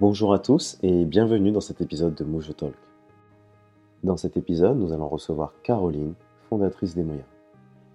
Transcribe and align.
Bonjour 0.00 0.32
à 0.32 0.38
tous 0.38 0.78
et 0.84 1.04
bienvenue 1.04 1.50
dans 1.50 1.60
cet 1.60 1.80
épisode 1.80 2.14
de 2.14 2.22
Mojo 2.22 2.52
Talk. 2.52 2.76
Dans 4.04 4.16
cet 4.16 4.36
épisode, 4.36 4.78
nous 4.78 4.92
allons 4.92 5.08
recevoir 5.08 5.52
Caroline, 5.64 6.14
fondatrice 6.48 6.94
d'Emoya. 6.94 7.24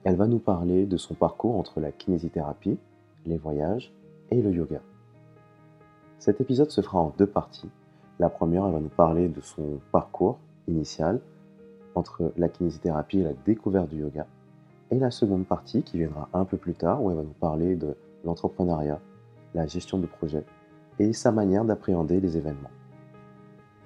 Elle 0.04 0.18
va 0.18 0.28
nous 0.28 0.40
parler 0.40 0.86
de 0.86 0.98
son 0.98 1.14
parcours 1.14 1.58
entre 1.58 1.80
la 1.80 1.94
kinésithérapie, 1.94 2.78
les 3.26 3.38
voyages 3.38 3.94
et 4.32 4.42
le 4.42 4.52
yoga. 4.52 4.82
Cet 6.20 6.42
épisode 6.42 6.72
se 6.72 6.82
fera 6.82 7.00
en 7.00 7.14
deux 7.18 7.26
parties. 7.26 7.70
La 8.20 8.30
première, 8.30 8.66
elle 8.66 8.74
va 8.74 8.82
nous 8.82 8.90
parler 8.90 9.30
de 9.30 9.40
son 9.40 9.80
parcours 9.94 10.40
initial 10.68 11.22
entre 11.96 12.34
la 12.36 12.50
kinésithérapie 12.50 13.20
et 13.20 13.24
la 13.24 13.34
découverte 13.46 13.88
du 13.88 14.02
yoga. 14.02 14.28
Et 14.92 15.00
la 15.00 15.10
seconde 15.10 15.46
partie, 15.46 15.84
qui 15.84 16.00
viendra 16.00 16.28
un 16.34 16.44
peu 16.44 16.58
plus 16.58 16.74
tard, 16.74 17.02
où 17.02 17.12
elle 17.12 17.16
va 17.16 17.24
nous 17.24 17.40
parler 17.40 17.78
de 17.78 17.96
l'entrepreneuriat, 18.26 19.00
la 19.54 19.68
gestion 19.68 20.00
de 20.00 20.06
projet 20.06 20.44
et 21.00 21.14
sa 21.14 21.32
manière 21.32 21.66
d'appréhender 21.66 22.20
les 22.20 22.38
événements. 22.38 22.72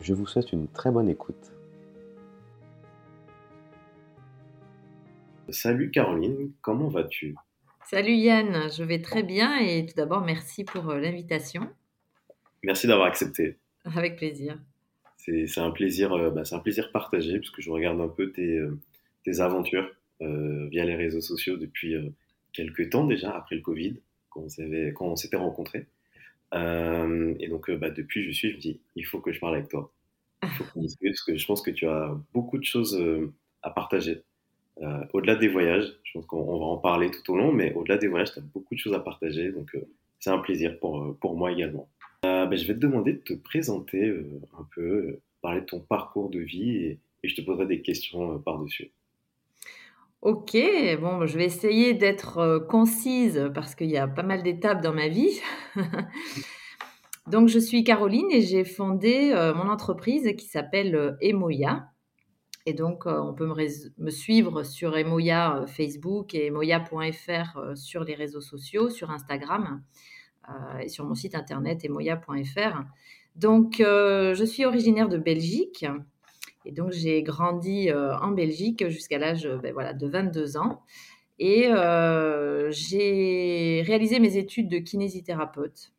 Je 0.02 0.14
vous 0.14 0.28
souhaite 0.28 0.52
une 0.52 0.68
très 0.68 0.92
bonne 0.92 1.10
écoute. 1.10 1.54
Salut 5.50 5.92
Caroline, 5.92 6.52
comment 6.62 6.90
vas-tu? 6.90 7.36
Salut 7.90 8.16
Yann, 8.16 8.70
je 8.70 8.84
vais 8.84 9.02
très 9.02 9.24
bien 9.24 9.58
et 9.60 9.86
tout 9.86 9.94
d'abord 9.96 10.26
merci 10.26 10.66
pour 10.66 10.90
euh, 10.90 11.00
l'invitation. 11.00 11.70
Merci 12.64 12.86
d'avoir 12.86 13.08
accepté. 13.08 13.58
Avec 13.86 14.18
plaisir. 14.18 14.60
C'est 15.16 15.58
un 15.58 15.72
plaisir, 15.72 16.12
euh, 16.14 16.30
bah, 16.30 16.44
c'est 16.44 16.56
un 16.56 16.60
plaisir 16.60 16.92
partagé 16.92 17.40
puisque 17.40 17.62
je 17.62 17.70
regarde 17.70 18.02
un 18.02 18.10
peu 18.10 18.32
tes, 18.32 18.58
euh, 18.58 18.78
tes 19.24 19.40
aventures 19.40 19.90
via 20.20 20.84
les 20.84 20.96
réseaux 20.96 21.22
sociaux 21.22 21.58
depuis 21.58 21.94
quelques 22.52 22.90
temps 22.90 23.06
déjà 23.06 23.38
après 23.38 23.56
le 23.56 23.62
Covid 23.62 23.98
quand 24.32 24.48
on 25.00 25.16
s'était 25.16 25.38
rencontrés. 25.38 25.86
Euh, 26.54 27.36
et 27.40 27.48
donc, 27.48 27.70
euh, 27.70 27.78
bah, 27.78 27.90
depuis, 27.90 28.24
je 28.24 28.32
suis, 28.32 28.52
je 28.52 28.56
me 28.56 28.62
dis, 28.62 28.82
il 28.96 29.06
faut 29.06 29.20
que 29.20 29.32
je 29.32 29.40
parle 29.40 29.56
avec 29.56 29.70
toi. 29.70 29.92
Il 30.44 30.50
faut 30.50 30.64
qu'on 30.66 30.82
discute, 30.82 31.10
parce 31.12 31.24
que 31.24 31.38
je 31.38 31.46
pense 31.48 31.62
que 31.62 31.72
tu 31.72 31.88
as 31.88 32.16
beaucoup 32.34 32.58
de 32.58 32.64
choses 32.64 32.96
euh, 33.00 33.34
à 33.64 33.72
partager. 33.72 34.24
au-delà 35.14 35.36
des 35.36 35.48
voyages, 35.48 35.88
je 36.04 36.12
pense 36.14 36.26
qu'on 36.28 36.60
va 36.60 36.66
en 36.66 36.78
parler 36.78 37.12
tout 37.12 37.34
au 37.34 37.38
long, 37.38 37.52
mais 37.52 37.74
au-delà 37.74 37.98
des 37.98 38.08
voyages, 38.08 38.34
tu 38.34 38.40
as 38.40 38.44
beaucoup 38.44 38.76
de 38.76 38.80
choses 38.80 38.94
à 38.94 39.00
partager. 39.00 39.52
Donc, 39.52 39.76
c'est 40.20 40.30
un 40.30 40.40
plaisir 40.40 40.80
pour, 40.80 41.18
pour 41.20 41.36
moi 41.38 41.52
également. 41.52 41.90
Bah, 42.24 42.50
je 42.56 42.66
vais 42.68 42.74
te 42.76 42.80
demander 42.80 43.14
de 43.14 43.20
te 43.20 43.34
présenter 43.34 44.14
un 44.58 44.68
peu, 44.76 45.20
parler 45.42 45.62
de 45.62 45.66
ton 45.66 45.80
parcours 45.80 46.30
de 46.30 46.40
vie, 46.40 46.76
et, 46.78 47.00
et 47.24 47.30
je 47.30 47.36
te 47.36 47.42
poserai 47.42 47.66
des 47.68 47.82
questions 47.82 48.40
par-dessus. 48.40 48.92
OK, 50.24 50.58
bon, 51.00 51.28
je 51.28 51.38
vais 51.38 51.46
essayer 51.46 51.94
d'être, 51.94 52.40
euh, 52.40 52.60
concise 52.60 53.52
parce 53.54 53.76
qu'il 53.76 53.90
y 53.90 53.98
a 53.98 54.08
pas 54.08 54.24
mal 54.24 54.42
d'étapes 54.42 54.82
dans 54.82 54.94
ma 54.94 55.10
vie. 55.10 55.40
Donc 57.28 57.50
je 57.50 57.60
suis 57.60 57.84
Caroline 57.84 58.32
et 58.32 58.42
j'ai 58.42 58.64
fondé, 58.64 59.32
euh, 59.34 59.54
mon 59.54 59.70
entreprise 59.70 60.34
qui 60.36 60.48
s'appelle, 60.48 60.96
euh, 60.96 61.12
Emoya 61.22 61.90
et 62.66 62.74
donc 62.74 63.06
on 63.06 63.34
peut 63.34 63.48
me 63.98 64.10
suivre 64.10 64.64
sur 64.64 64.98
Emoya, 64.98 65.64
Facebook 65.68 66.36
et 66.36 66.48
emoya.fr, 66.48 67.78
sur 67.78 68.04
les 68.04 68.14
réseaux 68.14 68.42
sociaux, 68.42 68.90
sur 68.90 69.10
Instagram, 69.10 69.82
et 70.82 70.90
sur 70.90 71.06
mon 71.06 71.16
site 71.16 71.34
internet 71.34 71.86
emoya.fr. 71.86 72.84
Donc 73.38 73.76
je 73.80 74.44
suis 74.46 74.66
originaire 74.66 75.08
de 75.08 75.18
Belgique 75.18 75.86
et 76.68 76.74
donc, 76.74 76.92
j'ai 76.92 77.24
grandi 77.24 77.90
euh, 77.90 78.18
en 78.18 78.32
Belgique 78.32 78.90
jusqu'à 78.90 79.18
l'âge 79.18 79.48
ben, 79.64 79.72
voilà, 79.72 79.94
de 79.94 80.06
22 80.06 80.58
ans. 80.58 80.82
Et 81.40 81.68
euh, 81.68 82.70
j'ai 82.72 83.84
réalisé 83.86 84.20
mes 84.20 84.36
études 84.36 84.68
de 84.68 84.80
kinésithérapeute 84.80 85.94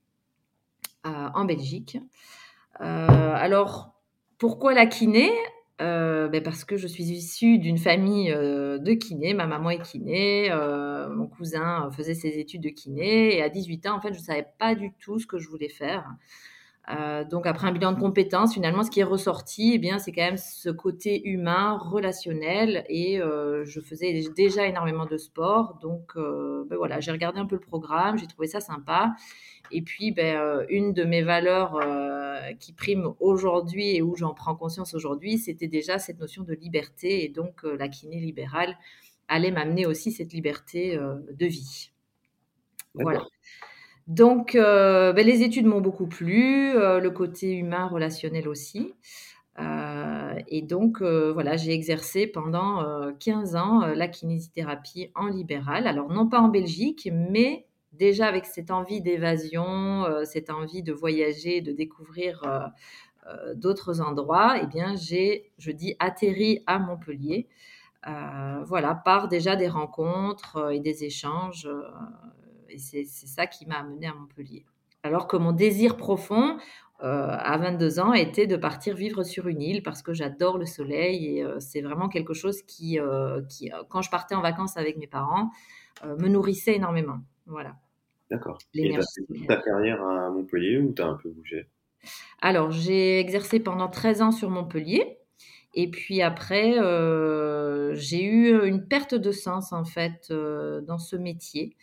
euh, 1.07 1.29
en 1.35 1.47
Belgique. 1.47 1.99
alors, 2.79 3.95
pourquoi 4.37 4.75
la 4.75 4.85
kiné? 4.85 5.31
Ben 5.79 6.43
Parce 6.43 6.65
que 6.65 6.77
je 6.77 6.87
suis 6.87 7.05
issue 7.05 7.59
d'une 7.59 7.79
famille 7.79 8.31
de 8.31 8.93
kiné. 8.93 9.33
Ma 9.33 9.47
maman 9.47 9.71
est 9.71 9.81
kiné, 9.81 10.51
mon 11.11 11.29
cousin 11.29 11.89
faisait 11.93 12.15
ses 12.15 12.39
études 12.39 12.63
de 12.63 12.69
kiné. 12.69 13.37
Et 13.37 13.43
à 13.43 13.49
18 13.49 13.87
ans, 13.87 13.97
en 13.97 14.01
fait, 14.03 14.13
je 14.13 14.19
ne 14.19 14.25
savais 14.25 14.47
pas 14.59 14.75
du 14.75 14.93
tout 15.01 15.19
ce 15.19 15.27
que 15.27 15.39
je 15.39 15.49
voulais 15.49 15.71
faire. 15.71 16.05
Euh, 16.91 17.25
donc 17.25 17.47
après 17.47 17.69
un 17.69 17.73
bilan 17.73 17.93
de 17.93 18.01
compétences, 18.01 18.55
finalement, 18.55 18.83
ce 18.83 18.91
qui 18.91 19.01
est 19.01 19.05
ressorti, 19.05 19.73
eh 19.75 19.79
bien, 19.79 19.99
c'est 19.99 20.13
quand 20.13 20.23
même 20.23 20.39
ce 20.39 20.71
côté 20.71 21.29
humain, 21.29 21.79
relationnel. 21.79 22.85
Et 22.89 23.21
euh, 23.21 23.65
je 23.65 23.81
faisais 23.81 24.25
déjà 24.35 24.67
énormément 24.67 25.05
de 25.05 25.17
sport, 25.19 25.79
donc 25.83 26.13
euh, 26.17 26.65
ben 26.69 26.77
voilà, 26.77 27.01
j'ai 27.01 27.13
regardé 27.13 27.39
un 27.41 27.47
peu 27.47 27.57
le 27.57 27.61
programme, 27.61 28.19
j'ai 28.19 28.27
trouvé 28.27 28.47
ça 28.47 28.61
sympa. 28.61 29.15
Et 29.71 29.83
puis, 29.83 30.13
ben, 30.13 30.65
une 30.71 30.95
de 30.95 31.05
mes 31.05 31.23
valeurs 31.23 31.79
qui 32.59 32.73
prime 32.73 33.13
aujourd'hui 33.21 33.97
et 33.97 34.01
où 34.01 34.17
j'en 34.17 34.33
prends 34.33 34.55
conscience 34.55 34.95
aujourd'hui, 34.95 35.37
c'était 35.37 35.69
déjà 35.69 35.99
cette 35.99 36.19
notion 36.19 36.43
de 36.43 36.55
liberté. 36.55 37.23
Et 37.23 37.29
donc, 37.29 37.65
la 37.65 37.89
kiné 37.89 38.19
libérale 38.19 38.79
allait 39.29 39.51
m'amener 39.51 39.85
aussi 39.85 40.11
cette 40.11 40.33
liberté 40.33 40.97
de 40.97 41.47
vie. 41.47 41.91
Voilà. 42.95 43.27
Donc, 44.09 44.55
euh, 44.55 45.13
ben, 45.13 45.25
les 45.25 45.43
études 45.43 45.67
m'ont 45.67 45.83
beaucoup 45.83 46.07
plu, 46.07 46.75
euh, 46.75 46.99
le 46.99 47.11
côté 47.11 47.53
humain, 47.53 47.87
relationnel 47.87 48.49
aussi. 48.49 48.95
Euh, 49.59 50.35
et 50.49 50.63
donc, 50.63 51.03
voilà, 51.03 51.57
j'ai 51.57 51.73
exercé 51.73 52.27
pendant 52.27 53.13
15 53.19 53.57
ans 53.57 53.87
la 53.87 54.09
kinésithérapie 54.09 55.11
en 55.15 55.27
libéral. 55.27 55.87
Alors, 55.87 56.09
non 56.11 56.29
pas 56.29 56.41
en 56.41 56.49
Belgique, 56.49 57.09
mais 57.13 57.67
déjà 57.93 58.27
avec 58.27 58.47
cette 58.47 58.71
envie 58.71 59.03
d'évasion, 59.03 60.07
cette 60.25 60.51
envie 60.51 60.83
de 60.83 60.93
voyager, 60.93 61.61
de 61.61 61.73
découvrir 61.73 62.73
d'autres 63.57 64.01
endroits, 64.01 64.55
eh 64.63 64.67
bien, 64.67 64.95
j'ai, 64.97 65.51
je 65.59 65.73
dis, 65.73 65.97
atterri 65.99 66.63
à 66.67 66.79
Montpellier. 66.79 67.49
voilà, 68.05 68.95
par 68.95 69.27
déjà 69.27 69.57
des 69.57 69.69
rencontres 69.69 70.73
et 70.73 70.79
des 70.79 71.05
échanges 71.05 71.69
et 72.69 72.79
c'est 72.79 73.05
ça 73.05 73.47
qui 73.47 73.67
m'a 73.67 73.77
amené 73.77 74.07
à 74.07 74.15
Montpellier. 74.15 74.65
Alors 75.03 75.27
que 75.27 75.37
mon 75.37 75.53
désir 75.53 75.97
profond, 75.97 76.59
euh, 77.03 77.29
à 77.31 77.57
22 77.59 78.01
ans, 78.01 78.13
était 78.13 78.49
de 78.49 78.57
partir 78.57 78.97
vivre 78.97 79.23
sur 79.23 79.47
une 79.47 79.63
île 79.63 79.83
parce 79.83 80.03
que 80.03 80.13
j'adore 80.13 80.59
le 80.59 80.67
soleil 80.67 81.37
et 81.37 81.45
euh, 81.45 81.61
c'est 81.61 81.81
vraiment 81.81 82.09
quelque 82.09 82.35
chose 82.35 82.63
qui, 82.63 82.99
euh, 82.99 83.41
qui 83.49 83.71
quand 83.89 84.03
je 84.03 84.11
partais 84.11 84.35
en 84.35 84.41
vacances 84.41 84.77
avec 84.77 84.97
mes 84.99 85.07
parents, 85.07 85.51
me 86.05 86.29
nourrissait 86.29 86.77
énormément. 86.77 87.19
Voilà. 87.47 87.77
D'accord. 88.31 88.59
Et 88.75 88.93
tu 88.93 88.99
as 88.99 89.03
fait 89.03 89.47
ta 89.47 89.57
carrière 89.57 90.03
à 90.03 90.31
Montpellier 90.31 90.79
ou 90.79 90.93
tu 90.93 91.03
as 91.03 91.07
un 91.07 91.15
peu 91.15 91.29
bougé? 91.31 91.67
Alors, 92.41 92.71
j'ai 92.71 93.19
exercé 93.19 93.59
pendant 93.59 93.89
13 93.89 94.23
ans 94.23 94.31
sur 94.31 94.51
Montpellier. 94.51 95.19
Et 95.75 95.91
puis 95.91 96.23
après, 96.23 96.75
j'ai 97.95 98.23
eu 98.23 98.65
une 98.65 98.87
perte 98.87 99.17
de 99.17 99.33
sens 99.33 99.73
en 99.73 99.85
fait 99.85 100.33
dans 100.33 100.99
ce 100.99 101.17
métier. 101.17 101.77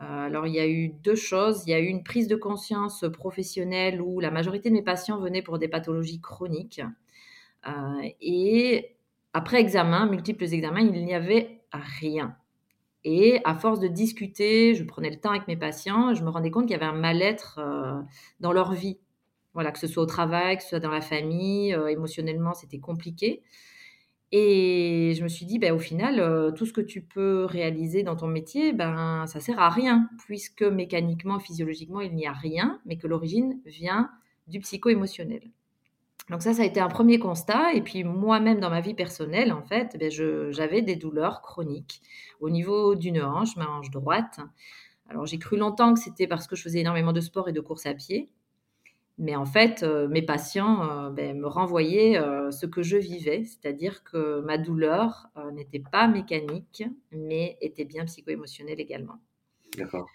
Euh, 0.00 0.26
alors, 0.26 0.46
il 0.46 0.54
y 0.54 0.60
a 0.60 0.66
eu 0.68 0.88
deux 0.88 1.14
choses. 1.14 1.64
Il 1.66 1.70
y 1.70 1.74
a 1.74 1.80
eu 1.80 1.86
une 1.86 2.04
prise 2.04 2.28
de 2.28 2.36
conscience 2.36 3.04
professionnelle 3.12 4.00
où 4.00 4.20
la 4.20 4.30
majorité 4.30 4.68
de 4.68 4.74
mes 4.74 4.82
patients 4.82 5.18
venaient 5.18 5.42
pour 5.42 5.58
des 5.58 5.68
pathologies 5.68 6.20
chroniques. 6.20 6.82
Euh, 7.66 8.08
et 8.20 8.96
après 9.32 9.60
examen, 9.60 10.06
multiples 10.06 10.44
examens, 10.44 10.80
il 10.80 11.04
n'y 11.04 11.14
avait 11.14 11.60
rien. 11.72 12.36
Et 13.04 13.40
à 13.44 13.54
force 13.54 13.80
de 13.80 13.88
discuter, 13.88 14.74
je 14.74 14.84
prenais 14.84 15.10
le 15.10 15.20
temps 15.20 15.30
avec 15.30 15.48
mes 15.48 15.56
patients, 15.56 16.14
je 16.14 16.24
me 16.24 16.30
rendais 16.30 16.50
compte 16.50 16.64
qu'il 16.66 16.72
y 16.72 16.74
avait 16.74 16.84
un 16.84 16.92
mal-être 16.92 17.58
euh, 17.58 18.00
dans 18.40 18.52
leur 18.52 18.72
vie. 18.72 18.98
Voilà, 19.54 19.72
que 19.72 19.78
ce 19.78 19.86
soit 19.86 20.02
au 20.02 20.06
travail, 20.06 20.56
que 20.58 20.62
ce 20.62 20.70
soit 20.70 20.80
dans 20.80 20.90
la 20.90 21.00
famille, 21.00 21.72
émotionnellement, 21.88 22.54
c'était 22.54 22.78
compliqué. 22.78 23.42
Et 24.30 25.14
je 25.16 25.22
me 25.22 25.28
suis 25.28 25.46
dit, 25.46 25.58
ben, 25.58 25.72
au 25.72 25.78
final, 25.78 26.20
euh, 26.20 26.50
tout 26.50 26.66
ce 26.66 26.72
que 26.72 26.82
tu 26.82 27.00
peux 27.00 27.46
réaliser 27.46 28.02
dans 28.02 28.16
ton 28.16 28.26
métier, 28.26 28.72
ben, 28.72 29.26
ça 29.26 29.40
sert 29.40 29.58
à 29.58 29.70
rien, 29.70 30.10
puisque 30.26 30.62
mécaniquement, 30.62 31.38
physiologiquement, 31.38 32.02
il 32.02 32.14
n'y 32.14 32.26
a 32.26 32.32
rien, 32.32 32.78
mais 32.84 32.98
que 32.98 33.06
l'origine 33.06 33.58
vient 33.64 34.10
du 34.46 34.60
psycho-émotionnel. 34.60 35.50
Donc 36.30 36.42
ça, 36.42 36.52
ça 36.52 36.62
a 36.62 36.64
été 36.66 36.78
un 36.80 36.88
premier 36.88 37.18
constat. 37.18 37.72
Et 37.72 37.80
puis 37.80 38.04
moi-même, 38.04 38.60
dans 38.60 38.70
ma 38.70 38.80
vie 38.80 38.94
personnelle, 38.94 39.52
en 39.52 39.62
fait, 39.62 39.96
ben, 39.98 40.10
j'avais 40.10 40.82
des 40.82 40.96
douleurs 40.96 41.40
chroniques 41.40 42.02
au 42.40 42.50
niveau 42.50 42.94
d'une 42.94 43.22
hanche, 43.22 43.56
ma 43.56 43.66
hanche 43.66 43.90
droite. 43.90 44.40
Alors 45.08 45.24
j'ai 45.24 45.38
cru 45.38 45.56
longtemps 45.56 45.94
que 45.94 46.00
c'était 46.00 46.26
parce 46.26 46.46
que 46.46 46.54
je 46.54 46.62
faisais 46.62 46.80
énormément 46.80 47.14
de 47.14 47.20
sport 47.20 47.48
et 47.48 47.52
de 47.52 47.60
course 47.60 47.86
à 47.86 47.94
pied. 47.94 48.28
Mais 49.18 49.34
en 49.34 49.44
fait, 49.44 49.82
euh, 49.82 50.06
mes 50.06 50.22
patients 50.22 50.88
euh, 50.88 51.10
ben, 51.10 51.36
me 51.36 51.48
renvoyaient 51.48 52.16
euh, 52.18 52.52
ce 52.52 52.66
que 52.66 52.82
je 52.82 52.96
vivais, 52.96 53.42
c'est-à-dire 53.44 54.04
que 54.04 54.40
ma 54.42 54.58
douleur 54.58 55.28
n'était 55.52 55.82
pas 55.82 56.06
mécanique, 56.06 56.84
mais 57.10 57.58
était 57.60 57.84
bien 57.84 58.04
psycho-émotionnelle 58.04 58.80
également. 58.80 59.16
D'accord. 59.76 60.06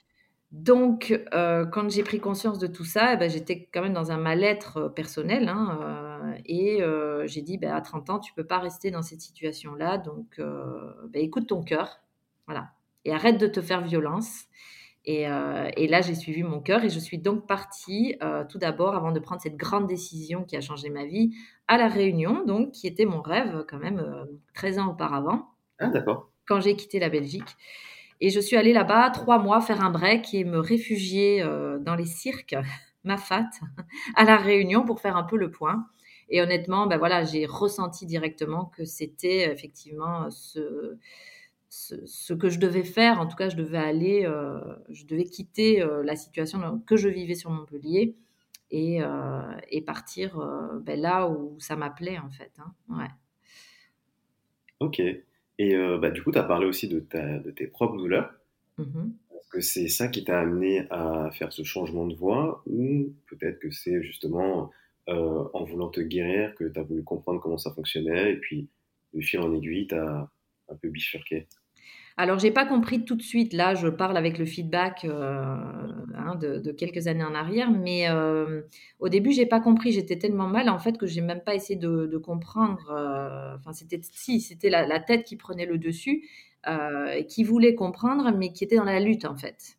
Donc, 0.52 1.20
quand 1.32 1.90
j'ai 1.90 2.04
pris 2.04 2.20
conscience 2.20 2.60
de 2.60 2.68
tout 2.68 2.86
ça, 2.86 3.14
eh 3.14 3.18
ben, 3.18 3.28
j'étais 3.28 3.68
quand 3.74 3.82
même 3.82 3.94
dans 3.94 4.12
un 4.12 4.18
mal-être 4.18 4.88
personnel. 4.90 5.48
Hein, 5.48 6.36
et 6.46 6.80
j'ai 7.26 7.42
dit, 7.42 7.58
ben, 7.58 7.72
à 7.72 7.82
30 7.82 8.10
ans, 8.12 8.20
tu 8.20 8.32
ne 8.32 8.36
peux 8.36 8.48
pas 8.48 8.60
rester 8.60 8.92
dans 8.92 9.02
cette 9.02 9.22
situation-là. 9.22 9.98
Donc, 9.98 10.40
écoute 11.16 11.48
ton 11.48 11.64
cœur. 11.64 12.02
Voilà. 12.46 12.70
Et 13.04 13.12
arrête 13.12 13.40
de 13.40 13.48
te 13.48 13.62
faire 13.62 13.82
violence. 13.82 14.46
Et, 15.06 15.24
et 15.24 15.88
là, 15.88 16.02
j'ai 16.02 16.16
suivi 16.16 16.44
mon 16.44 16.62
cœur 16.62 16.84
et 16.84 16.90
je 16.90 17.00
suis 17.00 17.18
donc 17.18 17.46
partie 17.46 18.16
tout 18.50 18.58
d'abord, 18.58 18.96
avant 18.96 19.12
de 19.12 19.20
prendre 19.20 19.42
cette 19.42 19.58
grande 19.58 19.88
décision 19.88 20.46
qui 20.46 20.56
a 20.56 20.62
changé 20.62 20.90
ma 20.90 21.06
vie, 21.06 21.32
à 21.68 21.78
La 21.78 21.90
Réunion, 21.90 22.46
donc 22.46 22.72
qui 22.72 22.88
était 22.88 23.06
mon 23.06 23.22
rêve 23.22 23.66
quand 23.68 23.80
même 23.80 24.02
13 24.54 24.80
ans 24.80 24.92
auparavant. 24.92 25.50
Ah, 25.80 25.88
d'accord. 25.88 26.30
Quand 26.48 26.62
j'ai 26.62 26.76
quitté 26.76 27.00
la 27.00 27.10
Belgique. 27.10 27.58
Et 28.22 28.30
je 28.30 28.40
suis 28.40 28.56
allée 28.56 28.72
là-bas 28.72 29.10
trois 29.10 29.40
mois 29.40 29.60
faire 29.60 29.82
un 29.82 29.90
break 29.90 30.34
et 30.34 30.46
me 30.46 30.60
réfugier 30.60 31.44
dans 31.82 31.96
les 31.96 32.06
cirques, 32.06 32.56
ma 33.04 33.18
fat, 33.18 33.50
à 34.16 34.24
La 34.24 34.38
Réunion 34.38 34.86
pour 34.86 35.02
faire 35.02 35.18
un 35.18 35.24
peu 35.24 35.38
le 35.38 35.52
point. 35.52 35.86
Et 36.30 36.42
honnêtement, 36.42 36.88
ben 36.88 36.98
voilà, 36.98 37.24
j'ai 37.24 37.46
ressenti 37.46 38.06
directement 38.06 38.66
que 38.66 38.86
c'était 38.86 39.52
effectivement 39.52 40.30
ce, 40.32 40.98
ce, 41.74 42.34
que 42.34 42.50
je 42.50 42.60
devais 42.60 42.84
faire. 42.84 43.20
En 43.20 43.28
tout 43.28 43.36
cas, 43.36 43.50
je 43.50 43.56
devais 43.56 43.80
aller, 43.80 44.26
euh, 44.26 44.60
je 44.90 45.06
devais 45.06 45.24
quitter 45.24 45.82
euh, 45.82 46.04
la 46.04 46.16
situation 46.16 46.80
que 46.86 46.98
je 46.98 47.10
vivais 47.10 47.34
sur 47.34 47.50
Montpellier 47.50 48.16
et, 48.70 49.02
euh, 49.02 49.42
et 49.70 49.82
partir 49.82 50.38
ben 50.82 51.00
là 51.00 51.28
où 51.28 51.60
ça 51.60 51.76
m'appelait 51.76 52.20
en 52.20 52.30
fait. 52.30 52.52
Hein. 52.60 52.74
Ouais. 52.90 53.10
Ok. 54.80 55.02
Et 55.60 55.76
bah, 56.00 56.10
du 56.10 56.24
coup, 56.24 56.32
tu 56.32 56.38
as 56.38 56.44
parlé 56.44 56.66
aussi 56.66 56.88
de, 56.88 57.00
ta, 57.00 57.40
de 57.40 57.52
tes 57.52 57.68
propres 57.68 57.98
douleurs. 57.98 58.34
Mmh 58.78 59.12
Est-ce 59.36 59.50
que 59.50 59.62
c'est 59.62 59.88
ça 59.88 60.08
qui 60.08 60.24
t'a 60.24 60.40
amené 60.40 60.88
à 60.90 61.30
faire 61.32 61.54
ce 61.54 61.64
changement 61.64 62.08
de 62.08 62.16
voie 62.16 62.64
ou 62.66 63.14
peut-être 63.28 63.60
que 63.60 63.72
c'est 63.72 64.02
justement 64.04 64.72
en 65.08 65.64
voulant 65.64 65.90
te 65.90 66.02
guérir 66.02 66.56
que 66.56 66.66
tu 66.66 66.80
as 66.80 66.84
voulu 66.84 67.04
comprendre 67.04 67.40
comment 67.40 67.58
ça 67.58 67.72
fonctionnait 67.72 68.34
et 68.34 68.38
puis 68.38 68.68
de 69.14 69.22
fil 69.22 69.40
en 69.42 69.54
aiguille, 69.54 69.88
tu 69.88 69.96
as 69.96 70.30
un 70.70 70.76
peu 70.76 70.90
bifurqué? 70.90 71.48
Alors, 72.16 72.38
j'ai 72.38 72.52
pas 72.52 72.66
compris 72.66 73.06
tout 73.06 73.16
de 73.16 73.24
suite. 73.24 73.54
Là, 73.54 73.74
je 73.74 73.88
parle 73.88 74.18
avec 74.18 74.38
le 74.38 74.46
feedback 74.46 75.04
euh, 75.06 75.56
hein, 76.16 76.36
de, 76.36 76.72
quelques 76.72 77.08
années 77.08 77.24
en 77.24 77.34
arrière, 77.34 77.72
mais 77.72 78.08
euh, 78.10 78.62
au 79.00 79.10
début, 79.10 79.32
j'ai 79.32 79.48
pas 79.48 79.60
compris. 79.60 79.92
J'étais 79.92 80.18
tellement 80.20 80.48
mal 80.48 80.70
en 80.70 80.78
fait 80.78 80.98
que 80.98 81.08
j'ai 81.08 81.22
même 81.22 81.42
pas 81.42 81.56
essayé 81.56 81.80
de, 81.80 82.18
comprendre. 82.18 82.92
Euh, 82.92 83.56
enfin, 83.58 83.74
c'était 83.74 84.00
si, 84.04 84.42
c'était 84.42 84.70
la, 84.70 85.00
tête 85.00 85.24
qui 85.24 85.36
prenait 85.38 85.66
le 85.66 85.78
dessus, 85.78 86.30
qui 87.28 87.44
voulait 87.44 87.76
comprendre, 87.76 88.32
mais 88.32 88.54
qui 88.54 88.64
était 88.64 88.78
dans 88.78 88.84
la 88.84 89.00
lutte 89.00 89.26
en 89.26 89.36
fait. 89.36 89.78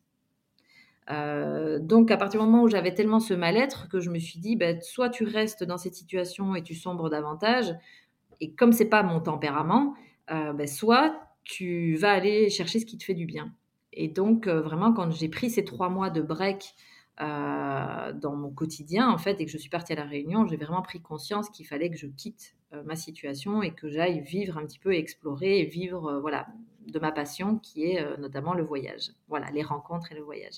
donc, 1.79 2.11
à 2.11 2.17
partir 2.17 2.41
du 2.41 2.45
moment 2.45 2.63
où 2.63 2.67
j'avais 2.67 2.93
tellement 2.93 3.21
ce 3.21 3.33
mal-être 3.33 3.87
que 3.87 3.99
je 4.01 4.09
me 4.09 4.19
suis 4.19 4.39
dit, 4.39 4.55
ben, 4.57 4.81
soit 4.81 5.09
tu 5.09 5.23
restes 5.23 5.63
dans 5.63 5.77
cette 5.77 5.95
situation 5.95 6.53
et 6.55 6.63
tu 6.63 6.75
sombres 6.75 7.09
davantage, 7.09 7.73
et 8.41 8.53
comme 8.53 8.73
c'est 8.73 8.89
pas 8.89 9.03
mon 9.03 9.21
tempérament, 9.21 9.95
ben, 10.27 10.67
soit 10.67 11.24
tu 11.45 11.95
vas 11.95 12.11
aller 12.11 12.49
chercher 12.49 12.79
ce 12.79 12.85
qui 12.85 12.97
te 12.97 13.03
fait 13.05 13.13
du 13.13 13.25
bien. 13.25 13.53
Et 13.93 14.09
donc, 14.09 14.47
euh, 14.47 14.61
vraiment, 14.61 14.91
quand 14.91 15.11
j'ai 15.11 15.29
pris 15.29 15.49
ces 15.49 15.63
trois 15.63 15.89
mois 15.89 16.09
de 16.09 16.21
break 16.21 16.75
euh, 17.21 18.11
dans 18.13 18.35
mon 18.35 18.49
quotidien, 18.49 19.09
en 19.09 19.17
fait, 19.17 19.39
et 19.39 19.45
que 19.45 19.51
je 19.51 19.57
suis 19.57 19.69
partie 19.69 19.93
à 19.93 19.95
la 19.95 20.03
Réunion, 20.03 20.45
j'ai 20.47 20.57
vraiment 20.57 20.81
pris 20.81 20.99
conscience 21.01 21.49
qu'il 21.49 21.65
fallait 21.65 21.89
que 21.89 21.97
je 21.97 22.07
quitte 22.07 22.55
euh, 22.73 22.83
ma 22.83 22.95
situation 22.95 23.61
et 23.61 23.71
que 23.71 23.89
j'aille 23.89 24.19
vivre 24.19 24.57
un 24.57 24.65
petit 24.65 24.79
peu, 24.79 24.93
explorer 24.93 25.59
et 25.59 25.65
vivre, 25.65 26.19
voilà, 26.19 26.47
de 26.87 26.99
ma 26.99 27.11
passion 27.11 27.57
qui 27.57 27.85
est 27.85 28.17
notamment 28.17 28.53
le 28.53 28.63
voyage. 28.63 29.11
Voilà, 29.29 29.49
les 29.51 29.63
rencontres 29.63 30.11
et 30.11 30.15
le 30.15 30.23
voyage. 30.23 30.55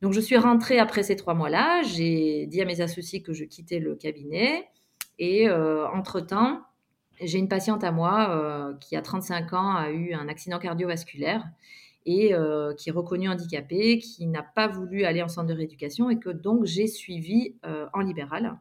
Donc, 0.00 0.14
je 0.14 0.20
suis 0.20 0.36
rentrée 0.36 0.78
après 0.78 1.04
ces 1.04 1.14
trois 1.14 1.34
mois-là. 1.34 1.82
J'ai 1.82 2.46
dit 2.46 2.60
à 2.60 2.64
mes 2.64 2.80
associés 2.80 3.22
que 3.22 3.32
je 3.32 3.44
quittais 3.44 3.78
le 3.78 3.94
cabinet. 3.94 4.68
Et 5.18 5.48
entre-temps, 5.48 6.62
j'ai 7.20 7.38
une 7.38 7.48
patiente 7.48 7.84
à 7.84 7.92
moi 7.92 8.30
euh, 8.30 8.74
qui 8.80 8.96
a 8.96 9.02
35 9.02 9.52
ans, 9.52 9.76
a 9.76 9.90
eu 9.90 10.12
un 10.12 10.28
accident 10.28 10.58
cardiovasculaire 10.58 11.44
et 12.04 12.34
euh, 12.34 12.74
qui 12.74 12.88
est 12.88 12.92
reconnue 12.92 13.28
handicapée, 13.28 13.98
qui 13.98 14.26
n'a 14.26 14.42
pas 14.42 14.66
voulu 14.66 15.04
aller 15.04 15.22
en 15.22 15.28
centre 15.28 15.48
de 15.48 15.54
rééducation 15.54 16.10
et 16.10 16.18
que 16.18 16.30
donc 16.30 16.64
j'ai 16.64 16.86
suivi 16.86 17.54
euh, 17.64 17.86
en 17.92 18.00
libéral 18.00 18.58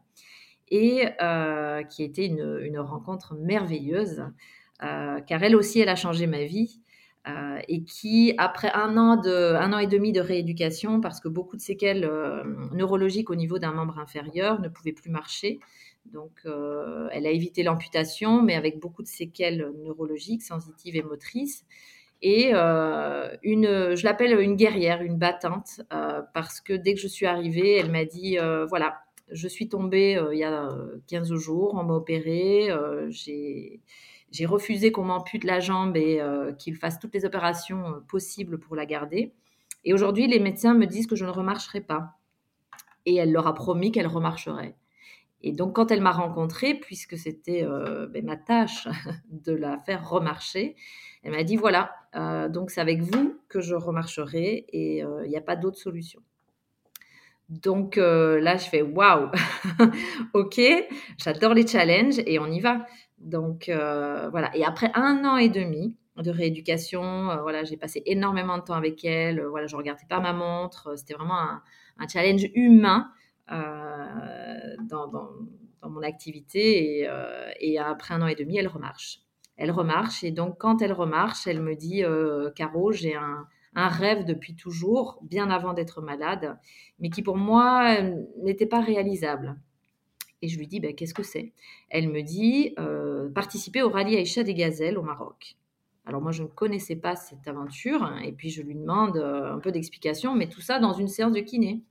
et 0.73 1.01
qui 1.19 2.01
a 2.01 2.05
été 2.05 2.25
une, 2.25 2.79
rencontre 2.79 3.35
merveilleuse 3.35 4.23
car 4.79 5.43
elle 5.43 5.53
aussi 5.57 5.81
elle 5.81 5.89
a 5.89 5.97
changé 5.97 6.27
ma 6.27 6.45
vie 6.45 6.79
et 7.67 7.83
qui 7.83 8.33
après 8.37 8.71
un 8.73 8.95
an 8.95 9.17
de 9.17 9.53
un 9.53 9.73
an 9.73 9.79
et 9.79 9.87
demi 9.87 10.13
de 10.13 10.21
rééducation 10.21 11.01
parce 11.01 11.19
que 11.19 11.27
beaucoup 11.27 11.57
de 11.57 11.61
séquelles 11.61 12.09
neurologiques 12.71 13.29
au 13.29 13.35
niveau 13.35 13.59
d'un 13.59 13.73
membre 13.73 13.99
inférieur 13.99 14.61
ne 14.61 14.69
pouvaient 14.69 14.93
plus 14.93 15.11
marcher 15.11 15.59
donc, 16.05 16.31
euh, 16.45 17.07
elle 17.11 17.25
a 17.25 17.31
évité 17.31 17.63
l'amputation, 17.63 18.41
mais 18.41 18.55
avec 18.55 18.79
beaucoup 18.79 19.03
de 19.03 19.07
séquelles 19.07 19.71
neurologiques, 19.83 20.41
sensitives 20.41 20.95
et 20.95 21.03
motrices. 21.03 21.65
Et 22.21 22.51
euh, 22.53 23.35
une, 23.43 23.95
je 23.95 24.03
l'appelle 24.03 24.39
une 24.39 24.55
guerrière, 24.55 25.01
une 25.01 25.17
battante, 25.17 25.81
euh, 25.93 26.21
parce 26.33 26.61
que 26.61 26.73
dès 26.73 26.93
que 26.93 26.99
je 26.99 27.07
suis 27.07 27.25
arrivée, 27.25 27.77
elle 27.77 27.91
m'a 27.91 28.05
dit, 28.05 28.37
voilà, 28.69 28.99
je 29.31 29.47
suis 29.47 29.69
tombée 29.69 30.21
il 30.31 30.37
y 30.37 30.43
a 30.43 30.69
15 31.07 31.33
jours, 31.35 31.73
on 31.75 31.83
m'a 31.83 31.93
opérée, 31.93 32.69
j'ai 33.09 34.45
refusé 34.45 34.91
qu'on 34.91 35.03
m'ampute 35.03 35.43
la 35.43 35.59
jambe 35.59 35.97
et 35.97 36.21
qu'il 36.59 36.75
fasse 36.75 36.99
toutes 36.99 37.13
les 37.13 37.25
opérations 37.25 38.03
possibles 38.07 38.59
pour 38.59 38.75
la 38.75 38.85
garder. 38.85 39.33
Et 39.83 39.93
aujourd'hui, 39.93 40.27
les 40.27 40.39
médecins 40.39 40.75
me 40.75 40.85
disent 40.85 41.07
que 41.07 41.15
je 41.15 41.25
ne 41.25 41.31
remarcherai 41.31 41.81
pas. 41.81 42.19
Et 43.07 43.15
elle 43.15 43.31
leur 43.31 43.47
a 43.47 43.55
promis 43.55 43.91
qu'elle 43.91 44.05
remarcherait. 44.05 44.75
Et 45.43 45.51
donc, 45.51 45.75
quand 45.75 45.91
elle 45.91 46.01
m'a 46.01 46.11
rencontrée, 46.11 46.75
puisque 46.75 47.17
c'était 47.17 47.63
euh, 47.63 48.07
ben, 48.07 48.23
ma 48.25 48.37
tâche 48.37 48.87
de 49.31 49.53
la 49.53 49.79
faire 49.79 50.07
remarcher, 50.07 50.75
elle 51.23 51.31
m'a 51.31 51.43
dit 51.43 51.55
voilà, 51.55 51.91
euh, 52.15 52.49
donc 52.49 52.71
c'est 52.71 52.81
avec 52.81 53.01
vous 53.01 53.39
que 53.47 53.61
je 53.61 53.75
remarcherai 53.75 54.65
et 54.69 55.03
euh, 55.03 55.25
il 55.25 55.29
n'y 55.29 55.37
a 55.37 55.41
pas 55.41 55.55
d'autre 55.55 55.77
solution. 55.77 56.21
Donc 57.49 57.97
là, 57.97 58.55
je 58.55 58.69
fais 58.69 58.81
waouh, 58.81 59.29
ok, 60.33 60.61
j'adore 61.17 61.53
les 61.53 61.67
challenges 61.67 62.19
et 62.25 62.39
on 62.39 62.45
y 62.45 62.61
va. 62.61 62.85
Donc 63.19 63.65
voilà. 63.67 64.55
Et 64.55 64.63
après 64.63 64.89
un 64.93 65.25
an 65.25 65.35
et 65.35 65.49
demi 65.49 65.97
de 66.15 66.31
rééducation, 66.31 67.01
voilà, 67.41 67.65
j'ai 67.65 67.75
passé 67.75 68.03
énormément 68.05 68.57
de 68.57 68.63
temps 68.63 68.75
avec 68.75 69.03
elle. 69.03 69.45
voilà, 69.47 69.67
je 69.67 69.75
regardais 69.75 70.05
pas 70.07 70.21
ma 70.21 70.31
montre. 70.31 70.93
C'était 70.95 71.13
vraiment 71.13 71.59
un 71.97 72.07
challenge 72.07 72.47
humain 72.55 73.11
euh, 73.51 74.75
dans, 74.89 75.11
mon 75.89 76.01
activité 76.03 77.07
euh, 77.09 77.49
et, 77.59 77.79
après 77.79 78.13
un 78.13 78.21
an 78.21 78.27
et 78.27 78.35
demi, 78.35 78.57
elle 78.57 78.67
remarche. 78.67 79.21
Elle 79.57 79.71
remarche 79.71 80.23
et 80.23 80.31
donc 80.31 80.57
quand 80.57 80.81
elle 80.81 80.93
remarche, 80.93 81.47
elle 81.47 81.61
me 81.61 81.75
dit 81.75 82.03
euh, 82.03 82.51
Caro, 82.51 82.91
j'ai 82.91 83.15
un, 83.15 83.47
rêve 83.75 84.25
depuis 84.25 84.55
toujours, 84.55 85.19
bien 85.23 85.49
avant 85.49 85.73
d'être 85.73 86.01
malade, 86.01 86.57
mais 86.99 87.09
qui 87.09 87.21
pour 87.21 87.37
moi 87.37 88.01
n'était 88.41 88.65
pas 88.65 88.81
réalisable. 88.81 89.59
Et 90.41 90.47
je 90.47 90.57
lui 90.57 90.67
dis, 90.67 90.79
ben, 90.79 90.95
qu'est-ce 90.95 91.13
que 91.13 91.23
c'est? 91.23 91.53
Elle 91.89 92.09
me 92.09 92.21
dit, 92.21 92.75
participer 93.33 93.81
au 93.81 93.89
rallye 93.89 94.17
Aïcha 94.17 94.43
des 94.43 94.55
Gazelles 94.55 94.97
au 94.97 95.03
Maroc. 95.03 95.55
Alors 96.05 96.21
moi, 96.21 96.31
je 96.31 96.43
ne 96.43 96.47
connaissais 96.47 96.95
pas 96.95 97.15
cette 97.15 97.47
aventure, 97.47 98.11
et 98.23 98.31
puis 98.31 98.49
je 98.49 98.61
lui 98.61 98.75
demande 98.75 99.17
un 99.17 99.59
peu 99.59 99.71
d'explication, 99.71 100.35
mais 100.35 100.47
tout 100.49 100.61
ça 100.61 100.79
dans 100.79 100.93
une 100.93 101.07
séance 101.07 101.33
de 101.33 101.41
kiné. 101.41 101.83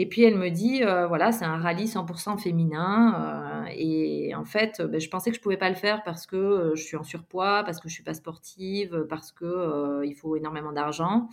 Et 0.00 0.06
puis 0.08 0.22
elle 0.22 0.36
me 0.36 0.48
dit, 0.48 0.84
euh, 0.84 1.08
voilà, 1.08 1.32
c'est 1.32 1.44
un 1.44 1.56
rallye 1.56 1.86
100% 1.86 2.38
féminin. 2.38 3.64
Euh, 3.66 3.72
et 3.76 4.32
en 4.36 4.44
fait, 4.44 4.80
ben, 4.80 5.00
je 5.00 5.08
pensais 5.10 5.30
que 5.30 5.36
je 5.36 5.42
pouvais 5.42 5.56
pas 5.56 5.68
le 5.68 5.74
faire 5.74 6.04
parce 6.04 6.24
que 6.24 6.36
euh, 6.36 6.74
je 6.76 6.82
suis 6.84 6.96
en 6.96 7.02
surpoids, 7.02 7.64
parce 7.64 7.80
que 7.80 7.88
je 7.88 7.94
suis 7.94 8.04
pas 8.04 8.14
sportive, 8.14 9.06
parce 9.10 9.32
que 9.32 10.02
il 10.04 10.14
faut 10.14 10.36
énormément 10.36 10.70
d'argent. 10.72 11.28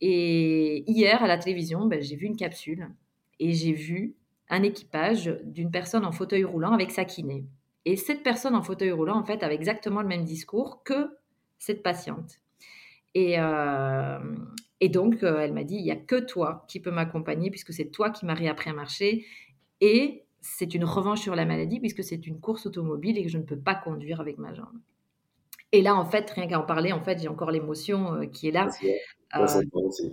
Et 0.00 0.90
hier 0.90 1.22
à 1.22 1.26
la 1.26 1.36
télévision, 1.36 1.84
ben, 1.84 2.00
j'ai 2.00 2.16
vu 2.16 2.26
une 2.26 2.36
capsule 2.36 2.88
et 3.38 3.52
j'ai 3.52 3.74
vu 3.74 4.16
un 4.48 4.62
équipage 4.62 5.36
d'une 5.44 5.70
personne 5.70 6.06
en 6.06 6.12
fauteuil 6.12 6.44
roulant 6.44 6.72
avec 6.72 6.90
sa 6.90 7.04
kiné. 7.04 7.44
Et 7.84 7.96
cette 7.96 8.22
personne 8.22 8.54
en 8.54 8.62
fauteuil 8.62 8.92
roulant, 8.92 9.18
en 9.18 9.24
fait, 9.24 9.42
avait 9.42 9.54
exactement 9.54 10.00
le 10.00 10.08
même 10.08 10.24
discours 10.24 10.82
que 10.84 11.10
cette 11.58 11.82
patiente. 11.82 12.38
Et, 13.14 13.36
et 14.80 14.88
donc, 14.88 15.22
euh, 15.22 15.40
elle 15.40 15.52
m'a 15.52 15.64
dit, 15.64 15.76
il 15.76 15.84
n'y 15.84 15.90
a 15.90 15.96
que 15.96 16.18
toi 16.18 16.64
qui 16.66 16.80
peux 16.80 16.90
m'accompagner 16.90 17.50
puisque 17.50 17.72
c'est 17.72 17.90
toi 17.90 18.10
qui 18.10 18.24
m'as 18.24 18.34
réappris 18.34 18.70
à 18.70 18.72
marcher. 18.72 19.26
Et 19.82 20.24
c'est 20.40 20.74
une 20.74 20.84
revanche 20.84 21.20
sur 21.20 21.36
la 21.36 21.44
maladie 21.44 21.80
puisque 21.80 22.02
c'est 22.02 22.26
une 22.26 22.40
course 22.40 22.66
automobile 22.66 23.18
et 23.18 23.22
que 23.22 23.28
je 23.28 23.38
ne 23.38 23.42
peux 23.42 23.58
pas 23.58 23.74
conduire 23.74 24.20
avec 24.20 24.38
ma 24.38 24.54
jambe. 24.54 24.80
Et 25.72 25.82
là, 25.82 25.94
en 25.94 26.04
fait, 26.04 26.28
rien 26.30 26.48
qu'à 26.48 26.58
en 26.58 26.64
parler, 26.64 26.92
en 26.92 27.00
fait, 27.00 27.20
j'ai 27.20 27.28
encore 27.28 27.50
l'émotion 27.50 28.14
euh, 28.14 28.26
qui 28.26 28.48
est 28.48 28.52
là. 28.52 28.68
Euh, 29.36 29.46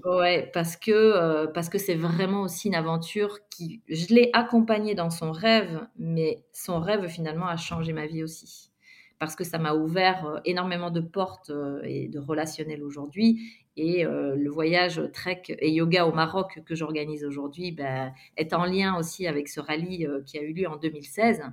ouais, 0.06 0.52
parce 0.54 0.78
que 0.78 1.48
parce 1.48 1.70
que 1.70 1.80
c'est 1.80 1.96
vraiment 1.96 2.44
aussi 2.44 2.68
une 2.68 2.76
aventure 2.76 3.40
qui, 3.50 3.82
je 3.90 4.14
l'ai 4.14 4.30
accompagnée 4.34 4.94
dans 4.94 5.10
son 5.10 5.32
rêve, 5.32 5.88
mais 5.98 6.44
son 6.54 6.80
rêve 6.80 7.08
finalement 7.08 7.48
a 7.48 7.58
changé 7.58 7.94
ma 7.94 8.06
vie 8.06 8.24
aussi 8.24 8.70
parce 9.18 9.36
que 9.36 9.44
ça 9.44 9.58
m'a 9.58 9.74
ouvert 9.74 10.40
énormément 10.46 10.92
de 10.92 11.00
portes 11.00 11.52
et 11.84 12.08
de 12.10 12.20
relationnel 12.20 12.84
aujourd'hui 12.84 13.42
et 13.78 14.06
euh, 14.06 14.36
le 14.36 14.50
voyage 14.50 15.02
trek 15.14 15.44
et 15.48 15.72
yoga 15.72 16.08
au 16.08 16.12
Maroc 16.12 16.62
que 16.66 16.76
j'organise 16.76 17.24
aujourd'hui 17.24 17.72
ben, 17.72 18.12
est 18.36 18.54
en 18.54 18.66
lien 18.66 18.98
aussi 18.98 19.28
avec 19.28 19.48
ce 19.48 19.60
rallye 19.60 20.08
euh, 20.08 20.22
qui 20.26 20.40
a 20.40 20.42
eu 20.42 20.52
lieu 20.52 20.68
en 20.68 20.78
2016. 20.78 21.44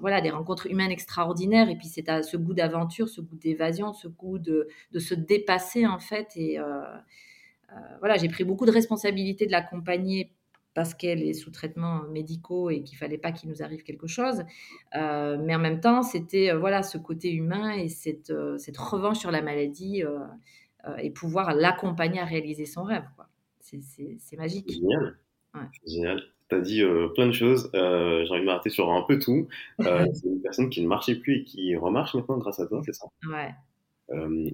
voilà, 0.00 0.20
des 0.20 0.30
rencontres 0.30 0.66
humaines 0.66 0.90
extraordinaires. 0.90 1.70
Et 1.70 1.76
puis, 1.76 1.86
c'est 1.86 2.08
à 2.08 2.22
ce 2.22 2.36
goût 2.36 2.54
d'aventure, 2.54 3.08
ce 3.08 3.20
goût 3.20 3.36
d'évasion, 3.36 3.92
ce 3.92 4.08
goût 4.08 4.38
de, 4.38 4.68
de, 4.92 4.98
se 4.98 5.14
dépasser, 5.14 5.86
en 5.86 6.00
fait. 6.00 6.36
Et 6.36 6.58
voilà, 8.00 8.16
j'ai 8.16 8.28
pris 8.28 8.44
beaucoup 8.44 8.66
de 8.66 8.72
responsabilités 8.72 9.46
de 9.46 9.52
l'accompagner 9.52 10.35
parce 10.76 10.92
qu'elle 10.92 11.22
est 11.22 11.32
sous 11.32 11.50
traitement 11.50 12.02
médicaux 12.10 12.68
et 12.68 12.82
qu'il 12.82 12.98
fallait 12.98 13.16
pas 13.16 13.32
qu'il 13.32 13.48
nous 13.48 13.62
arrive 13.62 13.82
quelque 13.82 14.06
chose. 14.06 14.42
Euh, 14.94 15.38
mais 15.42 15.54
en 15.54 15.58
même 15.58 15.80
temps, 15.80 16.02
c'était 16.02 16.52
euh, 16.52 16.58
voilà 16.58 16.82
ce 16.82 16.98
côté 16.98 17.32
humain 17.32 17.70
et 17.70 17.88
cette, 17.88 18.28
euh, 18.28 18.58
cette 18.58 18.76
revanche 18.76 19.18
sur 19.18 19.30
la 19.30 19.40
maladie 19.40 20.02
et 20.98 21.10
pouvoir 21.10 21.54
l'accompagner 21.54 22.20
à 22.20 22.26
réaliser 22.26 22.66
son 22.66 22.84
rêve. 22.84 23.06
C'est 23.58 24.36
magique. 24.36 24.70
Génial. 24.70 25.18
Génial. 25.86 26.22
Tu 26.50 26.54
as 26.54 26.60
dit 26.60 26.82
plein 27.14 27.26
de 27.26 27.32
choses. 27.32 27.70
j'ai 27.72 27.80
envie 27.80 28.40
de 28.40 28.44
m'arrêter 28.44 28.68
sur 28.68 28.92
un 28.92 29.02
peu 29.02 29.18
tout. 29.18 29.48
c'est 29.80 30.26
une 30.26 30.42
personne 30.42 30.68
qui 30.68 30.82
ne 30.82 30.88
marchait 30.88 31.16
plus 31.16 31.38
et 31.38 31.44
qui 31.44 31.74
remarche 31.74 32.14
maintenant 32.14 32.36
grâce 32.36 32.60
à 32.60 32.66
toi, 32.66 32.82
c'est 32.84 32.92
ça? 32.92 33.06
Ouais. 33.28 33.52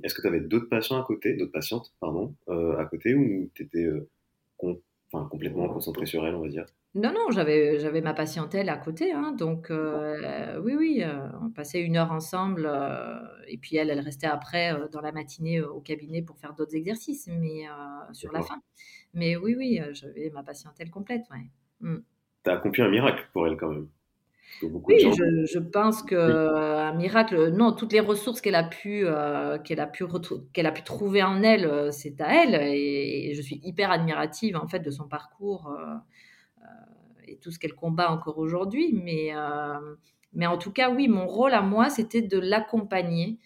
Est-ce 0.05 0.15
que 0.15 0.23
tu 0.23 0.29
avais 0.29 0.41
d'autres 0.41 0.69
patients 0.71 0.99
à 0.99 1.05
côté, 1.05 1.35
d'autres 1.35 1.53
patientes, 1.53 1.93
pardon, 2.01 2.33
à 2.49 2.85
côté, 2.87 3.15
ou 3.15 3.51
tu 3.55 3.65
étais 3.65 3.89
enfin, 5.13 5.29
complètement 5.29 5.69
concentré 5.69 6.07
sur 6.07 6.27
elle, 6.27 6.35
on 6.35 6.41
va 6.41 6.49
dire. 6.49 6.67
Non, 6.95 7.13
non, 7.13 7.31
j'avais, 7.31 7.79
j'avais 7.79 8.01
ma 8.01 8.15
patientèle 8.15 8.69
à 8.69 8.77
côté, 8.77 9.13
hein, 9.13 9.33
donc 9.33 9.71
euh, 9.71 10.61
oui, 10.63 10.75
oui, 10.77 11.03
euh, 11.03 11.29
on 11.43 11.51
passait 11.51 11.81
une 11.81 11.97
heure 11.97 12.13
ensemble, 12.13 12.67
euh, 12.67 13.21
et 13.49 13.57
puis 13.59 13.77
elle, 13.77 13.91
elle 13.91 14.01
restait 14.01 14.27
après 14.27 14.75
dans 14.91 15.01
la 15.01 15.13
matinée 15.13 15.63
au 15.63 15.81
cabinet 15.81 16.23
pour 16.23 16.39
faire 16.39 16.55
d'autres 16.55 16.75
exercices, 16.75 17.29
mais 17.29 17.65
sur 18.13 18.33
la 18.33 18.43
fin. 18.43 18.61
Mais 19.15 19.37
oui, 19.37 19.55
oui, 19.57 19.81
j'avais 19.93 20.31
ma 20.31 20.43
patientèle 20.43 20.91
complète, 20.91 21.25
ouais. 21.31 21.51
Mm. 21.81 22.03
Tu 22.45 22.51
as 22.51 22.55
accompli 22.55 22.83
un 22.83 22.91
miracle 22.91 23.29
pour 23.33 23.47
elle 23.47 23.57
quand 23.57 23.71
même. 23.71 23.89
Oui, 24.63 25.01
je, 25.01 25.59
pense 25.59 26.03
que 26.03 26.15
un 26.15 26.95
miracle. 26.95 27.51
Non, 27.51 27.73
toutes 27.73 27.93
les 27.93 28.01
ressources 28.01 28.41
qu'elle 28.41 28.55
a 28.55 28.65
pu 28.65 29.03
euh, 29.05 29.59
qu'elle 29.59 29.81
a 29.81 29.87
pu 29.87 30.05
qu'elle 30.53 30.67
a 30.67 30.73
pu 30.73 30.83
trouver 30.83 31.23
en 31.23 31.43
elle, 31.43 31.65
euh, 31.65 31.91
c'est 31.91 32.21
à 32.21 32.43
elle. 32.43 32.55
Et, 32.55 33.33
je 33.35 33.43
suis 33.43 33.61
hyper 33.65 33.91
admirative 33.91 34.57
en 34.57 34.67
fait 34.69 34.81
de 34.81 34.91
son 34.91 35.09
parcours 35.09 35.69
euh, 35.71 36.65
et 37.27 37.39
tout 37.39 37.51
ce 37.51 37.59
qu'elle 37.59 37.75
combat 37.75 38.11
encore 38.11 38.39
aujourd'hui. 38.39 38.93
Mais 38.93 39.33
mais 40.35 40.47
en 40.47 40.59
tout 40.59 40.73
cas, 40.73 40.91
oui, 40.91 41.09
mon 41.09 41.27
rôle 41.27 41.53
à 41.53 41.63
moi, 41.63 41.91
c'était 41.91 42.23
de 42.23 42.39
l'accompagner 42.39 43.39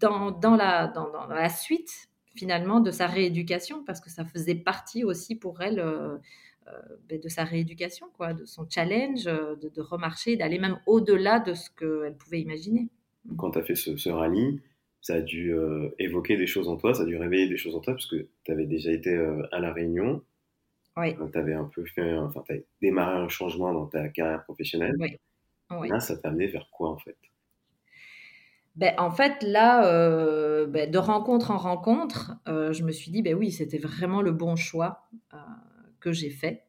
dans, 0.00 0.30
dans, 0.30 0.56
la, 0.56 0.88
dans, 0.88 1.10
dans, 1.10 1.26
la 1.26 1.48
suite 1.50 2.10
finalement 2.34 2.80
de 2.80 2.90
sa 2.90 3.06
rééducation 3.06 3.84
parce 3.84 4.00
que 4.00 4.10
ça 4.10 4.24
faisait 4.24 4.54
partie 4.54 5.04
aussi 5.04 5.36
pour 5.36 5.60
elle 5.60 5.80
euh, 5.80 6.16
de 7.08 7.28
sa 7.28 7.44
rééducation, 7.44 8.06
quoi, 8.16 8.34
de 8.34 8.44
son 8.44 8.68
challenge, 8.68 9.26
euh, 9.26 9.56
de, 9.56 9.80
remarcher, 9.80 10.36
d'aller 10.36 10.58
même 10.58 10.78
au-delà 10.86 11.40
de 11.40 11.54
ce 11.54 11.70
qu'elle 11.70 12.16
pouvait 12.16 12.40
imaginer. 12.40 12.88
Quand 13.36 13.50
tu 13.50 13.58
as 13.58 13.62
fait 13.62 13.74
ce, 13.74 14.08
rallye, 14.08 14.60
ça 15.00 15.14
a 15.14 15.20
dû 15.20 15.52
euh, 15.52 15.94
évoquer 15.98 16.36
des 16.36 16.46
choses 16.46 16.68
en 16.68 16.76
toi, 16.76 16.94
ça 16.94 17.02
a 17.02 17.06
dû 17.06 17.16
réveiller 17.16 17.48
des 17.48 17.56
choses 17.56 17.74
en 17.74 17.80
toi, 17.80 17.94
parce 17.94 18.06
que 18.06 18.28
tu 18.44 18.52
avais 18.52 18.66
déjà 18.66 18.92
été 18.92 19.14
à 19.52 19.60
La 19.60 19.72
Réunion. 19.72 20.22
Oui. 20.96 21.14
Tu 21.32 21.38
avais 21.38 21.54
un 21.54 21.64
peu 21.64 21.84
fait, 21.84 22.14
enfin, 22.14 22.42
tu 22.48 22.64
démarré 22.82 23.16
un 23.16 23.28
changement 23.28 23.72
dans 23.72 23.86
ta 23.86 24.08
carrière 24.08 24.44
professionnelle. 24.44 24.96
Oui. 25.70 25.88
Là, 25.88 26.00
ça 26.00 26.16
t'a 26.16 26.28
amené 26.28 26.48
vers 26.48 26.68
quoi, 26.70 26.90
en 26.90 26.98
fait? 26.98 27.16
Ben, 28.76 28.94
en 28.98 29.10
fait, 29.10 29.42
là, 29.42 30.66
ben, 30.66 30.90
de 30.90 30.98
rencontre 30.98 31.50
en 31.50 31.58
rencontre, 31.58 32.32
je 32.46 32.82
me 32.82 32.90
suis 32.90 33.10
dit, 33.10 33.22
ben 33.22 33.34
oui, 33.34 33.50
c'était 33.52 33.78
vraiment 33.78 34.22
le 34.22 34.32
bon 34.32 34.56
choix 34.56 35.08
que 36.00 36.12
j'ai 36.12 36.30
fait. 36.30 36.64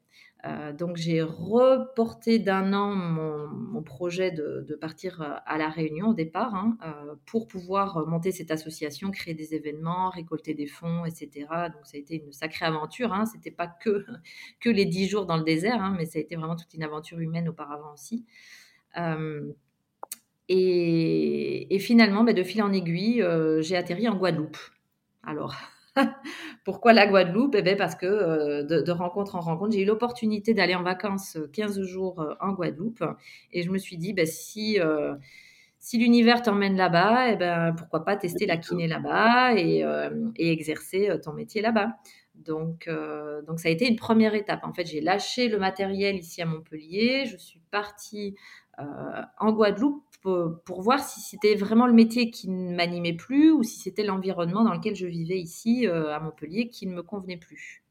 Euh, 0.46 0.74
donc 0.74 0.98
j'ai 0.98 1.22
reporté 1.22 2.40
d'un 2.40 2.74
an 2.74 2.96
mon, 2.96 3.84
projet 3.84 4.32
de, 4.32 4.76
partir 4.80 5.22
euh, 5.22 5.36
à 5.46 5.58
la 5.58 5.70
Réunion 5.70 6.10
au 6.10 6.14
départ 6.14 6.56
hein, 6.56 6.78
euh, 6.84 7.16
pour 7.26 7.48
pouvoir 7.48 8.08
monter 8.08 8.32
cette 8.32 8.50
association, 8.50 9.12
créer 9.12 9.34
des 9.34 9.54
événements, 9.54 10.10
récolter 10.10 10.54
des 10.54 10.66
fonds, 10.66 11.06
etc. 11.06 11.48
Donc 11.74 11.86
ça 11.86 11.98
a 11.98 12.00
été 12.00 12.24
une 12.24 12.32
sacrée 12.32 12.66
aventure. 12.66 13.14
Hein. 13.14 13.26
C'était 13.26 13.52
pas 13.52 13.68
que 13.68 14.06
que 14.60 14.70
les 14.70 14.86
dix 14.86 15.08
jours 15.08 15.26
dans 15.26 15.38
le 15.38 15.44
désert, 15.44 15.82
hein, 15.82 15.96
mais 15.98 16.06
ça 16.06 16.18
a 16.20 16.22
été 16.22 16.36
vraiment 16.36 16.56
toute 16.56 16.74
une 16.74 16.84
aventure 16.84 17.20
humaine 17.20 17.50
auparavant 17.50 17.94
aussi. 17.94 18.26
et, 20.50 21.78
finalement, 21.80 22.24
ben, 22.24 22.36
de 22.36 22.44
fil 22.44 22.62
en 22.64 22.74
aiguille, 22.74 23.24
j'ai 23.60 23.76
atterri 23.76 24.08
en 24.08 24.16
Guadeloupe. 24.16 24.58
Alors 25.24 25.56
Pourquoi 26.66 26.94
la 26.94 27.08
Guadeloupe? 27.08 27.56
Eh 27.58 27.62
bien 27.62 27.76
Parce 27.76 27.96
que 27.96 28.06
euh, 28.06 28.64
de, 28.64 28.92
rencontre 28.92 29.36
en 29.36 29.42
rencontre, 29.42 29.74
j'ai 29.74 29.82
eu 29.82 29.86
l'opportunité 29.86 30.54
d'aller 30.54 30.76
en 30.76 30.84
vacances 30.84 31.38
15 31.54 31.80
euh, 31.80 31.84
jours 31.84 32.22
euh, 32.22 32.34
en 32.40 32.54
Guadeloupe. 32.54 33.04
Et 33.52 33.64
je 33.64 33.72
me 33.72 33.78
suis 33.78 33.98
dit, 33.98 34.14
ben, 34.14 34.26
si, 34.26 34.80
si 35.80 35.98
l'univers 35.98 36.42
t'emmène 36.42 36.76
là-bas, 36.76 37.32
eh 37.32 37.36
ben, 37.36 37.74
pourquoi 37.78 38.06
pas 38.06 38.16
tester 38.16 38.46
la 38.46 38.58
kiné 38.58 38.88
là-bas 38.88 39.56
et, 39.56 39.84
et, 40.36 40.52
exercer 40.52 41.10
ton 41.24 41.34
métier 41.34 41.62
là-bas. 41.62 41.96
Donc, 42.36 42.90
donc, 43.48 43.60
ça 43.60 43.70
a 43.70 43.72
été 43.72 43.88
une 43.88 43.98
première 43.98 44.34
étape. 44.34 44.62
En 44.64 44.74
fait, 44.74 44.86
j'ai 44.86 45.02
lâché 45.02 45.48
le 45.48 45.60
matériel 45.60 46.16
ici 46.16 46.42
à 46.42 46.46
Montpellier. 46.46 47.26
Je 47.26 47.38
suis 47.38 47.60
partie 47.72 48.36
en 49.40 49.52
Guadeloupe 49.52 50.04
pour, 50.22 50.82
voir 50.82 51.04
si 51.04 51.20
c'était 51.20 51.56
vraiment 51.56 51.88
le 51.88 51.94
métier 51.94 52.30
qui 52.30 52.50
ne 52.50 52.76
m'animait 52.76 53.14
plus 53.14 53.52
ou 53.52 53.64
si 53.64 53.80
c'était 53.80 54.04
l'environnement 54.04 54.64
dans 54.64 54.74
lequel 54.74 54.96
je 54.96 55.08
vivais 55.08 55.40
ici 55.40 55.88
euh, 55.88 56.14
à 56.14 56.20
Montpellier 56.20 56.70
qui 56.70 56.88
ne 56.88 56.94
me 56.94 57.04
convenait 57.04 57.38
plus. 57.38 57.84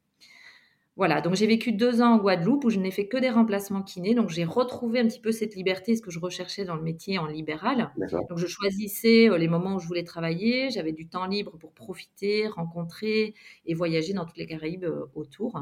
Voilà, 0.97 1.23
donc 1.23 1.35
j'ai 1.35 1.47
vécu 1.47 1.73
deux 1.73 2.03
ans 2.03 2.15
en 2.15 2.19
Guadeloupe 2.19 2.65
où 2.65 2.71
je 2.71 2.79
n'ai 2.79 2.91
fait 2.91 3.09
que 3.09 3.17
des 3.17 3.31
remplacements 3.31 3.83
kinés. 3.83 4.15
Donc 4.15 4.29
j'ai 4.29 4.45
retrouvé 4.45 5.01
un 5.01 5.07
petit 5.07 5.21
peu 5.21 5.33
cette 5.33 5.57
liberté, 5.57 5.97
ce 5.97 6.03
que 6.03 6.11
je 6.11 6.19
recherchais 6.19 6.65
dans 6.65 6.77
le 6.77 6.83
métier 6.83 7.19
en 7.19 7.27
libéral. 7.27 7.91
Donc 8.29 8.39
je 8.39 8.47
choisissais 8.47 9.29
euh, 9.31 9.39
les 9.39 9.49
moments 9.49 9.77
où 9.77 9.79
je 9.79 9.87
voulais 9.87 10.05
travailler. 10.05 10.71
J'avais 10.71 10.93
du 10.93 11.09
temps 11.09 11.27
libre 11.27 11.57
pour 11.59 11.73
profiter, 11.73 12.49
rencontrer 12.49 13.35
et 13.65 13.75
voyager 13.75 14.13
dans 14.13 14.27
toutes 14.27 14.37
les 14.37 14.47
Caraïbes 14.47 14.85
euh, 14.85 15.07
autour. 15.15 15.59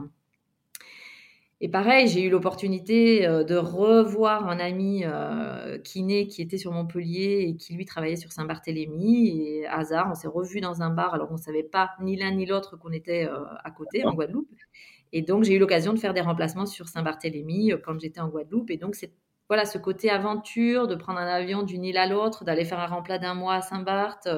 Et 1.61 1.69
pareil, 1.69 2.07
j'ai 2.07 2.23
eu 2.23 2.31
l'opportunité 2.31 3.27
euh, 3.27 3.43
de 3.43 3.57
revoir 3.57 4.49
un 4.49 4.61
ami 4.61 5.03
euh, 5.05 5.79
kiné 5.79 6.29
qui 6.29 6.41
était 6.41 6.57
sur 6.57 6.71
Montpellier 6.71 7.47
et 7.49 7.57
qui 7.57 7.75
lui 7.75 7.85
travaillait 7.85 8.15
sur 8.15 8.31
Saint-Barthélemy. 8.31 9.41
Et 9.41 9.67
hasard, 9.67 10.09
on 10.09 10.15
s'est 10.15 10.29
revus 10.29 10.61
dans 10.61 10.83
un 10.83 10.91
bar 10.91 11.15
alors 11.15 11.29
on 11.31 11.35
ne 11.35 11.39
savait 11.39 11.65
pas 11.65 11.91
ni 12.01 12.17
l'un 12.17 12.31
ni 12.31 12.47
l'autre 12.47 12.77
qu'on 12.79 12.93
était 12.93 13.27
euh, 13.27 13.45
à 13.65 13.73
côté 13.73 14.05
en 14.05 14.15
Guadeloupe. 14.15 14.49
Et 15.13 15.23
donc 15.23 15.43
j'ai 15.43 15.55
eu 15.55 15.59
l'occasion 15.59 15.93
de 15.93 15.99
faire 15.99 16.15
des 16.15 16.21
remplacements 16.21 16.67
sur 16.67 16.87
Saint-Barthélemy 16.87 17.73
quand 17.85 17.99
j'étais 17.99 18.21
en 18.21 18.29
Guadeloupe. 18.29 18.71
Et 18.71 18.77
donc 18.77 18.95
c'est 18.95 19.13
voilà 19.49 19.65
ce 19.65 19.79
côté 19.79 20.11
aventure, 20.11 20.87
de 20.87 20.95
prendre 20.95 21.19
un 21.19 21.27
avion 21.27 21.63
d'une 21.63 21.83
île 21.83 21.97
à 21.97 22.07
l'autre, 22.07 22.45
d'aller 22.45 22.67
faire 22.67 22.81
un 22.81 22.87
remplat 22.87 23.19
d'un 23.19 23.35
mois 23.35 23.55
à 23.55 23.63
Saint-Barth, 23.63 24.29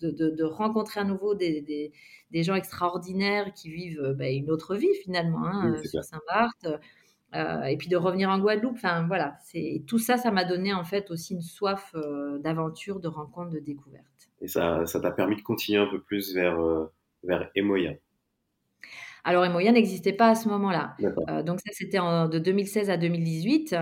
de, 0.00 0.44
rencontrer 0.44 1.00
à 1.00 1.04
nouveau 1.04 1.34
des, 1.34 1.92
des, 2.30 2.42
gens 2.42 2.54
extraordinaires 2.54 3.52
qui 3.54 3.70
vivent 3.70 4.00
euh, 4.00 4.14
bah, 4.14 4.28
une 4.28 4.50
autre 4.50 4.76
vie 4.76 4.92
finalement 5.02 5.44
hein, 5.44 5.74
euh, 5.74 5.84
sur 5.84 6.04
Saint-Barth. 6.04 6.66
Euh, 7.34 7.64
et 7.64 7.76
puis 7.76 7.88
de 7.88 7.96
revenir 7.96 8.30
en 8.30 8.38
Guadeloupe, 8.38 8.76
enfin 8.76 9.06
voilà, 9.06 9.36
c'est 9.44 9.82
tout 9.86 9.98
ça, 9.98 10.16
ça 10.16 10.30
m'a 10.30 10.46
donné 10.46 10.72
en 10.72 10.84
fait 10.84 11.10
aussi 11.10 11.34
une 11.34 11.42
soif 11.42 11.94
d'aventure, 12.40 13.00
de 13.00 13.08
rencontre, 13.08 13.50
de 13.50 13.58
découverte. 13.58 14.30
Et 14.40 14.48
ça, 14.48 14.86
ça 14.86 14.98
t'a 14.98 15.10
permis 15.10 15.36
de 15.36 15.42
continuer 15.42 15.78
un 15.78 15.88
peu 15.88 16.00
plus 16.00 16.34
vers 16.34 16.58
vers 17.24 17.50
Emoya. 17.54 17.92
Alors 19.24 19.44
Emoya 19.44 19.72
n'existait 19.72 20.14
pas 20.14 20.30
à 20.30 20.34
ce 20.34 20.48
moment-là. 20.48 20.96
donc 21.44 21.60
ça 21.60 21.70
c'était 21.72 21.98
de 21.98 22.38
2016 22.38 22.88
à 22.88 22.96
2018. 22.96 23.76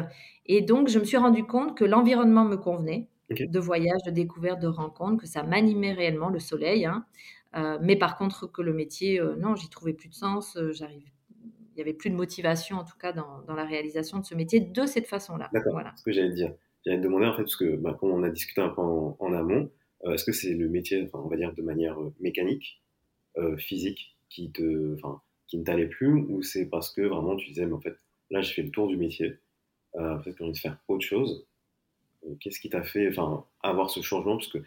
Et 0.48 0.62
donc, 0.62 0.88
je 0.88 0.98
me 0.98 1.04
suis 1.04 1.16
rendu 1.16 1.44
compte 1.44 1.76
que 1.76 1.84
l'environnement 1.84 2.44
me 2.44 2.56
convenait, 2.56 3.08
de 3.30 3.58
voyage, 3.58 4.00
de 4.06 4.12
découverte, 4.12 4.60
de 4.60 4.68
rencontre, 4.68 5.22
que 5.22 5.28
ça 5.28 5.42
m'animait 5.42 5.92
réellement, 5.92 6.28
le 6.28 6.38
soleil. 6.38 6.86
Hein. 6.86 7.04
Euh, 7.54 7.78
mais 7.80 7.96
par 7.96 8.16
contre, 8.16 8.50
que 8.50 8.62
le 8.62 8.72
métier, 8.72 9.20
euh, 9.20 9.36
non, 9.36 9.54
j'y 9.54 9.68
trouvais 9.68 9.92
plus 9.92 10.08
de 10.08 10.14
sens. 10.14 10.56
Euh, 10.56 10.72
j'arrive, 10.72 11.04
il 11.74 11.78
y 11.78 11.80
avait 11.80 11.94
plus 11.94 12.10
de 12.10 12.16
motivation, 12.16 12.76
en 12.78 12.84
tout 12.84 12.96
cas, 12.98 13.12
dans, 13.12 13.42
dans 13.42 13.54
la 13.54 13.64
réalisation 13.64 14.18
de 14.18 14.24
ce 14.24 14.34
métier 14.34 14.60
de 14.60 14.86
cette 14.86 15.06
façon-là. 15.06 15.50
D'accord. 15.52 15.72
Voilà. 15.72 15.94
Ce 15.96 16.02
que 16.02 16.12
j'allais 16.12 16.32
dire. 16.32 16.52
J'allais 16.84 16.98
te 16.98 17.02
demander, 17.02 17.26
en 17.26 17.32
fait, 17.32 17.42
parce 17.42 17.56
que, 17.56 17.76
bah, 17.76 17.96
comme 17.98 18.10
on 18.10 18.22
a 18.22 18.30
discuté 18.30 18.60
un 18.60 18.68
peu 18.68 18.80
en, 18.80 19.32
amont, 19.32 19.70
est-ce 20.04 20.24
que 20.24 20.32
c'est 20.32 20.54
le 20.54 20.68
métier, 20.68 21.02
enfin, 21.04 21.18
on 21.24 21.28
va 21.28 21.36
dire 21.36 21.52
de 21.52 21.62
manière 21.62 21.98
mécanique, 22.20 22.80
physique, 23.58 24.16
qui 24.28 24.52
te, 24.52 24.96
qui 25.48 25.58
ne 25.58 25.64
t'allait 25.64 25.88
plus, 25.88 26.12
ou 26.12 26.42
c'est 26.42 26.66
parce 26.66 26.92
que 26.92 27.02
vraiment 27.02 27.34
tu 27.36 27.48
disais, 27.48 27.66
mais 27.66 27.72
en 27.72 27.80
fait, 27.80 27.96
là, 28.30 28.40
je 28.40 28.52
fais 28.52 28.62
le 28.62 28.70
tour 28.70 28.86
du 28.86 28.96
métier 28.96 29.38
euh, 29.96 30.16
peut-être 30.16 30.42
envie 30.42 30.52
de 30.52 30.58
faire 30.58 30.78
autre 30.88 31.04
chose. 31.04 31.46
Qu'est-ce 32.40 32.60
qui 32.60 32.68
t'a 32.68 32.82
fait 32.82 33.12
avoir 33.62 33.90
ce 33.90 34.00
changement? 34.02 34.36
Parce 34.36 34.48
que 34.48 34.58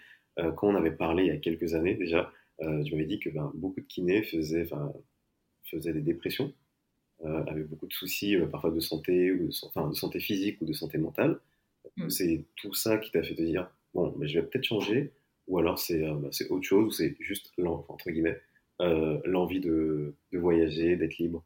quand 0.56 0.70
on 0.70 0.76
avait 0.76 0.92
parlé 0.92 1.24
il 1.24 1.28
y 1.28 1.32
a 1.32 1.38
quelques 1.38 1.74
années 1.74 1.96
déjà, 1.96 2.32
tu 2.60 2.94
m'avais 2.94 3.06
dit 3.06 3.20
que 3.20 3.30
ben, 3.30 3.52
beaucoup 3.56 3.80
de 3.80 3.86
kinés 3.86 4.24
faisaient, 4.24 4.68
faisaient 5.64 5.94
des 5.94 6.02
dépressions, 6.02 6.54
avaient 7.24 7.64
beaucoup 7.64 7.88
de 7.88 7.94
soucis 7.94 8.36
parfois 8.52 8.72
de 8.72 8.80
santé, 8.80 9.32
ou 9.32 9.48
de, 9.48 9.94
santé 9.94 10.20
physique 10.20 10.62
ou 10.62 10.66
de 10.66 10.74
santé 10.74 10.98
mentale. 10.98 11.40
Mm. 11.98 12.10
C'est 12.10 12.46
tout 12.56 12.74
ça 12.74 12.98
qui 12.98 13.12
t'a 13.12 13.24
fait 13.24 13.36
te 13.36 13.42
dire, 13.42 13.70
bon, 13.94 14.14
mais 14.18 14.28
je 14.28 14.40
vais 14.40 14.46
peut-être 14.46 14.66
changer, 14.66 15.12
ou 15.48 15.58
alors 15.58 15.80
c'est 15.80 16.02
bah, 16.02 16.30
autre 16.50 16.64
chose, 16.64 16.86
ou 16.86 16.92
c'est 16.92 17.16
juste, 17.20 17.52
entre 17.58 18.12
guillemets, 18.12 18.40
l'envie 18.80 19.60
de, 19.60 20.16
de 20.32 20.38
voyager, 20.38 20.96
d'être 20.96 21.18
libre? 21.18 21.44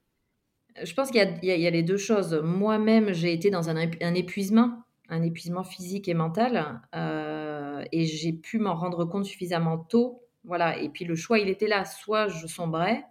Je 0.81 0.93
pense 0.93 1.11
qu'il 1.11 1.21
y, 1.43 1.47
y, 1.47 1.67
a 1.67 1.69
les 1.69 1.83
deux 1.83 1.97
choses. 1.97 2.33
Moi-même, 2.43 3.13
j'ai 3.13 3.31
été 3.31 3.51
dans 3.51 3.69
un, 3.69 3.75
un, 3.75 4.13
épuisement, 4.15 4.83
un 5.07 5.21
épuisement 5.21 5.63
physique 5.63 6.07
et 6.07 6.13
mental, 6.13 6.81
euh, 6.95 7.83
et 7.91 8.05
j'ai 8.05 8.33
pu 8.33 8.57
m'en 8.57 8.75
rendre 8.75 9.05
compte 9.05 9.25
suffisamment 9.25 9.77
tôt. 9.77 10.22
Voilà. 10.43 10.77
Et 10.79 10.89
puis 10.89 11.05
le 11.05 11.15
choix, 11.15 11.39
il 11.39 11.49
était 11.49 11.67
là. 11.67 11.85
Soit 11.85 12.27
je 12.27 12.47
sombrais, 12.47 13.03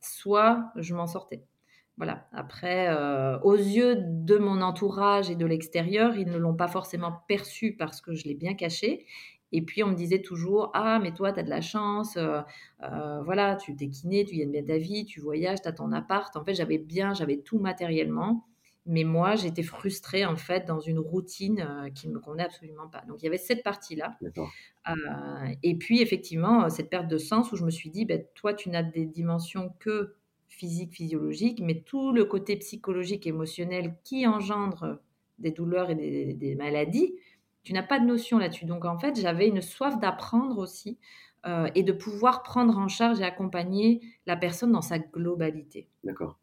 soit 0.00 0.72
je 0.76 0.94
m'en 0.94 1.06
sortais. 1.06 1.44
Voilà. 1.98 2.26
Après, 2.32 2.88
euh, 2.88 3.38
aux 3.40 3.54
yeux 3.56 3.96
de 3.98 4.38
mon 4.38 4.62
entourage 4.62 5.30
et 5.30 5.36
de 5.36 5.46
l'extérieur, 5.46 6.16
ils 6.16 6.28
ne 6.28 6.38
l'ont 6.38 6.54
pas 6.56 6.68
forcément 6.68 7.12
perçu 7.28 7.76
parce 7.76 8.00
que 8.00 8.14
je 8.14 8.24
l'ai 8.24 8.34
bien 8.34 8.54
caché. 8.54 9.06
Et 9.52 9.62
puis, 9.62 9.82
on 9.84 9.88
me 9.88 9.94
disait 9.94 10.22
toujours 10.22 10.70
Ah, 10.74 10.98
mais 11.02 11.12
toi, 11.12 11.32
tu 11.32 11.40
as 11.40 11.42
de 11.42 11.50
la 11.50 11.60
chance, 11.60 12.16
euh, 12.16 12.40
euh, 12.82 13.22
voilà, 13.22 13.56
tu 13.56 13.76
kiné, 13.76 14.24
tu 14.24 14.36
gagnes 14.36 14.50
bien 14.52 14.64
ta 14.64 14.78
vie, 14.78 15.04
tu 15.04 15.20
voyages, 15.20 15.60
tu 15.62 15.68
as 15.68 15.72
ton 15.72 15.92
appart. 15.92 16.34
En 16.36 16.44
fait, 16.44 16.54
j'avais 16.54 16.78
bien, 16.78 17.12
j'avais 17.14 17.38
tout 17.38 17.58
matériellement. 17.58 18.46
Mais 18.84 19.04
moi, 19.04 19.36
j'étais 19.36 19.62
frustrée, 19.62 20.24
en 20.26 20.36
fait, 20.36 20.66
dans 20.66 20.80
une 20.80 20.98
routine 20.98 21.60
euh, 21.60 21.90
qui 21.90 22.08
ne 22.08 22.14
me 22.14 22.20
convenait 22.20 22.44
absolument 22.44 22.88
pas. 22.88 23.02
Donc, 23.06 23.22
il 23.22 23.26
y 23.26 23.28
avait 23.28 23.38
cette 23.38 23.62
partie-là. 23.62 24.18
et 25.62 25.78
puis, 25.78 26.02
effectivement, 26.02 26.68
cette 26.68 26.90
perte 26.90 27.08
de 27.08 27.18
sens 27.18 27.52
où 27.52 27.56
je 27.56 27.64
me 27.64 27.70
suis 27.70 27.90
dit 27.90 28.04
ben, 28.04 28.24
Toi, 28.34 28.54
tu 28.54 28.70
n'as 28.70 28.82
des 28.82 29.06
dimensions 29.06 29.72
que 29.78 30.16
physiques, 30.48 30.92
physiologiques, 30.94 31.60
mais 31.62 31.80
tout 31.80 32.12
le 32.12 32.24
côté 32.24 32.56
psychologique, 32.56 33.26
émotionnel 33.26 33.94
qui 34.04 34.26
engendre 34.26 35.00
des 35.38 35.50
douleurs 35.50 35.90
et 35.90 36.34
des 36.34 36.54
maladies, 36.56 37.14
tu 37.62 37.72
n'as 37.72 37.82
pas 37.82 38.00
de 38.00 38.06
notion 38.06 38.38
là-dessus. 38.38 38.64
Donc 38.64 38.84
en 38.84 38.98
fait, 38.98 39.18
j'avais 39.20 39.48
une 39.48 39.62
soif 39.62 39.98
d'apprendre 39.98 40.58
aussi 40.58 40.98
euh, 41.46 41.68
et 41.74 41.82
de 41.82 41.92
pouvoir 41.92 42.42
prendre 42.42 42.78
en 42.78 42.88
charge 42.88 43.20
et 43.20 43.24
accompagner 43.24 44.00
la 44.26 44.36
personne 44.36 44.72
dans 44.72 44.82
sa 44.82 44.98
globalité. 44.98 45.88
D'accord. 46.04 46.38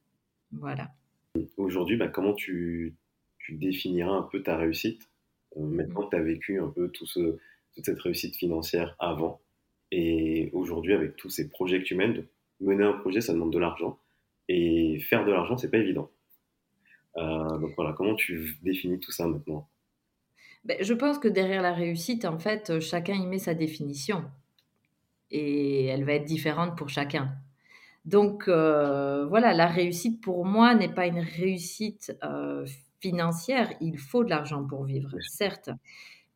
Voilà. 0.51 0.91
Aujourd'hui, 1.57 1.97
bah, 1.97 2.07
comment 2.07 2.33
tu, 2.33 2.95
tu, 3.39 3.53
définiras 3.53 4.11
un 4.11 4.23
peu 4.23 4.41
ta 4.43 4.57
réussite 4.57 5.09
euh, 5.57 5.61
mm-hmm. 5.61 5.75
Maintenant 5.75 6.05
que 6.05 6.09
tu 6.09 6.15
as 6.15 6.23
vécu 6.23 6.59
un 6.59 6.69
peu 6.69 6.89
tout 6.89 7.05
ce, 7.05 7.37
toute 7.73 7.85
cette 7.85 7.99
réussite 7.99 8.35
financière 8.35 8.95
avant 8.99 9.41
et 9.91 10.49
aujourd'hui 10.53 10.93
avec 10.93 11.15
tous 11.15 11.29
ces 11.29 11.49
projets 11.49 11.79
que 11.79 11.85
tu 11.85 11.95
mènes, 11.95 12.25
mener 12.59 12.83
un 12.83 12.93
projet, 12.93 13.21
ça 13.21 13.33
demande 13.33 13.53
de 13.53 13.59
l'argent 13.59 13.97
et 14.47 14.99
faire 14.99 15.25
de 15.25 15.31
l'argent, 15.31 15.57
c'est 15.57 15.71
pas 15.71 15.77
évident. 15.77 16.09
Euh, 17.17 17.57
donc 17.59 17.73
voilà, 17.75 17.93
comment 17.93 18.15
tu 18.15 18.57
définis 18.61 18.99
tout 18.99 19.11
ça 19.11 19.27
maintenant? 19.27 19.67
Ben, 20.65 20.77
je 20.81 20.93
pense 20.93 21.19
que 21.19 21.27
derrière 21.27 21.61
la 21.61 21.73
réussite, 21.73 22.25
en 22.25 22.37
fait, 22.37 22.79
chacun 22.79 23.13
y 23.13 23.25
met 23.25 23.39
sa 23.39 23.53
définition. 23.53 24.25
Et 25.31 25.85
elle 25.85 26.03
va 26.03 26.13
être 26.13 26.25
différente 26.25 26.77
pour 26.77 26.89
chacun. 26.89 27.31
Donc 28.05 28.47
euh, 28.47 29.25
voilà, 29.27 29.53
la 29.53 29.67
réussite 29.67 30.21
pour 30.21 30.45
moi 30.45 30.73
n'est 30.75 30.93
pas 30.93 31.07
une 31.07 31.19
réussite 31.19 32.15
euh, 32.23 32.65
financière. 32.99 33.71
Il 33.81 33.97
faut 33.97 34.23
de 34.23 34.29
l'argent 34.29 34.65
pour 34.65 34.83
vivre, 34.85 35.15
certes. 35.21 35.69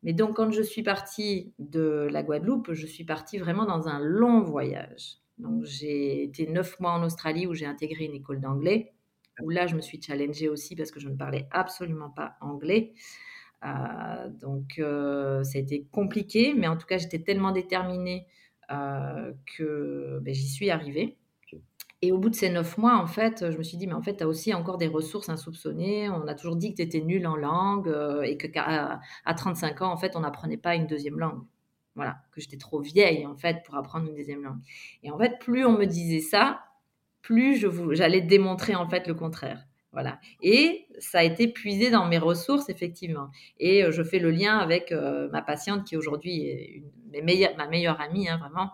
Mais 0.02 0.12
donc 0.12 0.36
quand 0.36 0.50
je 0.50 0.62
suis 0.62 0.82
partie 0.82 1.52
de 1.58 2.08
la 2.10 2.22
Guadeloupe, 2.22 2.72
je 2.72 2.86
suis 2.86 3.04
partie 3.04 3.38
vraiment 3.38 3.64
dans 3.64 3.88
un 3.88 3.98
long 3.98 4.42
voyage. 4.42 5.18
Donc 5.38 5.64
j'ai 5.64 6.22
été 6.22 6.46
neuf 6.46 6.78
mois 6.78 6.92
en 6.92 7.02
Australie 7.02 7.46
où 7.46 7.54
j'ai 7.54 7.66
intégré 7.66 8.04
une 8.04 8.14
école 8.14 8.40
d'anglais. 8.40 8.92
Où 9.42 9.50
là, 9.50 9.66
je 9.66 9.74
me 9.74 9.80
suis 9.80 10.00
challengée 10.00 10.48
aussi 10.48 10.76
parce 10.76 10.92
que 10.92 11.00
je 11.00 11.08
ne 11.08 11.16
parlais 11.16 11.48
absolument 11.50 12.10
pas 12.10 12.36
anglais. 12.40 12.92
Euh, 13.64 14.28
donc, 14.28 14.74
ça 14.76 15.58
a 15.58 15.60
été 15.60 15.88
compliqué, 15.90 16.54
mais 16.54 16.68
en 16.68 16.76
tout 16.76 16.86
cas, 16.86 16.98
j'étais 16.98 17.18
tellement 17.18 17.50
déterminée 17.50 18.28
que 18.68 20.20
ben, 20.22 20.32
j'y 20.32 20.48
suis 20.48 20.70
arrivée. 20.70 21.18
Et 22.04 22.12
au 22.12 22.18
bout 22.18 22.28
de 22.28 22.34
ces 22.34 22.50
neuf 22.50 22.76
mois, 22.76 22.98
en 22.98 23.06
fait, 23.06 23.50
je 23.50 23.56
me 23.56 23.62
suis 23.62 23.78
dit, 23.78 23.86
mais 23.86 23.94
en 23.94 24.02
fait, 24.02 24.18
tu 24.18 24.24
as 24.24 24.28
aussi 24.28 24.52
encore 24.52 24.76
des 24.76 24.88
ressources 24.88 25.30
insoupçonnées. 25.30 26.10
On 26.10 26.28
a 26.28 26.34
toujours 26.34 26.56
dit 26.56 26.72
que 26.72 26.76
tu 26.76 26.82
étais 26.82 27.00
nulle 27.00 27.26
en 27.26 27.34
langue 27.34 27.90
et 28.22 28.36
qu'à 28.36 29.00
à 29.24 29.34
35 29.34 29.80
ans, 29.80 29.90
en 29.90 29.96
fait, 29.96 30.14
on 30.14 30.20
n'apprenait 30.20 30.58
pas 30.58 30.74
une 30.74 30.86
deuxième 30.86 31.18
langue. 31.18 31.40
Voilà, 31.94 32.18
que 32.32 32.42
j'étais 32.42 32.58
trop 32.58 32.82
vieille, 32.82 33.24
en 33.26 33.36
fait, 33.36 33.62
pour 33.64 33.76
apprendre 33.76 34.06
une 34.06 34.14
deuxième 34.14 34.42
langue. 34.42 34.58
Et 35.02 35.10
en 35.10 35.16
fait, 35.16 35.38
plus 35.38 35.64
on 35.64 35.78
me 35.78 35.86
disait 35.86 36.20
ça, 36.20 36.60
plus 37.22 37.66
j'allais 37.92 38.20
démontrer, 38.20 38.74
en 38.74 38.86
fait, 38.86 39.06
le 39.06 39.14
contraire. 39.14 39.64
Et 40.42 40.86
ça 40.98 41.18
a 41.18 41.22
été 41.22 41.48
puisé 41.48 41.90
dans 41.90 42.06
mes 42.06 42.18
ressources, 42.18 42.68
effectivement. 42.68 43.30
Et 43.58 43.84
euh, 43.84 43.92
je 43.92 44.02
fais 44.02 44.18
le 44.18 44.30
lien 44.30 44.58
avec 44.58 44.92
euh, 44.92 45.28
ma 45.30 45.42
patiente 45.42 45.84
qui 45.84 45.96
aujourd'hui 45.96 46.46
est 46.46 46.84
ma 47.56 47.66
meilleure 47.68 48.00
amie, 48.00 48.28
hein, 48.28 48.38
vraiment, 48.38 48.72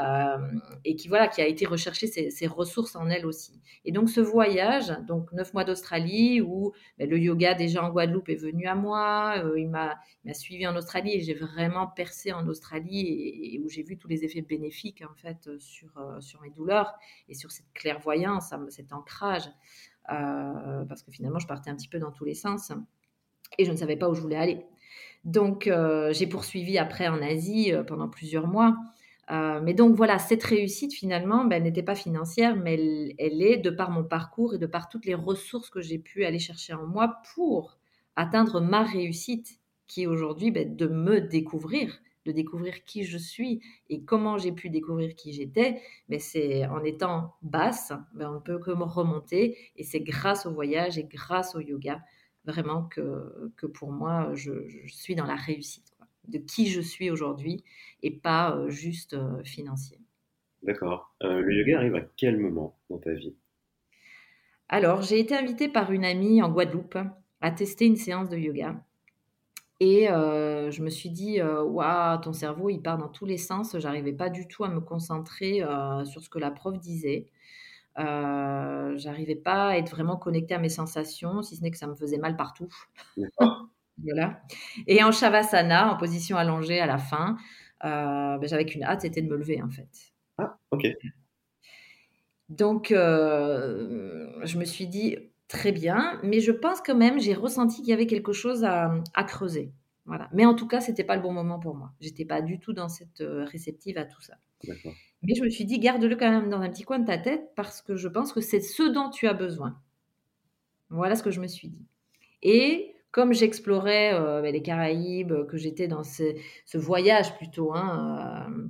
euh, 0.00 0.38
et 0.84 0.96
qui, 0.96 1.06
voilà, 1.06 1.28
qui 1.28 1.40
a 1.40 1.46
été 1.46 1.66
rechercher 1.66 2.08
ses, 2.08 2.46
ressources 2.48 2.96
en 2.96 3.08
elle 3.08 3.24
aussi. 3.24 3.60
Et 3.84 3.92
donc, 3.92 4.10
ce 4.10 4.20
voyage, 4.20 4.92
donc 5.06 5.32
neuf 5.32 5.54
mois 5.54 5.62
d'Australie, 5.62 6.40
où 6.40 6.72
ben, 6.98 7.08
le 7.08 7.16
yoga 7.16 7.54
déjà 7.54 7.84
en 7.84 7.90
Guadeloupe 7.90 8.28
est 8.28 8.34
venu 8.34 8.66
à 8.66 8.74
moi, 8.74 9.40
il 9.56 9.68
m'a 9.70 9.96
suivi 10.34 10.66
en 10.66 10.74
Australie 10.74 11.14
et 11.14 11.20
j'ai 11.20 11.34
vraiment 11.34 11.86
percé 11.86 12.32
en 12.32 12.46
Australie 12.48 13.54
et, 13.54 13.60
où 13.64 13.68
j'ai 13.68 13.84
vu 13.84 13.96
tous 13.96 14.08
les 14.08 14.24
effets 14.24 14.42
bénéfiques, 14.42 15.04
en 15.08 15.14
fait, 15.14 15.48
sur, 15.60 15.92
sur 16.20 16.42
mes 16.42 16.50
douleurs 16.50 16.92
et 17.28 17.34
sur 17.34 17.52
cette 17.52 17.72
clairvoyance, 17.72 18.52
cet 18.70 18.92
ancrage. 18.92 19.48
Euh, 20.10 20.84
parce 20.84 21.02
que 21.02 21.10
finalement, 21.10 21.38
je 21.38 21.46
partais 21.46 21.70
un 21.70 21.76
petit 21.76 21.88
peu 21.88 21.98
dans 21.98 22.12
tous 22.12 22.24
les 22.24 22.34
sens 22.34 22.72
et 23.58 23.64
je 23.64 23.70
ne 23.70 23.76
savais 23.76 23.96
pas 23.96 24.08
où 24.08 24.14
je 24.14 24.20
voulais 24.20 24.36
aller. 24.36 24.66
Donc, 25.24 25.66
euh, 25.66 26.12
j'ai 26.12 26.26
poursuivi 26.26 26.78
après 26.78 27.08
en 27.08 27.20
Asie 27.20 27.72
euh, 27.72 27.82
pendant 27.82 28.08
plusieurs 28.08 28.46
mois. 28.46 28.76
mais 29.28 29.74
donc 29.74 29.96
voilà, 29.96 30.18
cette 30.18 30.44
réussite 30.44 30.94
finalement, 30.94 31.44
ben, 31.44 31.62
n'était 31.62 31.82
pas 31.82 31.96
financière, 31.96 32.56
mais 32.56 32.74
elle, 33.18 33.42
est 33.42 33.56
de 33.56 33.70
par 33.70 33.90
mon 33.90 34.04
parcours 34.04 34.54
et 34.54 34.58
de 34.58 34.66
par 34.66 34.88
toutes 34.88 35.06
les 35.06 35.14
ressources 35.14 35.70
que 35.70 35.80
j'ai 35.80 35.98
pu 35.98 36.24
aller 36.24 36.38
chercher 36.38 36.74
en 36.74 36.86
moi 36.86 37.16
pour 37.34 37.78
atteindre 38.14 38.60
ma 38.60 38.82
réussite, 38.84 39.60
qui 39.88 40.04
est 40.04 40.06
aujourd'hui 40.06 40.50
ben, 40.52 40.76
de 40.76 40.86
me 40.86 41.20
découvrir, 41.20 41.98
de 42.26 42.32
découvrir 42.32 42.84
qui 42.84 43.04
je 43.04 43.16
suis 43.16 43.62
et 43.88 44.02
comment 44.02 44.36
j'ai 44.36 44.52
pu 44.52 44.68
découvrir 44.68 45.14
qui 45.14 45.32
j'étais, 45.32 45.80
mais 46.08 46.18
c'est 46.18 46.66
en 46.66 46.82
étant 46.82 47.34
basse, 47.42 47.92
ben 48.14 48.30
on 48.30 48.34
ne 48.34 48.40
peut 48.40 48.58
que 48.58 48.72
me 48.72 48.84
remonter 48.84 49.56
et 49.76 49.84
c'est 49.84 50.00
grâce 50.00 50.44
au 50.44 50.52
voyage 50.52 50.98
et 50.98 51.04
grâce 51.04 51.54
au 51.54 51.60
yoga 51.60 52.02
vraiment 52.44 52.84
que, 52.84 53.52
que 53.56 53.66
pour 53.66 53.90
moi 53.90 54.30
je, 54.34 54.52
suis 54.86 55.14
dans 55.14 55.26
la 55.26 55.34
réussite 55.34 55.92
de 56.28 56.38
qui 56.38 56.66
je 56.66 56.80
suis 56.80 57.10
aujourd'hui 57.10 57.64
et 58.02 58.10
pas 58.10 58.56
euh, 58.56 58.68
juste 58.68 59.14
euh, 59.14 59.42
financier. 59.44 60.00
D'accord. 60.62 61.14
Euh, 61.22 61.40
le 61.40 61.54
yoga 61.54 61.78
arrive 61.78 61.94
à 61.94 62.02
quel 62.16 62.38
moment 62.38 62.76
dans 62.90 62.98
ta 62.98 63.12
vie? 63.12 63.34
Alors, 64.68 65.02
j'ai 65.02 65.20
été 65.20 65.36
invitée 65.36 65.68
par 65.68 65.92
une 65.92 66.04
amie 66.04 66.42
en 66.42 66.50
Guadeloupe 66.50 66.98
à 67.40 67.50
tester 67.52 67.86
une 67.86 67.96
séance 67.96 68.28
de 68.28 68.36
yoga. 68.36 68.84
Et 69.78 70.08
euh, 70.08 70.70
je 70.70 70.82
me 70.82 70.88
suis 70.88 71.10
dit, 71.10 71.40
euh, 71.40 71.62
waouh, 71.62 72.18
ton 72.20 72.32
cerveau, 72.32 72.70
il 72.70 72.80
part 72.80 72.96
dans 72.96 73.08
tous 73.08 73.26
les 73.26 73.36
sens. 73.36 73.76
J'arrivais 73.78 74.14
pas 74.14 74.30
du 74.30 74.48
tout 74.48 74.64
à 74.64 74.68
me 74.68 74.80
concentrer 74.80 75.62
euh, 75.62 76.04
sur 76.04 76.22
ce 76.22 76.30
que 76.30 76.38
la 76.38 76.50
prof 76.50 76.78
disait. 76.78 77.26
J'arrivais 77.96 79.36
pas 79.36 79.68
à 79.70 79.76
être 79.76 79.90
vraiment 79.90 80.16
connectée 80.16 80.54
à 80.54 80.58
mes 80.58 80.68
sensations, 80.70 81.42
si 81.42 81.56
ce 81.56 81.62
n'est 81.62 81.70
que 81.70 81.78
ça 81.78 81.86
me 81.86 81.94
faisait 81.94 82.18
mal 82.18 82.36
partout. 82.36 82.68
voilà. 84.02 84.40
Et 84.86 85.02
en 85.02 85.12
shavasana, 85.12 85.92
en 85.92 85.96
position 85.96 86.36
allongée 86.36 86.80
à 86.80 86.86
la 86.86 86.98
fin, 86.98 87.36
ben, 87.82 88.40
j'avais 88.42 88.64
qu'une 88.64 88.82
hâte, 88.82 89.02
c'était 89.02 89.22
de 89.22 89.28
me 89.28 89.36
lever 89.36 89.62
en 89.62 89.70
fait. 89.70 89.88
Ah, 90.38 90.58
ok. 90.70 90.86
Donc, 92.48 92.88
je 92.90 94.58
me 94.58 94.64
suis 94.64 94.86
dit, 94.86 95.18
très 95.48 95.72
bien, 95.72 96.18
mais 96.22 96.40
je 96.40 96.52
pense 96.52 96.80
quand 96.80 96.96
même, 96.96 97.20
j'ai 97.20 97.34
ressenti 97.34 97.76
qu'il 97.76 97.88
y 97.88 97.92
avait 97.92 98.06
quelque 98.06 98.32
chose 98.32 98.64
à, 98.64 99.02
creuser. 99.26 99.72
Voilà. 100.04 100.28
Mais 100.32 100.44
en 100.44 100.54
tout 100.54 100.68
cas, 100.68 100.80
c'était 100.80 101.04
pas 101.04 101.16
le 101.16 101.22
bon 101.22 101.32
moment 101.32 101.58
pour 101.58 101.74
moi. 101.74 101.92
J'étais 102.00 102.24
pas 102.24 102.40
du 102.40 102.60
tout 102.60 102.72
dans 102.72 102.88
cette 102.88 103.20
euh, 103.20 103.44
réceptive 103.44 103.98
à 103.98 104.04
tout 104.04 104.20
ça. 104.22 104.34
Mais 105.22 105.34
je 105.34 105.42
me 105.42 105.48
suis 105.48 105.64
dit, 105.64 105.80
garde-le 105.80 106.14
quand 106.14 106.30
même 106.30 106.48
dans 106.48 106.60
un 106.60 106.68
petit 106.68 106.84
coin 106.84 107.00
de 107.00 107.06
ta 107.06 107.18
tête 107.18 107.50
parce 107.56 107.82
que 107.82 107.96
je 107.96 108.06
pense 108.06 108.32
que 108.32 108.40
c'est 108.40 108.60
ce 108.60 108.84
dont 108.84 109.10
tu 109.10 109.26
as 109.26 109.34
besoin. 109.34 109.80
Voilà 110.90 111.16
ce 111.16 111.24
que 111.24 111.32
je 111.32 111.40
me 111.40 111.48
suis 111.48 111.68
dit. 111.68 111.84
Et 112.42 112.94
comme 113.10 113.32
j'explorais 113.32 114.14
euh, 114.14 114.42
ben, 114.42 114.52
les 114.52 114.62
Caraïbes, 114.62 115.46
que 115.48 115.56
j'étais 115.56 115.88
dans 115.88 116.04
ce, 116.04 116.34
voyage 116.74 117.36
plutôt 117.36 117.74
hein, 117.74 118.46
euh, 118.48 118.68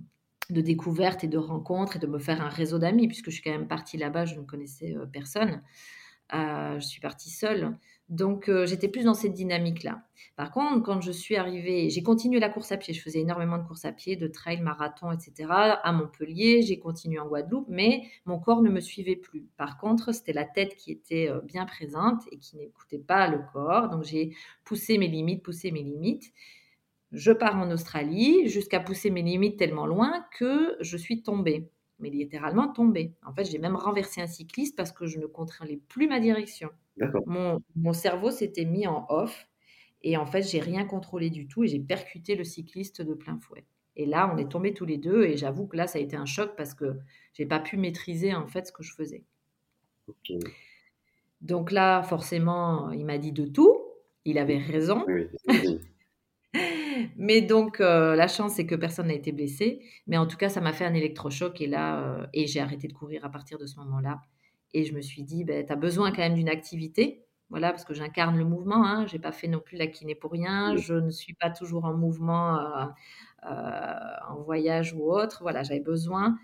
de 0.54 0.62
découverte 0.62 1.22
et 1.22 1.28
de 1.28 1.38
rencontre 1.38 1.96
et 1.96 1.98
de 1.98 2.06
me 2.06 2.18
faire 2.18 2.40
un 2.40 2.48
réseau 2.48 2.78
d'amis, 2.78 3.08
puisque 3.08 3.26
je 3.26 3.34
suis 3.34 3.42
quand 3.42 3.50
même 3.50 3.68
partie 3.68 3.98
là-bas, 3.98 4.24
je 4.24 4.36
ne 4.36 4.44
connaissais 4.44 4.94
personne. 5.12 5.62
Je 6.32 6.80
suis 6.80 7.00
partie 7.00 7.30
seule. 7.30 7.76
Donc, 8.08 8.48
euh, 8.48 8.66
j'étais 8.66 8.86
plus 8.86 9.04
dans 9.04 9.14
cette 9.14 9.32
dynamique-là. 9.32 10.02
Par 10.36 10.52
contre, 10.52 10.82
quand 10.84 11.00
je 11.00 11.10
suis 11.10 11.34
arrivée, 11.34 11.90
j'ai 11.90 12.04
continué 12.04 12.38
la 12.38 12.48
course 12.48 12.70
à 12.70 12.76
pied. 12.76 12.94
Je 12.94 13.02
faisais 13.02 13.18
énormément 13.20 13.58
de 13.58 13.64
course 13.64 13.84
à 13.84 13.90
pied, 13.90 14.14
de 14.14 14.28
trail, 14.28 14.60
marathon, 14.60 15.10
etc. 15.10 15.48
À 15.50 15.92
Montpellier, 15.92 16.62
j'ai 16.62 16.78
continué 16.78 17.18
en 17.18 17.26
Guadeloupe, 17.26 17.66
mais 17.68 18.02
mon 18.24 18.38
corps 18.38 18.62
ne 18.62 18.70
me 18.70 18.80
suivait 18.80 19.16
plus. 19.16 19.48
Par 19.56 19.76
contre, 19.76 20.12
c'était 20.12 20.32
la 20.32 20.44
tête 20.44 20.76
qui 20.76 20.92
était 20.92 21.28
euh, 21.28 21.40
bien 21.40 21.66
présente 21.66 22.22
et 22.30 22.38
qui 22.38 22.56
n'écoutait 22.56 22.98
pas 22.98 23.26
le 23.28 23.40
corps. 23.52 23.88
Donc, 23.88 24.04
j'ai 24.04 24.36
poussé 24.64 24.98
mes 24.98 25.08
limites, 25.08 25.42
poussé 25.42 25.72
mes 25.72 25.82
limites. 25.82 26.32
Je 27.10 27.32
pars 27.32 27.56
en 27.56 27.70
Australie 27.72 28.48
jusqu'à 28.48 28.78
pousser 28.78 29.10
mes 29.10 29.22
limites 29.22 29.58
tellement 29.58 29.86
loin 29.86 30.24
que 30.38 30.76
je 30.80 30.96
suis 30.96 31.22
tombée. 31.22 31.70
Mais 31.98 32.10
littéralement 32.10 32.68
tombé. 32.68 33.14
En 33.24 33.32
fait, 33.32 33.44
j'ai 33.44 33.58
même 33.58 33.76
renversé 33.76 34.20
un 34.20 34.26
cycliste 34.26 34.76
parce 34.76 34.92
que 34.92 35.06
je 35.06 35.18
ne 35.18 35.26
contrôlais 35.26 35.80
plus 35.88 36.08
ma 36.08 36.20
direction. 36.20 36.70
Mon, 37.26 37.62
mon 37.74 37.92
cerveau 37.92 38.30
s'était 38.30 38.64
mis 38.64 38.86
en 38.86 39.06
off 39.08 39.48
et 40.02 40.16
en 40.16 40.26
fait, 40.26 40.42
j'ai 40.42 40.60
rien 40.60 40.84
contrôlé 40.84 41.30
du 41.30 41.48
tout 41.48 41.64
et 41.64 41.68
j'ai 41.68 41.80
percuté 41.80 42.36
le 42.36 42.44
cycliste 42.44 43.02
de 43.02 43.14
plein 43.14 43.38
fouet. 43.38 43.64
Et 43.96 44.06
là, 44.06 44.30
on 44.32 44.36
est 44.36 44.50
tombés 44.50 44.74
tous 44.74 44.84
les 44.84 44.98
deux 44.98 45.24
et 45.24 45.36
j'avoue 45.36 45.66
que 45.66 45.76
là, 45.76 45.86
ça 45.86 45.98
a 45.98 46.02
été 46.02 46.16
un 46.16 46.26
choc 46.26 46.54
parce 46.56 46.74
que 46.74 46.98
j'ai 47.32 47.46
pas 47.46 47.60
pu 47.60 47.76
maîtriser 47.76 48.34
en 48.34 48.46
fait 48.46 48.66
ce 48.66 48.72
que 48.72 48.82
je 48.82 48.94
faisais. 48.94 49.24
Donc 51.40 51.70
là, 51.72 52.02
forcément, 52.02 52.90
il 52.90 53.04
m'a 53.04 53.18
dit 53.18 53.32
de 53.32 53.46
tout. 53.46 53.82
Il 54.24 54.38
avait 54.38 54.58
raison. 54.58 55.04
Mais 57.16 57.40
donc, 57.40 57.80
euh, 57.80 58.14
la 58.16 58.28
chance, 58.28 58.54
c'est 58.54 58.66
que 58.66 58.74
personne 58.74 59.08
n'a 59.08 59.14
été 59.14 59.32
blessé. 59.32 59.82
Mais 60.06 60.16
en 60.16 60.26
tout 60.26 60.36
cas, 60.36 60.48
ça 60.48 60.60
m'a 60.60 60.72
fait 60.72 60.84
un 60.84 60.94
électrochoc. 60.94 61.60
Et 61.60 61.66
là, 61.66 62.00
euh, 62.00 62.26
et 62.32 62.46
j'ai 62.46 62.60
arrêté 62.60 62.88
de 62.88 62.92
courir 62.92 63.24
à 63.24 63.30
partir 63.30 63.58
de 63.58 63.66
ce 63.66 63.78
moment-là. 63.80 64.20
Et 64.74 64.84
je 64.84 64.94
me 64.94 65.00
suis 65.00 65.22
dit, 65.22 65.44
ben, 65.44 65.64
tu 65.64 65.72
as 65.72 65.76
besoin 65.76 66.10
quand 66.10 66.22
même 66.22 66.34
d'une 66.34 66.48
activité. 66.48 67.24
Voilà, 67.48 67.70
parce 67.70 67.84
que 67.84 67.94
j'incarne 67.94 68.36
le 68.36 68.44
mouvement. 68.44 68.84
Hein. 68.84 69.06
Je 69.06 69.14
n'ai 69.14 69.20
pas 69.20 69.32
fait 69.32 69.48
non 69.48 69.60
plus 69.60 69.76
la 69.76 69.86
kiné 69.86 70.14
pour 70.14 70.32
rien. 70.32 70.76
Je 70.76 70.94
ne 70.94 71.10
suis 71.10 71.34
pas 71.34 71.50
toujours 71.50 71.84
en 71.84 71.94
mouvement, 71.94 72.58
euh, 72.58 73.50
en 74.28 74.42
voyage 74.42 74.92
ou 74.92 75.10
autre. 75.12 75.38
Voilà, 75.42 75.62
j'avais 75.62 75.80
besoin 75.80 76.36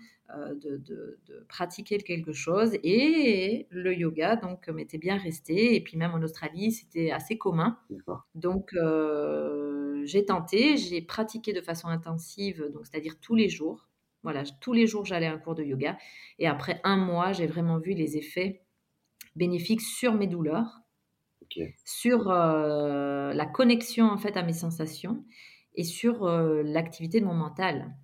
de, 0.63 0.77
de, 0.77 1.45
pratiquer 1.47 1.97
quelque 1.99 2.31
chose. 2.31 2.71
Et 2.83 3.67
le 3.69 3.93
yoga, 3.93 4.35
donc, 4.37 4.67
m'était 4.69 4.97
bien 4.97 5.17
resté. 5.17 5.75
Et 5.75 5.81
puis 5.81 5.97
même 5.97 6.11
en 6.11 6.21
Australie, 6.23 6.71
c'était 6.71 7.11
assez 7.11 7.37
commun. 7.37 7.77
Donc, 8.33 8.73
j'ai 10.05 10.25
tenté, 10.25 10.77
j'ai 10.77 11.01
pratiqué 11.01 11.53
de 11.53 11.61
façon 11.61 11.87
intensive, 11.87 12.69
donc 12.73 12.85
c'est-à-dire 12.85 13.19
tous 13.19 13.35
les 13.35 13.49
jours. 13.49 13.87
Voilà, 14.23 14.43
tous 14.61 14.73
les 14.73 14.87
jours 14.87 15.05
j'allais 15.05 15.25
à 15.27 15.33
un 15.33 15.37
cours 15.37 15.55
de 15.55 15.63
yoga. 15.63 15.97
Et 16.39 16.47
après 16.47 16.79
un 16.83 16.97
mois, 16.97 17.33
j'ai 17.33 17.47
vraiment 17.47 17.77
vu 17.77 17.93
les 17.93 18.17
effets 18.17 18.61
bénéfiques 19.35 19.81
sur 19.81 20.13
mes 20.13 20.27
douleurs, 20.27 20.79
sur 21.85 22.31
euh, 22.31 23.33
la 23.33 23.45
connexion 23.45 24.05
en 24.05 24.17
fait 24.17 24.37
à 24.37 24.43
mes 24.43 24.53
sensations 24.53 25.23
et 25.75 25.83
sur 25.83 26.25
euh, 26.25 26.63
l'activité 26.63 27.19
de 27.19 27.25
mon 27.25 27.33
mental. 27.33 27.95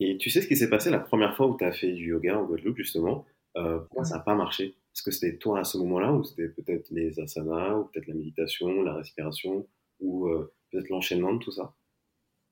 Et 0.00 0.16
tu 0.18 0.30
sais 0.30 0.40
ce 0.40 0.48
qui 0.48 0.56
s'est 0.56 0.70
passé 0.70 0.90
la 0.90 0.98
première 0.98 1.36
fois 1.36 1.46
où 1.46 1.56
tu 1.56 1.64
as 1.64 1.72
fait 1.72 1.92
du 1.92 2.10
yoga 2.10 2.38
en 2.38 2.44
Guadeloupe 2.44 2.76
justement? 2.76 3.24
Euh, 3.56 3.78
Pourquoi 3.78 4.04
ça 4.04 4.16
n'a 4.16 4.22
pas 4.22 4.34
marché 4.34 4.66
Est-ce 4.66 5.02
que 5.02 5.10
c'était 5.10 5.36
toi 5.38 5.60
à 5.60 5.64
ce 5.64 5.78
moment-là 5.78 6.12
ou 6.12 6.24
c'était 6.24 6.48
peut-être 6.48 6.90
les 6.90 7.18
asanas 7.20 7.76
ou 7.76 7.84
peut-être 7.84 8.08
la 8.08 8.14
méditation, 8.14 8.82
la 8.82 8.94
respiration 8.94 9.66
ou 10.00 10.28
peut-être 10.74 10.88
l'enchaînement 10.88 11.32
de 11.32 11.38
tout 11.38 11.52
ça 11.52 11.74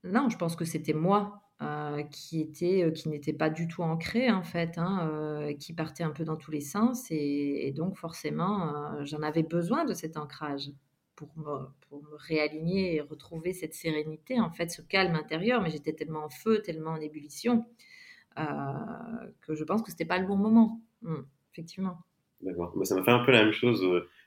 Non, 0.05 0.29
je 0.29 0.37
pense 0.37 0.55
que 0.55 0.65
c'était 0.65 0.93
moi 0.93 1.43
euh, 1.61 2.03
qui 2.05 2.41
était, 2.41 2.85
euh, 2.85 2.91
qui 2.91 3.09
n'était 3.09 3.33
pas 3.33 3.51
du 3.51 3.69
tout 3.69 3.83
ancré 3.83 4.31
en 4.31 4.43
fait, 4.43 4.79
hein, 4.79 5.09
euh, 5.11 5.55
qui 5.55 5.73
partait 5.73 6.05
un 6.05 6.11
peu 6.11 6.25
dans 6.25 6.37
tous 6.37 6.51
les 6.51 6.61
sens 6.61 7.07
et, 7.11 7.73
donc 7.77 7.97
forcément 7.97 9.05
j'en 9.05 9.23
avais 9.23 9.43
besoin 9.43 9.85
de 9.85 9.95
cet 9.95 10.17
ancrage 10.17 10.71
pour 11.17 11.29
me, 11.37 11.67
pour 11.89 12.03
me, 12.03 12.17
réaligner 12.17 12.97
et 12.97 13.01
retrouver 13.01 13.53
cette 13.53 13.75
sérénité 13.75 14.41
en 14.41 14.51
fait, 14.51 14.71
ce 14.71 14.83
calme 14.83 15.15
intérieur. 15.15 15.63
Mais 15.63 15.71
j'étais 15.71 15.93
tellement 15.93 16.25
en 16.25 16.31
feu, 16.31 16.63
tellement 16.63 16.93
en 16.93 17.01
ébullition 17.01 17.65
que 18.35 19.55
je 19.55 19.65
pense 19.65 19.83
que 19.83 19.91
c'était 19.91 20.07
pas 20.07 20.19
le 20.19 20.27
bon 20.27 20.37
moment, 20.37 20.81
mmh, 21.03 21.17
effectivement. 21.53 21.99
D'accord. 22.41 22.75
ça 22.85 22.95
m'a 22.95 23.05
fait 23.05 23.11
un 23.11 23.25
peu 23.25 23.31
la 23.31 23.45
même 23.45 23.53
chose 23.53 23.85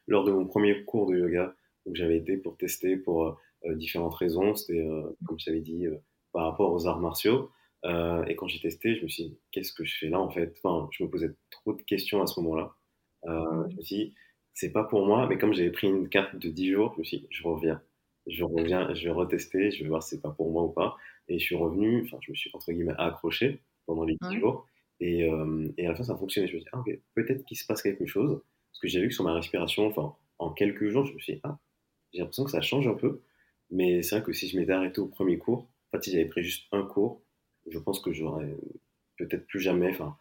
lors 0.07 0.23
de 0.25 0.31
mon 0.31 0.45
premier 0.45 0.85
cours 0.85 1.07
de 1.07 1.17
yoga 1.17 1.55
où 1.85 1.95
j'avais 1.95 2.17
été 2.17 2.37
pour 2.37 2.55
tester 2.55 2.97
pour 2.97 3.39
différentes 3.73 4.15
raisons. 4.15 4.55
C'était, 4.55 4.79
euh, 4.79 5.03
comme 5.25 5.39
je 5.39 5.45
t'avais 5.45 5.61
dit, 5.61 5.85
euh, 5.87 5.97
par 6.33 6.43
rapport 6.45 6.71
aux 6.71 6.87
arts 6.87 6.99
martiaux. 6.99 7.51
et 8.27 8.35
quand 8.35 8.47
j'ai 8.47 8.59
testé, 8.59 8.95
je 8.95 9.03
me 9.03 9.07
suis 9.07 9.23
dit, 9.25 9.39
qu'est-ce 9.51 9.73
que 9.73 9.85
je 9.85 9.95
fais 9.97 10.09
là 10.09 10.19
en 10.19 10.29
fait? 10.29 10.59
Enfin, 10.63 10.89
Je 10.91 11.03
me 11.03 11.09
posais 11.09 11.35
trop 11.51 11.73
de 11.73 11.81
questions 11.83 12.21
à 12.21 12.27
ce 12.27 12.39
moment-là. 12.41 12.75
je 13.25 13.75
me 13.75 13.81
suis 13.81 13.95
dit, 13.95 14.13
c'est 14.53 14.71
pas 14.71 14.83
pour 14.83 15.05
moi, 15.05 15.27
mais 15.27 15.37
comme 15.37 15.53
j'avais 15.53 15.71
pris 15.71 15.87
une 15.87 16.09
carte 16.09 16.35
de 16.35 16.49
10 16.49 16.71
jours, 16.71 16.93
je 16.95 16.99
me 16.99 17.03
suis 17.03 17.19
dit, 17.19 17.27
je 17.29 17.43
reviens. 17.43 17.81
Je 18.27 18.43
reviens, 18.43 18.93
je 18.95 19.03
vais 19.05 19.11
retester, 19.11 19.71
je 19.71 19.83
vais 19.83 19.89
voir 19.89 20.01
si 20.03 20.15
c'est 20.15 20.21
pas 20.21 20.31
pour 20.31 20.51
moi 20.51 20.63
ou 20.63 20.69
pas. 20.69 20.97
Et 21.27 21.39
je 21.39 21.45
suis 21.45 21.55
revenu, 21.55 22.03
enfin, 22.05 22.17
je 22.21 22.31
me 22.31 22.35
suis 22.35 22.49
entre 22.53 22.71
guillemets 22.71 22.95
accroché 22.97 23.61
pendant 23.85 24.03
les 24.03 24.17
10 24.29 24.39
jours. 24.39 24.67
Et, 24.99 25.27
et, 25.77 25.85
à 25.85 25.89
la 25.89 25.95
fin, 25.95 26.03
ça 26.03 26.13
a 26.13 26.17
fonctionné. 26.17 26.47
Je 26.47 26.55
me 26.55 26.59
suis 26.59 26.65
dit, 26.65 26.69
ah, 26.73 26.79
ok, 26.79 26.99
peut-être 27.13 27.45
qu'il 27.45 27.57
se 27.57 27.65
passe 27.65 27.81
quelque 27.81 28.05
chose. 28.05 28.41
Parce 28.71 28.79
que 28.81 28.87
j'ai 28.87 28.99
vu 29.01 29.09
que 29.09 29.13
sur 29.13 29.23
ma 29.23 29.33
respiration, 29.33 29.87
enfin, 29.87 30.15
en 30.39 30.51
quelques 30.51 30.89
jours, 30.89 31.05
je 31.05 31.13
me 31.13 31.19
suis 31.19 31.35
dit, 31.35 31.39
ah, 31.43 31.59
j'ai 32.13 32.19
l'impression 32.19 32.43
que 32.45 32.51
ça 32.51 32.61
change 32.61 32.87
un 32.87 32.93
peu. 32.93 33.21
Mais 33.75 34.01
c'est 34.01 34.15
vrai 34.15 34.25
que 34.25 34.31
si 34.31 34.47
je 34.47 34.57
m'étais 34.57 34.71
arrêté 34.71 34.99
au 35.01 35.07
premier 35.07 35.37
cours, 35.37 35.59
en 35.59 35.97
fait, 35.97 36.03
si 36.03 36.11
j'avais 36.11 36.25
pris 36.25 36.43
juste 36.43 36.67
un 36.71 36.83
cours, 36.83 37.21
je 37.69 37.77
pense 37.77 37.99
que 37.99 38.13
j'aurais 38.13 38.55
peut-être 39.17 39.45
plus 39.47 39.59
jamais, 39.59 39.91
enfin, 39.91 40.17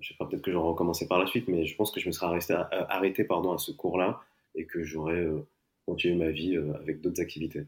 je 0.00 0.08
sais 0.08 0.14
pas, 0.18 0.26
peut-être 0.26 0.42
que 0.42 0.52
j'aurais 0.52 0.68
recommencé 0.68 1.08
par 1.08 1.18
la 1.18 1.26
suite, 1.26 1.48
mais 1.48 1.64
je 1.64 1.76
pense 1.76 1.90
que 1.90 2.00
je 2.00 2.06
me 2.06 2.12
serais 2.12 2.26
arrêté, 2.26 2.54
arrêté 2.88 3.24
pardon, 3.24 3.52
à 3.52 3.58
ce 3.58 3.72
cours-là 3.72 4.20
et 4.54 4.66
que 4.66 4.82
j'aurais 4.82 5.24
euh, 5.24 5.46
continué 5.86 6.14
ma 6.16 6.30
vie 6.30 6.56
euh, 6.56 6.74
avec 6.74 7.00
d'autres 7.00 7.20
activités. 7.20 7.66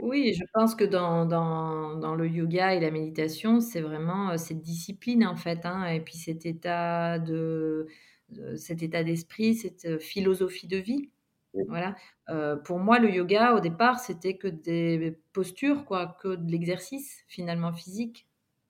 Oui, 0.00 0.34
je 0.34 0.44
pense 0.52 0.74
que 0.74 0.84
dans, 0.84 2.14
le 2.16 2.26
yoga 2.26 2.74
et 2.74 2.80
la 2.80 2.90
méditation, 2.90 3.60
c'est 3.60 3.80
vraiment 3.80 4.30
euh, 4.30 4.36
cette 4.36 4.60
discipline 4.60 5.26
en 5.26 5.36
fait, 5.36 5.64
hein, 5.64 5.86
et 5.86 6.00
puis 6.00 6.14
cet 6.14 6.46
état 6.46 7.18
de, 7.18 7.86
cet 8.56 8.82
état 8.82 9.04
d'esprit, 9.04 9.54
cette 9.54 10.00
philosophie 10.00 10.66
de 10.66 10.78
vie. 10.78 11.10
Voilà. 11.68 11.96
Euh, 12.30 12.56
pour 12.56 12.78
moi, 12.78 12.98
le 12.98 13.10
yoga, 13.10 13.54
au 13.54 13.60
départ, 13.60 14.00
c'était 14.00 14.36
que 14.36 14.48
des 14.48 15.18
postures, 15.32 15.84
quoi, 15.84 16.16
que 16.20 16.36
de 16.36 16.50
l'exercice 16.50 17.24
finalement 17.28 17.72
physique. 17.72 18.26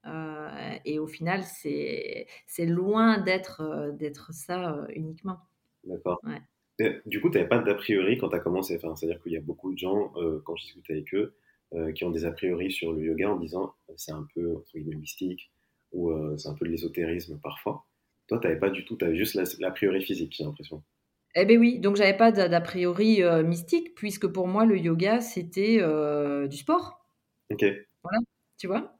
Euh, 0.07 0.77
et 0.85 0.99
au 0.99 1.07
final, 1.07 1.43
c'est 1.45 2.27
loin 2.67 3.19
d'être 3.19 3.61
euh, 3.61 3.93
d'être 3.93 4.33
ça 4.33 4.85
uniquement. 4.95 5.39
D'accord. 5.85 6.21
Du 7.07 7.21
coup, 7.21 7.31
tu 7.31 7.37
n'avais 7.37 7.49
pas 7.49 7.59
d'a 7.59 7.75
priori 7.75 8.19
quand 8.19 8.31
tu 8.31 8.37
as 8.37 8.41
commencé? 8.41 8.77
Enfin, 8.77 8.97
C'est-à-dire 8.97 9.23
qu'il 9.23 9.33
y 9.33 9.37
a 9.37 9.41
beaucoup 9.41 9.73
de 9.73 9.79
gens, 9.79 10.13
quand 10.45 10.57
je 10.57 10.65
discute 10.65 10.91
avec 10.91 11.15
eux, 11.15 11.37
qui 11.95 12.05
ont 12.05 12.11
des 12.11 12.25
a 12.25 12.33
priori 12.33 12.73
sur 12.73 12.93
le 12.93 13.03
yoga 13.03 13.31
en 13.31 13.37
disant 13.37 13.75
c'est 13.95 14.11
un 14.11 14.27
peu 14.35 14.57
entre 14.57 14.73
guillemets 14.75 14.97
mystique 14.97 15.53
ou 15.93 16.13
c'est 16.37 16.49
un 16.49 16.55
peu 16.55 16.67
de 16.67 16.71
l'ésotérisme 16.71 17.39
parfois. 17.41 17.87
Toi, 18.27 18.41
tu 18.41 18.49
n'avais 18.49 18.59
pas 18.59 18.71
du 18.71 18.85
tout, 18.85 18.97
tu 18.97 19.05
avais 19.05 19.17
juste 19.17 19.35
l'a 19.61 19.71
priori 19.71 20.03
physique, 20.03 20.35
j'ai 20.37 20.43
l'impression. 20.43 20.83
Eh 21.35 21.47
bien 21.47 21.59
oui, 21.59 21.79
donc 21.79 21.97
j'avais 21.97 22.17
pas 22.17 22.31
d'a 22.31 22.61
priori 22.61 23.23
euh, 23.23 23.43
mystique, 23.43 23.95
puisque 23.95 24.27
pour 24.27 24.49
moi, 24.49 24.67
le 24.67 24.77
yoga, 24.77 25.21
c'était 25.21 25.79
euh, 25.81 26.47
du 26.47 26.59
sport. 26.59 27.07
Ok. 27.51 27.65
Voilà, 28.03 28.19
tu 28.59 28.67
vois. 28.67 28.95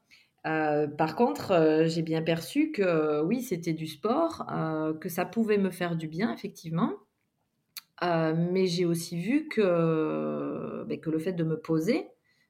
Euh, 0.45 0.87
par 0.87 1.15
contre, 1.15 1.83
j'ai 1.85 2.01
bien 2.01 2.21
perçu 2.21 2.71
que 2.71 3.21
oui, 3.21 3.41
c'était 3.41 3.73
du 3.73 3.87
sport, 3.87 4.47
que 4.99 5.09
ça 5.09 5.25
pouvait 5.25 5.57
me 5.57 5.69
faire 5.69 5.95
du 5.95 6.07
bien, 6.07 6.33
effectivement. 6.33 6.93
mais 8.01 8.65
j'ai 8.65 8.85
aussi 8.85 9.19
vu 9.19 9.47
que, 9.47 10.83
ben, 10.87 10.99
que 10.99 11.09
le 11.09 11.19
fait 11.19 11.33
de 11.33 11.43
me 11.43 11.59
poser, 11.59 12.07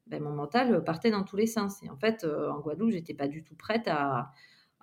ben, 0.08 0.24
mon 0.24 0.32
mental 0.32 0.84
partait 0.84 1.12
dans 1.12 1.24
tous 1.24 1.36
les 1.36 1.48
sens. 1.48 1.84
Et 1.84 1.90
en 1.90 1.98
fait, 1.98 2.26
en 2.26 2.60
Guadeloupe, 2.62 2.92
j'étais 2.92 3.14
pas 3.14 3.28
du 3.28 3.44
tout 3.44 3.56
prête 3.56 3.88
à, 3.88 4.32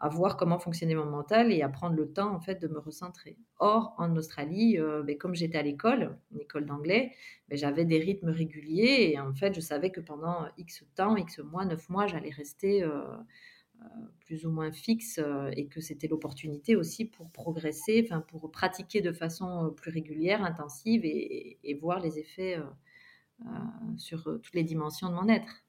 à 0.01 0.09
voir 0.09 0.39
comment 0.39 0.59
fonctionnait 0.59 0.95
mon 0.95 1.05
mental 1.05 1.53
et 1.53 1.61
à 1.61 1.69
prendre 1.69 1.95
le 1.95 2.11
temps 2.11 2.35
en 2.35 2.41
fait 2.41 2.61
de 2.61 2.69
me 2.69 2.79
recentrer. 2.79 3.37
Or, 3.59 3.95
en 3.99 4.17
Australie, 4.17 4.79
euh, 4.79 5.03
ben, 5.03 5.17
comme 5.19 5.35
j'étais 5.35 5.59
à 5.59 5.63
l'école, 5.63 6.17
une 6.33 6.41
école 6.41 6.65
d'anglais, 6.65 7.13
ben, 7.49 7.59
j'avais 7.59 7.85
des 7.85 7.99
rythmes 7.99 8.31
réguliers 8.31 9.11
et 9.13 9.21
en 9.21 9.35
fait, 9.35 9.55
je 9.55 9.61
savais 9.61 9.91
que 9.91 10.01
pendant 10.01 10.47
X 10.57 10.85
temps, 10.95 11.17
X 11.17 11.41
mois, 11.41 11.67
9 11.67 11.89
mois, 11.91 12.07
j'allais 12.07 12.31
rester 12.31 12.83
euh, 12.83 13.03
euh, 13.83 13.85
plus 14.21 14.47
ou 14.47 14.51
moins 14.51 14.73
fixe 14.73 15.21
et 15.55 15.67
que 15.67 15.83
c'était 15.83 16.09
l'opportunité 16.09 16.77
aussi 16.77 17.05
pour 17.05 17.31
progresser, 17.31 18.03
enfin 18.07 18.23
pour 18.23 18.51
pratiquer 18.51 19.03
de 19.03 19.13
façon 19.13 19.71
plus 19.77 19.91
régulière, 19.91 20.43
intensive 20.43 21.03
et, 21.05 21.79
voir 21.81 22.01
les 22.01 22.19
effets 22.19 22.59
sur 23.97 24.25
toutes 24.25 24.55
les 24.55 24.65
dimensions 24.65 25.09
de 25.09 25.15
mon 25.15 25.29
être. 25.29 25.63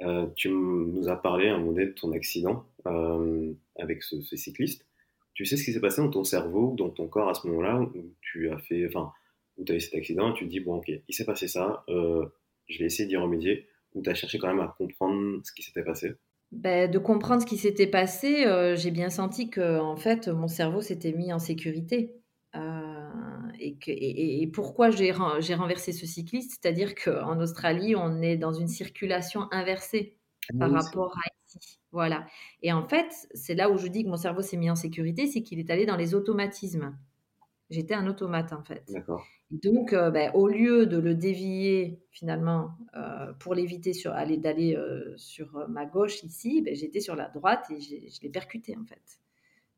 Euh, 0.00 0.26
tu 0.34 0.48
nous 0.48 1.08
as 1.08 1.16
parlé 1.16 1.48
un 1.48 1.58
moment 1.58 1.72
donné 1.72 1.86
de 1.86 1.92
ton 1.92 2.12
accident 2.12 2.66
euh, 2.86 3.52
avec 3.78 4.02
ce, 4.02 4.20
cycliste. 4.36 4.86
Tu 5.34 5.44
sais 5.44 5.56
ce 5.56 5.64
qui 5.64 5.72
s'est 5.72 5.80
passé 5.80 6.02
dans 6.02 6.10
ton 6.10 6.24
cerveau, 6.24 6.74
dans 6.76 6.90
ton 6.90 7.06
corps 7.08 7.28
à 7.28 7.34
ce 7.34 7.46
moment-là, 7.46 7.80
où 7.80 8.14
tu 8.20 8.50
as 8.50 8.58
fait, 8.58 8.86
enfin, 8.86 9.12
où 9.58 9.64
as 9.68 9.74
eu 9.74 9.80
cet 9.80 9.94
accident 9.94 10.30
et 10.30 10.34
tu 10.34 10.44
te 10.44 10.50
dis, 10.50 10.60
bon, 10.60 10.76
ok, 10.76 10.90
il 11.08 11.14
s'est 11.14 11.24
passé 11.24 11.48
ça, 11.48 11.84
euh, 11.88 12.26
je 12.68 12.78
vais 12.78 12.86
essayer 12.86 13.08
d'y 13.08 13.16
remédier, 13.16 13.66
ou 13.94 14.02
tu 14.02 14.10
as 14.10 14.14
cherché 14.14 14.38
quand 14.38 14.48
même 14.48 14.60
à 14.60 14.74
comprendre 14.76 15.40
ce 15.44 15.52
qui 15.52 15.62
s'était 15.62 15.84
passé? 15.84 16.12
Ben, 16.50 16.90
de 16.90 16.98
comprendre 16.98 17.40
ce 17.40 17.46
qui 17.46 17.56
s'était 17.56 17.86
passé, 17.86 18.44
j'ai 18.76 18.90
bien 18.90 19.08
senti 19.08 19.48
que 19.48 19.78
en 19.78 19.96
fait 19.96 20.28
mon 20.28 20.48
cerveau 20.48 20.82
s'était 20.82 21.12
mis 21.12 21.32
en 21.32 21.38
sécurité. 21.38 22.14
Et, 23.62 23.74
que, 23.74 23.90
et, 23.90 24.46
pourquoi 24.52 24.90
j'ai 24.90 25.12
renversé 25.12 25.92
ce 25.92 26.06
cycliste? 26.06 26.58
C'est-à-dire 26.60 26.94
qu'en 26.94 27.40
Australie, 27.40 27.94
on 27.96 28.20
est 28.20 28.36
dans 28.36 28.52
une 28.52 28.68
circulation 28.68 29.48
inversée 29.50 30.16
ah 30.52 30.58
par 30.58 30.70
rapport 30.72 31.16
à 31.16 31.30
ici. 31.56 31.78
Voilà. 31.92 32.26
Et 32.62 32.72
en 32.72 32.86
fait, 32.88 33.12
c'est 33.34 33.54
là 33.54 33.70
où 33.70 33.76
je 33.76 33.86
dis 33.86 34.04
que 34.04 34.08
mon 34.08 34.16
cerveau 34.16 34.42
s'est 34.42 34.56
mis 34.56 34.70
en 34.70 34.74
sécurité, 34.74 35.26
c'est 35.26 35.42
qu'il 35.42 35.58
est 35.58 35.70
allé 35.70 35.86
dans 35.86 35.96
les 35.96 36.14
automatismes. 36.14 36.96
J'étais 37.70 37.94
un 37.94 38.06
automate 38.06 38.52
en 38.52 38.62
fait. 38.62 38.84
D'accord. 38.88 39.24
Donc, 39.50 39.92
euh, 39.92 40.10
ben, 40.10 40.30
au 40.34 40.48
lieu 40.48 40.86
de 40.86 40.98
le 40.98 41.14
dévier 41.14 42.02
finalement 42.10 42.70
euh, 42.96 43.32
pour 43.34 43.54
l'éviter 43.54 43.92
sur, 43.92 44.12
aller, 44.12 44.38
d'aller 44.38 44.74
euh, 44.76 45.14
sur 45.16 45.68
ma 45.68 45.84
gauche 45.84 46.22
ici, 46.22 46.62
ben, 46.62 46.74
j'étais 46.74 47.00
sur 47.00 47.16
la 47.16 47.28
droite 47.28 47.66
et 47.70 47.80
je 47.80 48.20
l'ai 48.22 48.30
percuté 48.30 48.76
en 48.76 48.84
fait. 48.84 49.20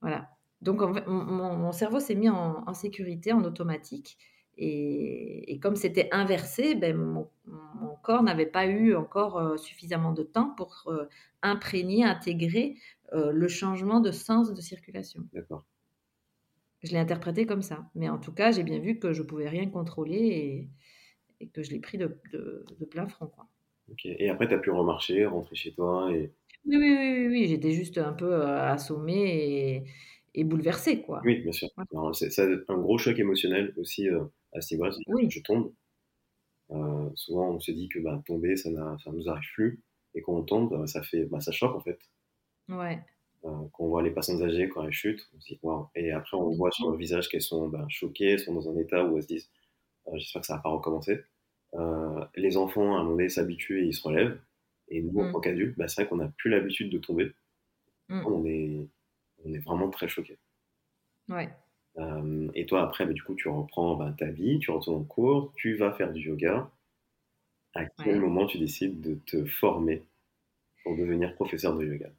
Voilà. 0.01 0.29
Donc 0.64 0.81
mon, 1.07 1.72
cerveau 1.72 2.00
s'est 2.00 2.14
mis 2.14 2.29
en, 2.29 2.74
sécurité, 2.74 3.33
en 3.33 3.44
automatique. 3.44 4.18
Et, 4.57 5.59
comme 5.62 5.77
c'était 5.77 6.09
inversé, 6.12 6.74
ben, 6.74 6.96
mon, 6.96 7.29
corps 8.03 8.22
n'avait 8.22 8.46
pas 8.46 8.66
eu 8.66 8.94
encore 8.94 9.59
suffisamment 9.59 10.12
de 10.12 10.22
temps 10.22 10.55
pour 10.57 10.92
imprégner, 11.42 12.05
intégrer 12.05 12.77
le 13.12 13.48
changement 13.48 14.00
de 14.00 14.11
sens 14.11 14.53
de 14.53 14.61
circulation. 14.61 15.22
D'accord. 15.33 15.64
Je 16.85 16.92
l'ai 16.92 16.98
interprété 16.98 17.46
comme 17.46 17.62
ça. 17.62 17.87
Mais 17.94 18.09
en 18.11 18.18
tout 18.18 18.33
cas, 18.33 18.53
j'ai 18.53 18.62
bien 18.62 18.79
vu 18.79 18.98
que 18.98 19.12
je 19.12 19.22
pouvais 19.22 19.48
rien 19.48 19.68
contrôler 19.68 20.68
et, 21.40 21.48
que 21.48 21.62
je 21.62 21.70
l'ai 21.70 21.81
pris 21.81 21.98
de, 21.98 22.09
plein 22.90 23.09
front. 23.09 23.27
Quoi. 23.27 23.48
Et 24.05 24.29
après, 24.29 24.48
tu 24.48 24.55
as 24.55 24.59
pu 24.59 24.70
remarcher, 24.70 25.27
rentrer 25.27 25.57
chez 25.57 25.72
toi 25.72 26.11
et... 26.12 26.33
Oui, 26.66 26.77
oui, 26.79 26.96
oui, 26.98 27.27
oui, 27.29 27.46
j'étais 27.48 27.72
juste 27.72 27.98
un 27.98 28.14
peu 28.14 28.33
euh, 28.33 28.70
assommée 28.70 29.77
et, 29.77 29.85
bouleversée. 30.42 31.03
Quoi. 31.03 31.20
Oui, 31.25 31.42
bien 31.42 31.53
sûr. 31.53 31.68
C'est 32.12 32.40
un 32.40 32.79
gros 32.79 32.99
choc 32.99 33.16
émotionnel 33.18 33.73
aussi 33.77 34.09
euh, 34.09 34.25
à 34.53 34.61
ce 34.61 34.75
niveau-là. 34.75 34.92
Oui. 35.07 35.31
Je 35.31 35.40
tombe. 35.40 35.73
Euh, 36.70 37.11
souvent, 37.14 37.51
on 37.51 37.61
se 37.61 37.70
dit 37.70 37.88
que 37.88 38.01
bah, 38.01 38.20
tomber, 38.27 38.57
ça 38.57 38.70
ne 38.70 39.12
nous 39.12 39.29
arrive 39.29 39.49
plus. 39.55 39.81
Et 40.14 40.23
quand 40.23 40.33
on 40.33 40.42
tombe, 40.42 40.87
ça, 40.87 41.03
fait, 41.03 41.27
bah, 41.27 41.40
ça 41.40 41.53
choque 41.53 41.77
en 41.77 41.81
fait. 41.81 41.99
Ouais. 42.68 42.99
Euh, 43.44 43.51
quand 43.73 43.85
on 43.85 43.88
voit 43.88 44.03
les 44.03 44.11
personnes 44.11 44.42
âgées 44.42 44.68
quand 44.68 44.85
elles 44.85 44.92
chutent, 44.92 45.29
on 45.37 45.40
se 45.40 45.47
dit 45.47 45.59
waouh. 45.62 45.88
Et 45.94 46.11
après, 46.12 46.37
on 46.37 46.51
voit 46.51 46.70
sur 46.70 46.88
leur 46.88 46.97
visage 46.97 47.29
qu'elles 47.29 47.42
sont 47.42 47.68
ben, 47.68 47.87
choquées, 47.88 48.33
elles 48.33 48.40
sont 48.40 48.55
dans 48.55 48.68
un 48.70 48.77
état 48.79 49.05
où 49.05 49.16
elles 49.16 49.23
se 49.23 49.29
disent 49.29 49.51
euh, 50.09 50.12
j'espère 50.16 50.40
que 50.40 50.47
ça 50.47 50.57
va 50.57 50.62
pas 50.62 50.70
recommencer. 50.70 51.20
Euh, 51.75 52.25
les 52.37 52.57
enfants, 52.57 52.97
à 52.97 53.01
un 53.01 53.03
moment 53.03 53.16
donné, 53.16 53.29
s'habituent 53.29 53.83
et 53.83 53.87
ils 53.87 53.94
se 53.94 54.03
relèvent. 54.03 54.40
Et 54.88 55.03
nous, 55.03 55.20
en 55.20 55.29
mm. 55.29 55.33
tant 55.33 55.40
qu'adultes, 55.40 55.77
bah, 55.77 55.88
c'est 55.88 56.03
vrai 56.03 56.09
qu'on 56.09 56.16
n'a 56.16 56.29
plus 56.38 56.51
l'habitude 56.51 56.90
de 56.90 56.99
tomber. 56.99 57.33
Mm. 58.09 58.27
On, 58.27 58.44
est, 58.47 58.88
on 59.45 59.53
est 59.53 59.59
vraiment 59.59 59.91
très 59.91 60.09
choqués. 60.09 60.39
Ouais. 61.29 61.49
et 62.55 62.67
toi, 62.67 62.83
après, 62.83 63.07
bah, 63.07 63.13
du 63.13 63.23
coup, 63.23 63.35
tu 63.35 63.49
reprends 63.49 63.97
bah, 63.97 64.15
ta 64.17 64.27
vie, 64.27 64.59
tu 64.59 64.71
retournes 64.71 65.03
en 65.03 65.05
cours, 65.05 65.53
tu 65.57 65.77
vas 65.77 65.93
faire 65.93 66.13
du 66.13 66.21
yoga. 66.21 66.71
À 67.75 67.87
quel 67.87 68.21
moment 68.21 68.47
tu 68.47 68.59
décides 68.59 69.01
de 69.01 69.15
te 69.15 69.45
former 69.45 70.03
pour 70.83 70.97
devenir 70.97 71.35
professeur 71.35 71.77
de 71.77 71.85
yoga? 71.85 72.11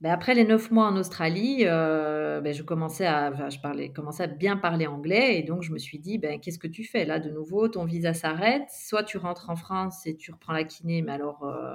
Ben, 0.00 0.10
après 0.10 0.34
les 0.34 0.44
neuf 0.44 0.70
mois 0.70 0.86
en 0.86 0.96
Australie, 0.96 1.60
euh, 1.62 2.40
ben, 2.40 2.52
je 2.52 2.62
commençais 2.62 3.06
à, 3.06 3.48
je 3.48 3.58
parlais, 3.60 3.90
commençais 3.90 4.24
à 4.24 4.26
bien 4.26 4.56
parler 4.56 4.86
anglais 4.86 5.38
et 5.38 5.42
donc 5.42 5.62
je 5.62 5.72
me 5.72 5.78
suis 5.78 5.98
dit, 5.98 6.18
ben, 6.18 6.40
qu'est-ce 6.40 6.58
que 6.58 6.66
tu 6.66 6.84
fais 6.84 7.04
là 7.06 7.20
de 7.20 7.30
nouveau? 7.30 7.68
Ton 7.68 7.84
visa 7.84 8.12
s'arrête, 8.12 8.68
soit 8.70 9.04
tu 9.04 9.16
rentres 9.16 9.48
en 9.48 9.56
France 9.56 10.06
et 10.06 10.16
tu 10.16 10.32
reprends 10.32 10.52
la 10.52 10.64
kiné, 10.64 11.00
mais 11.00 11.12
alors 11.12 11.44
euh, 11.44 11.74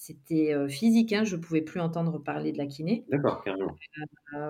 c'était 0.00 0.54
euh, 0.54 0.68
physique, 0.68 1.12
hein, 1.12 1.24
je 1.24 1.34
ne 1.34 1.40
pouvais 1.40 1.60
plus 1.60 1.80
entendre 1.80 2.20
parler 2.20 2.52
de 2.52 2.58
la 2.58 2.66
kiné. 2.66 3.04
D'accord, 3.08 3.42
carrément. 3.42 3.74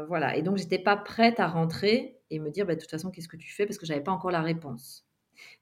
voilà, 0.07 0.37
et 0.37 0.43
donc 0.43 0.59
j'étais 0.59 0.79
pas 0.79 0.95
prête 0.95 1.41
à 1.41 1.49
rentrer 1.49 2.19
et 2.31 2.39
me 2.39 2.51
dire, 2.51 2.67
ben, 2.67 2.77
de 2.77 2.81
toute 2.81 2.91
façon, 2.91 3.11
qu'est-ce 3.11 3.29
que 3.29 3.39
tu 3.39 3.51
fais? 3.51 3.65
Parce 3.65 3.79
que 3.79 3.87
j'avais 3.87 4.03
pas 4.03 4.13
encore 4.13 4.31
la 4.31 4.43
réponse. 4.43 5.07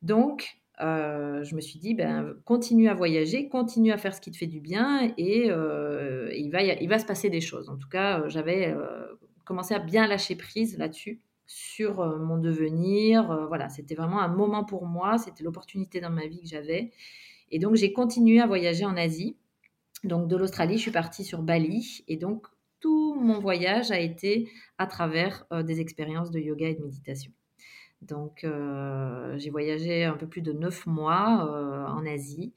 Donc, 0.03 0.59
euh, 0.81 1.45
je 1.45 1.55
me 1.55 1.61
suis 1.61 1.79
dit, 1.79 1.95
ben, 1.95 2.35
continue 2.45 2.89
à 2.89 2.95
voyager, 2.95 3.49
continue 3.49 3.93
à 3.93 3.97
faire 3.97 4.13
ce 4.13 4.21
qui 4.21 4.33
te 4.33 4.37
fait 4.37 4.49
du 4.49 4.59
bien 4.59 5.15
et 5.17 5.53
euh, 5.53 6.33
il, 6.35 6.51
va, 6.51 6.63
il 6.65 6.89
va 6.89 6.99
se 6.99 7.07
passer 7.07 7.31
des 7.31 7.41
choses. 7.41 7.69
En 7.69 7.77
tout 7.77 7.89
cas, 7.89 8.23
euh, 8.23 8.29
j'avais 8.29 8.75
commencé 9.45 9.73
à 9.73 9.79
bien 9.79 10.09
lâcher 10.09 10.35
prise 10.35 10.77
là-dessus, 10.79 11.21
sur 11.47 12.05
mon 12.19 12.39
devenir. 12.39 13.47
voilà, 13.47 13.69
c'était 13.69 13.95
vraiment 13.95 14.21
un 14.21 14.27
moment 14.27 14.65
pour 14.65 14.85
moi, 14.85 15.17
c'était 15.17 15.45
l'opportunité 15.45 16.01
dans 16.01 16.11
ma 16.11 16.27
vie 16.27 16.41
que 16.41 16.49
j'avais. 16.49 16.91
Et 17.53 17.61
donc, 17.61 17.77
j'ai 17.77 17.93
continué 17.93 18.41
à 18.41 18.49
voyager 18.49 18.85
en 18.85 18.97
Asie. 18.97 19.37
Donc, 20.07 20.29
de 20.29 20.37
l'Australie, 20.37 20.77
je 20.77 20.83
suis 20.83 20.91
partie 20.91 21.25
sur 21.25 21.43
Bali. 21.43 22.05
Et 22.09 22.17
donc, 22.17 22.47
tout 22.81 23.15
mon 23.15 23.39
voyage 23.39 23.91
a 23.91 24.01
été 24.01 24.49
à 24.79 24.87
travers 24.87 25.47
des 25.65 25.81
expériences 25.81 26.31
de 26.31 26.39
yoga 26.39 26.69
et 26.69 26.75
de 26.75 26.83
méditation. 26.83 27.33
Donc, 28.03 28.45
euh, 28.45 29.37
j'ai 29.39 29.51
voyagé 29.51 30.05
un 30.05 30.17
peu 30.17 30.27
plus 30.27 30.43
de 30.43 30.53
neuf 30.53 30.87
mois 30.87 31.49
euh, 31.51 31.87
en 31.87 32.05
Asie, 32.07 32.53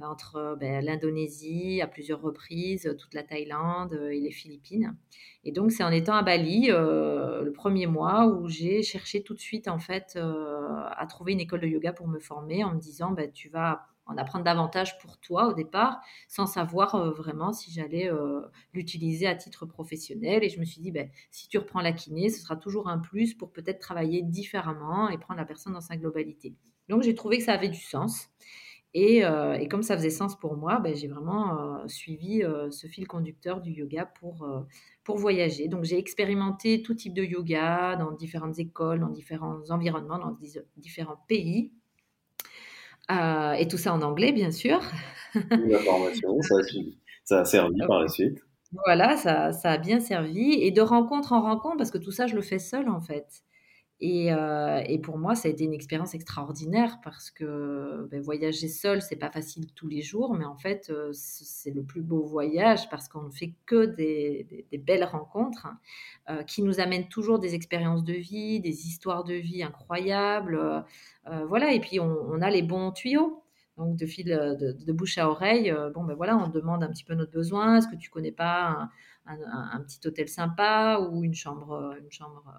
euh, 0.00 0.04
entre 0.04 0.56
ben, 0.58 0.84
l'Indonésie 0.84 1.80
à 1.82 1.86
plusieurs 1.86 2.20
reprises, 2.20 2.94
toute 2.98 3.14
la 3.14 3.22
Thaïlande 3.22 3.94
et 4.10 4.20
les 4.20 4.30
Philippines. 4.30 4.96
Et 5.44 5.52
donc, 5.52 5.72
c'est 5.72 5.84
en 5.84 5.90
étant 5.90 6.14
à 6.14 6.22
Bali, 6.22 6.68
le 6.68 7.50
premier 7.52 7.86
mois, 7.86 8.26
où 8.26 8.48
j'ai 8.48 8.82
cherché 8.82 9.22
tout 9.22 9.34
de 9.34 9.40
suite, 9.40 9.68
en 9.68 9.78
fait, 9.78 10.18
à 10.18 11.06
trouver 11.08 11.32
une 11.32 11.40
école 11.40 11.60
de 11.60 11.66
yoga 11.66 11.92
pour 11.92 12.08
me 12.08 12.18
former 12.18 12.64
en 12.64 12.74
me 12.74 12.80
disant, 12.80 13.12
ben, 13.12 13.30
tu 13.30 13.48
vas 13.48 13.86
en 14.08 14.16
apprendre 14.16 14.44
davantage 14.44 14.98
pour 14.98 15.18
toi 15.18 15.48
au 15.48 15.52
départ, 15.52 16.00
sans 16.26 16.46
savoir 16.46 16.94
euh, 16.94 17.10
vraiment 17.10 17.52
si 17.52 17.70
j'allais 17.70 18.10
euh, 18.10 18.40
l'utiliser 18.72 19.26
à 19.26 19.34
titre 19.34 19.66
professionnel. 19.66 20.42
Et 20.42 20.48
je 20.48 20.58
me 20.58 20.64
suis 20.64 20.80
dit, 20.80 20.90
ben, 20.90 21.10
si 21.30 21.46
tu 21.46 21.58
reprends 21.58 21.82
la 21.82 21.92
kiné, 21.92 22.30
ce 22.30 22.40
sera 22.40 22.56
toujours 22.56 22.88
un 22.88 22.98
plus 22.98 23.34
pour 23.34 23.52
peut-être 23.52 23.78
travailler 23.78 24.22
différemment 24.22 25.10
et 25.10 25.18
prendre 25.18 25.38
la 25.38 25.46
personne 25.46 25.74
dans 25.74 25.82
sa 25.82 25.96
globalité. 25.96 26.54
Donc 26.88 27.02
j'ai 27.02 27.14
trouvé 27.14 27.38
que 27.38 27.44
ça 27.44 27.52
avait 27.52 27.68
du 27.68 27.80
sens. 27.80 28.28
Et, 28.94 29.22
euh, 29.22 29.62
comme 29.68 29.82
ça 29.82 29.94
faisait 29.94 30.08
sens 30.08 30.34
pour 30.38 30.56
moi, 30.56 30.80
ben, 30.80 30.96
j'ai 30.96 31.08
vraiment 31.08 31.86
suivi 31.86 32.42
ce 32.70 32.86
fil 32.86 33.06
conducteur 33.06 33.60
du 33.60 33.72
yoga 33.72 34.06
pour, 34.06 34.48
pour 35.04 35.18
voyager. 35.18 35.68
Donc 35.68 35.84
j'ai 35.84 35.98
expérimenté 35.98 36.82
tout 36.82 36.94
type 36.94 37.12
de 37.12 37.22
yoga 37.22 37.96
dans 37.96 38.12
différentes 38.12 38.58
écoles, 38.58 39.00
dans 39.00 39.10
différents 39.10 39.60
environnements, 39.68 40.18
dans 40.18 40.38
différents 40.78 41.22
pays. 41.28 41.74
Euh, 43.10 43.52
et 43.52 43.66
tout 43.68 43.78
ça 43.78 43.92
en 43.92 44.02
anglais, 44.02 44.32
bien 44.32 44.50
sûr. 44.50 44.80
La 45.34 45.78
formation, 45.78 46.40
ça 46.42 46.54
a, 46.56 46.62
ça 47.24 47.40
a 47.40 47.44
servi 47.44 47.80
par 47.86 48.00
la 48.00 48.08
suite. 48.08 48.38
Voilà, 48.84 49.16
ça, 49.16 49.52
ça, 49.52 49.72
a 49.72 49.78
bien 49.78 50.00
servi. 50.00 50.52
Et 50.54 50.70
de 50.70 50.80
rencontre 50.80 51.32
en 51.32 51.40
rencontre, 51.40 51.76
parce 51.78 51.90
que 51.90 51.98
tout 51.98 52.12
ça, 52.12 52.26
je 52.26 52.34
le 52.34 52.42
fais 52.42 52.58
seul, 52.58 52.88
en 52.88 53.00
fait. 53.00 53.26
Euh, 54.00 54.80
et, 54.86 54.98
pour 55.00 55.18
moi, 55.18 55.34
ça 55.34 55.48
a 55.48 55.50
été 55.50 55.64
une 55.64 55.72
expérience 55.72 56.14
extraordinaire 56.14 57.00
parce 57.02 57.30
que 57.30 58.06
ben, 58.10 58.20
voyager 58.20 58.68
seul, 58.68 59.02
c'est 59.02 59.16
pas 59.16 59.30
facile 59.30 59.72
tous 59.74 59.88
les 59.88 60.02
jours, 60.02 60.34
mais 60.34 60.44
en 60.44 60.56
fait, 60.56 60.90
euh, 60.90 61.10
c'est 61.12 61.72
le 61.72 61.82
plus 61.82 62.02
beau 62.02 62.22
voyage 62.22 62.88
parce 62.90 63.08
qu'on 63.08 63.22
ne 63.22 63.30
fait 63.30 63.54
que 63.66 63.86
des, 63.86 64.66
belles 64.86 65.04
rencontres 65.04 65.66
hein, 65.66 65.78
euh, 66.30 66.42
qui 66.44 66.62
nous 66.62 66.78
amènent 66.78 67.08
toujours 67.08 67.40
des 67.40 67.54
expériences 67.54 68.04
de 68.04 68.12
vie, 68.12 68.60
des 68.60 68.86
histoires 68.86 69.24
de 69.24 69.34
vie 69.34 69.62
incroyables. 69.62 70.84
voilà, 71.48 71.72
et 71.72 71.80
puis 71.80 71.98
on, 72.00 72.40
a 72.40 72.50
les 72.50 72.62
bons 72.62 72.92
tuyaux. 72.92 73.42
Donc, 73.76 73.96
de 73.96 74.06
fil 74.06 74.26
de, 74.26 74.92
bouche 74.92 75.18
à 75.18 75.28
oreille, 75.28 75.72
bon, 75.94 76.04
ben 76.04 76.14
voilà, 76.14 76.36
on 76.36 76.48
demande 76.48 76.82
un 76.82 76.88
petit 76.88 77.04
peu 77.04 77.14
notre 77.14 77.32
besoin. 77.32 77.76
Est-ce 77.76 77.88
que 77.88 77.96
tu 77.96 78.10
connais 78.10 78.32
pas 78.32 78.90
un, 79.26 79.38
un, 79.72 79.80
petit 79.82 80.00
hôtel 80.06 80.28
sympa 80.28 80.98
ou 81.00 81.22
une 81.22 81.34
chambre, 81.34 81.94
une 82.00 82.10
chambre 82.10 82.52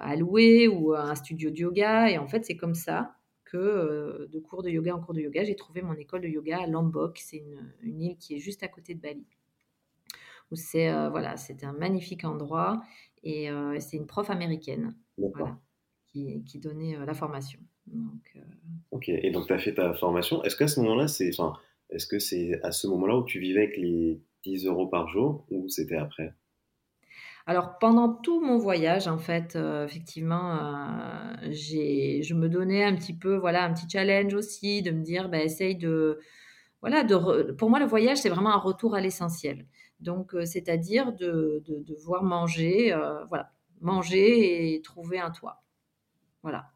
à 0.00 0.16
louer 0.16 0.68
ou 0.68 0.94
un 0.94 1.14
studio 1.14 1.50
de 1.50 1.56
yoga. 1.56 2.10
Et 2.10 2.18
en 2.18 2.26
fait, 2.26 2.44
c'est 2.44 2.56
comme 2.56 2.74
ça 2.74 3.16
que 3.52 3.58
euh, 3.58 4.28
de 4.32 4.38
cours 4.38 4.62
de 4.62 4.70
yoga 4.70 4.96
en 4.96 5.00
cours 5.00 5.14
de 5.14 5.20
yoga, 5.20 5.44
j'ai 5.44 5.54
trouvé 5.54 5.82
mon 5.82 5.94
école 5.94 6.22
de 6.22 6.28
yoga 6.28 6.62
à 6.62 6.66
Lombok. 6.66 7.18
C'est 7.18 7.36
une, 7.82 8.00
île 8.00 8.16
qui 8.16 8.34
est 8.34 8.38
juste 8.38 8.62
à 8.62 8.68
côté 8.68 8.94
de 8.94 9.00
Bali. 9.00 9.26
Où 10.50 10.56
c'est 10.56 10.90
euh, 10.90 11.10
voilà, 11.10 11.36
c'était 11.36 11.66
un 11.66 11.74
magnifique 11.74 12.24
endroit 12.24 12.82
et 13.22 13.50
euh, 13.50 13.78
c'est 13.78 13.96
une 13.96 14.06
prof 14.06 14.30
américaine 14.30 14.96
qui, 16.06 16.42
qui, 16.44 16.58
donnait 16.58 16.96
la 17.06 17.14
formation. 17.14 17.60
Donc, 17.86 18.36
ok, 18.90 19.08
et 19.08 19.30
donc 19.30 19.46
tu 19.46 19.52
as 19.52 19.58
fait 19.58 19.74
ta 19.74 19.94
formation. 19.94 20.42
Est-ce 20.44 20.56
qu'à 20.56 20.68
ce, 20.68 20.80
moment-là, 20.80 21.08
c'est, 21.08 21.30
enfin, 21.38 21.58
est-ce 21.90 22.06
que 22.06 22.18
c'est 22.18 22.60
à 22.62 22.72
ce 22.72 22.86
moment-là 22.86 23.16
où 23.18 23.24
tu 23.24 23.38
vivais 23.38 23.64
avec 23.64 23.76
les 23.76 24.20
10 24.44 24.66
euros 24.66 24.88
par 24.88 25.08
jour 25.08 25.46
ou 25.50 25.68
c'était 25.68 25.96
après? 25.96 26.34
Alors 27.46 27.78
pendant 27.78 28.08
tout 28.08 28.40
mon 28.40 28.56
voyage, 28.58 29.08
en 29.08 29.18
fait, 29.18 29.56
euh, 29.56 29.84
effectivement, 29.84 30.54
euh, 30.54 31.50
je 31.50 32.34
me 32.34 32.48
donnais 32.48 32.84
un 32.84 32.94
petit 32.94 33.14
peu, 33.14 33.36
voilà, 33.36 33.64
un 33.64 33.72
petit 33.74 33.88
challenge 33.88 34.32
aussi, 34.34 34.82
de 34.82 34.92
me 34.92 35.02
dire, 35.02 35.28
bah, 35.28 35.42
essaye 35.42 35.76
de, 35.76 36.20
voilà, 36.80 37.02
de 37.02 37.52
pour 37.52 37.70
moi 37.70 37.80
le 37.80 37.86
voyage 37.86 38.18
c'est 38.18 38.28
vraiment 38.28 38.54
un 38.54 38.58
retour 38.58 38.94
à 38.94 39.00
l'essentiel. 39.00 39.66
Donc 40.00 40.34
euh, 40.34 40.44
c'est-à-dire 40.44 41.12
de, 41.12 41.62
de, 41.66 41.82
devoir 41.82 42.22
manger, 42.22 42.94
voilà, 43.28 43.52
manger 43.80 44.74
et 44.74 44.82
trouver 44.82 45.18
un 45.18 45.30
toit, 45.30 45.62
voilà. 46.42 46.68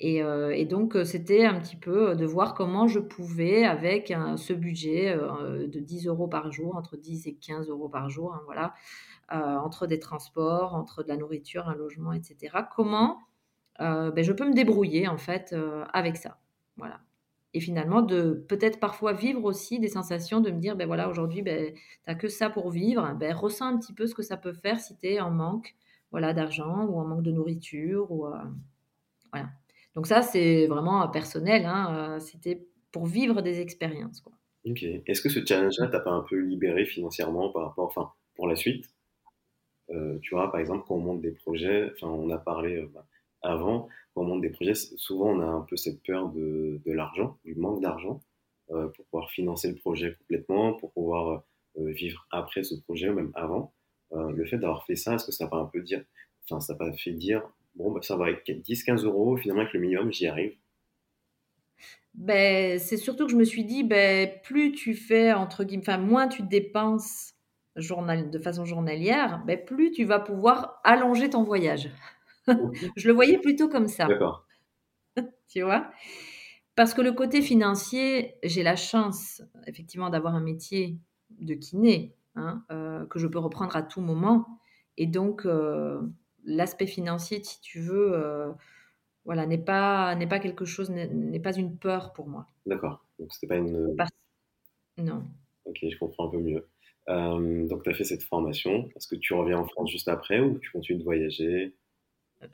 Et, 0.00 0.22
donc 0.64 0.96
c'était 1.04 1.44
un 1.44 1.60
petit 1.60 1.76
peu 1.76 2.14
de 2.14 2.24
voir 2.24 2.54
comment 2.54 2.86
je 2.86 3.00
pouvais 3.00 3.64
avec 3.64 4.14
ce 4.36 4.52
budget 4.52 5.16
de 5.16 5.80
10 5.80 6.06
euros 6.06 6.28
par 6.28 6.52
jour, 6.52 6.76
entre 6.76 6.96
10 6.96 7.26
et 7.26 7.34
15 7.34 7.68
euros 7.68 7.88
par 7.88 8.08
jour, 8.08 8.32
hein, 8.32 8.42
voilà 8.46 8.74
entre 9.30 9.86
des 9.86 9.98
transports, 9.98 10.74
entre 10.74 11.02
de 11.02 11.08
la 11.08 11.16
nourriture, 11.16 11.68
un 11.68 11.74
logement, 11.74 12.12
etc. 12.12 12.56
Comment 12.74 13.18
euh, 13.80 14.10
ben, 14.10 14.24
je 14.24 14.32
peux 14.32 14.46
me 14.48 14.54
débrouiller 14.54 15.08
en 15.08 15.18
fait 15.18 15.52
euh, 15.52 15.84
avec 15.92 16.16
ça? 16.16 16.38
Voilà. 16.76 17.00
Et 17.54 17.60
finalement, 17.60 18.02
de 18.02 18.44
peut-être 18.48 18.78
parfois 18.78 19.12
vivre 19.12 19.44
aussi 19.44 19.78
des 19.80 19.88
sensations 19.88 20.40
de 20.40 20.50
me 20.50 20.58
dire, 20.58 20.76
ben 20.76 20.86
voilà, 20.86 21.08
aujourd'hui, 21.08 21.42
ben, 21.42 21.72
tu 21.72 21.80
n'as 22.06 22.14
que 22.14 22.28
ça 22.28 22.50
pour 22.50 22.70
vivre, 22.70 23.14
ben, 23.18 23.34
ressens 23.34 23.66
un 23.66 23.78
petit 23.78 23.94
peu 23.94 24.06
ce 24.06 24.14
que 24.14 24.22
ça 24.22 24.36
peut 24.36 24.52
faire 24.52 24.80
si 24.80 24.96
tu 24.96 25.06
es 25.06 25.20
en 25.20 25.30
manque 25.30 25.74
voilà, 26.10 26.32
d'argent 26.32 26.86
ou 26.86 26.98
en 26.98 27.04
manque 27.04 27.22
de 27.22 27.32
nourriture 27.32 28.10
ou, 28.10 28.26
voilà. 29.32 29.48
Donc 29.94 30.06
ça, 30.06 30.22
c'est 30.22 30.66
vraiment, 30.66 31.06
personnel, 31.08 31.66
hein, 31.66 32.18
c'était 32.20 32.66
pour 32.92 33.06
vivre 33.06 33.42
des 33.42 33.60
expériences. 33.60 34.22
Est-ce 34.64 35.20
que 35.20 35.28
ce 35.28 35.44
challenge-là 35.44 35.88
t'a 35.88 36.00
pas 36.00 36.10
un 36.10 36.24
peu 36.28 36.36
libéré 36.36 36.84
financièrement 36.84 37.50
par 37.50 37.66
rapport 37.66 37.86
enfin, 37.86 38.12
pour 38.34 38.46
la 38.46 38.56
suite? 38.56 38.86
Heu, 39.90 40.18
tu 40.22 40.34
vois, 40.34 40.50
par 40.50 40.60
exemple, 40.60 40.84
quand 40.86 40.96
on 40.96 41.00
monte 41.00 41.20
des 41.22 41.32
projets, 41.32 41.90
enfin, 41.94 42.08
on 42.08 42.30
a 42.30 42.38
parlé, 42.38 42.76
heu, 42.76 42.90
bah, 42.94 43.06
avant, 43.42 43.88
quand 44.14 44.22
on 44.22 44.24
monte 44.26 44.42
des 44.42 44.50
projets, 44.50 44.74
souvent 44.74 45.30
on 45.30 45.40
a 45.40 45.46
un 45.46 45.62
peu 45.62 45.76
cette 45.76 46.02
peur 46.02 46.28
de 46.30 46.80
l'argent, 46.92 47.38
du 47.44 47.54
manque 47.54 47.80
d'argent, 47.82 48.20
heu, 48.70 48.90
pour 48.94 49.04
pouvoir 49.06 49.30
financer 49.30 49.68
le 49.70 49.76
projet 49.76 50.14
complètement, 50.20 50.74
pour 50.74 50.92
pouvoir, 50.92 51.44
vivre 51.76 52.26
après 52.32 52.64
ce 52.64 52.74
projet 52.74 53.08
ou 53.08 53.14
même 53.14 53.30
avant. 53.34 53.72
Le 54.12 54.44
fait 54.46 54.58
d'avoir 54.58 54.84
fait 54.84 54.96
ça, 54.96 55.14
est-ce 55.14 55.26
que 55.26 55.32
ça 55.32 55.46
pas 55.48 55.58
un 55.58 55.66
peu 55.66 55.80
dire 55.82 56.04
enfin, 56.50 56.60
ça 56.60 56.74
pas 56.74 56.92
fait 56.94 57.12
dire: 57.12 57.42
«Bon, 57.76 57.92
bah, 57.92 58.00
ça 58.02 58.16
va 58.16 58.24
avec 58.26 58.50
10-15 58.62 59.04
euros 59.04 59.36
finalement 59.36 59.62
avec 59.62 59.74
le 59.74 59.80
minimum, 59.80 60.12
j'y 60.12 60.26
arrive»? 60.26 60.56
Beh, 62.14 62.78
c'est 62.80 62.96
surtout 62.96 63.26
que 63.26 63.32
je 63.32 63.36
me 63.36 63.44
suis 63.44 63.64
dit: 63.64 63.84
«Beh, 63.84 64.40
plus 64.42 64.72
tu 64.72 64.94
fais 64.94 65.32
entre 65.32 65.64
guillemets 65.64 65.82
enfin, 65.82 65.98
moins 65.98 66.26
tu 66.28 66.42
dépenses 66.42 67.34
journal 67.78 68.30
de 68.30 68.38
façon 68.38 68.64
journalière, 68.64 69.42
beh, 69.46 69.56
plus 69.56 69.90
tu 69.92 70.04
vas 70.04 70.20
pouvoir 70.20 70.80
allonger 70.84 71.30
ton 71.30 71.42
voyage». 71.44 71.90
Je 72.96 73.08
le 73.08 73.14
voyais 73.14 73.38
plutôt 73.38 73.68
comme 73.68 73.88
ça, 73.88 74.08
D'accord. 74.08 74.46
tu 75.48 75.62
vois? 75.62 75.90
Parce 76.76 76.94
que 76.94 77.02
le 77.02 77.12
côté 77.12 77.42
financier, 77.42 78.36
j'ai 78.44 78.62
la 78.62 78.76
chance 78.76 79.42
effectivement 79.66 80.10
d'avoir 80.10 80.34
un 80.34 80.40
métier 80.40 80.98
de 81.30 81.54
kiné, 81.54 82.16
hein, 82.36 82.64
heu, 82.70 83.06
que 83.10 83.18
je 83.18 83.26
peux 83.26 83.38
reprendre 83.38 83.76
à 83.76 83.82
tout 83.82 84.00
moment 84.00 84.60
et 84.96 85.06
donc 85.06 85.46
heu, 85.46 86.00
l'aspect 86.44 86.86
financier, 86.86 87.42
si 87.42 87.60
tu 87.60 87.80
veux, 87.80 88.12
heu, 88.14 88.54
voilà, 89.24 89.46
n'est 89.46 89.58
pas 89.58 90.14
n'est 90.14 90.28
pas 90.28 90.40
quelque 90.40 90.64
chose 90.64 90.90
n'est 90.90 91.40
pas 91.40 91.54
une 91.56 91.76
peur 91.78 92.12
pour 92.12 92.28
moi. 92.28 92.46
D'accord, 92.66 93.04
donc 93.18 93.32
c'était 93.32 93.48
pas 93.48 93.56
une, 93.56 93.96
non. 94.98 95.24
OK, 95.64 95.78
je 95.82 95.98
comprends 95.98 96.28
un 96.28 96.30
peu 96.30 96.38
mieux. 96.38 96.66
Hem, 97.08 97.68
donc 97.68 97.82
tu 97.84 97.90
as 97.90 97.94
fait 97.94 98.04
cette 98.04 98.22
formation. 98.24 98.88
Est-ce 98.96 99.08
que 99.08 99.16
tu 99.16 99.34
reviens 99.34 99.58
en 99.58 99.66
France 99.66 99.90
juste 99.90 100.08
après 100.08 100.40
ou 100.40 100.58
tu 100.60 100.70
continues 100.70 101.00
de 101.00 101.04
voyager? 101.04 101.74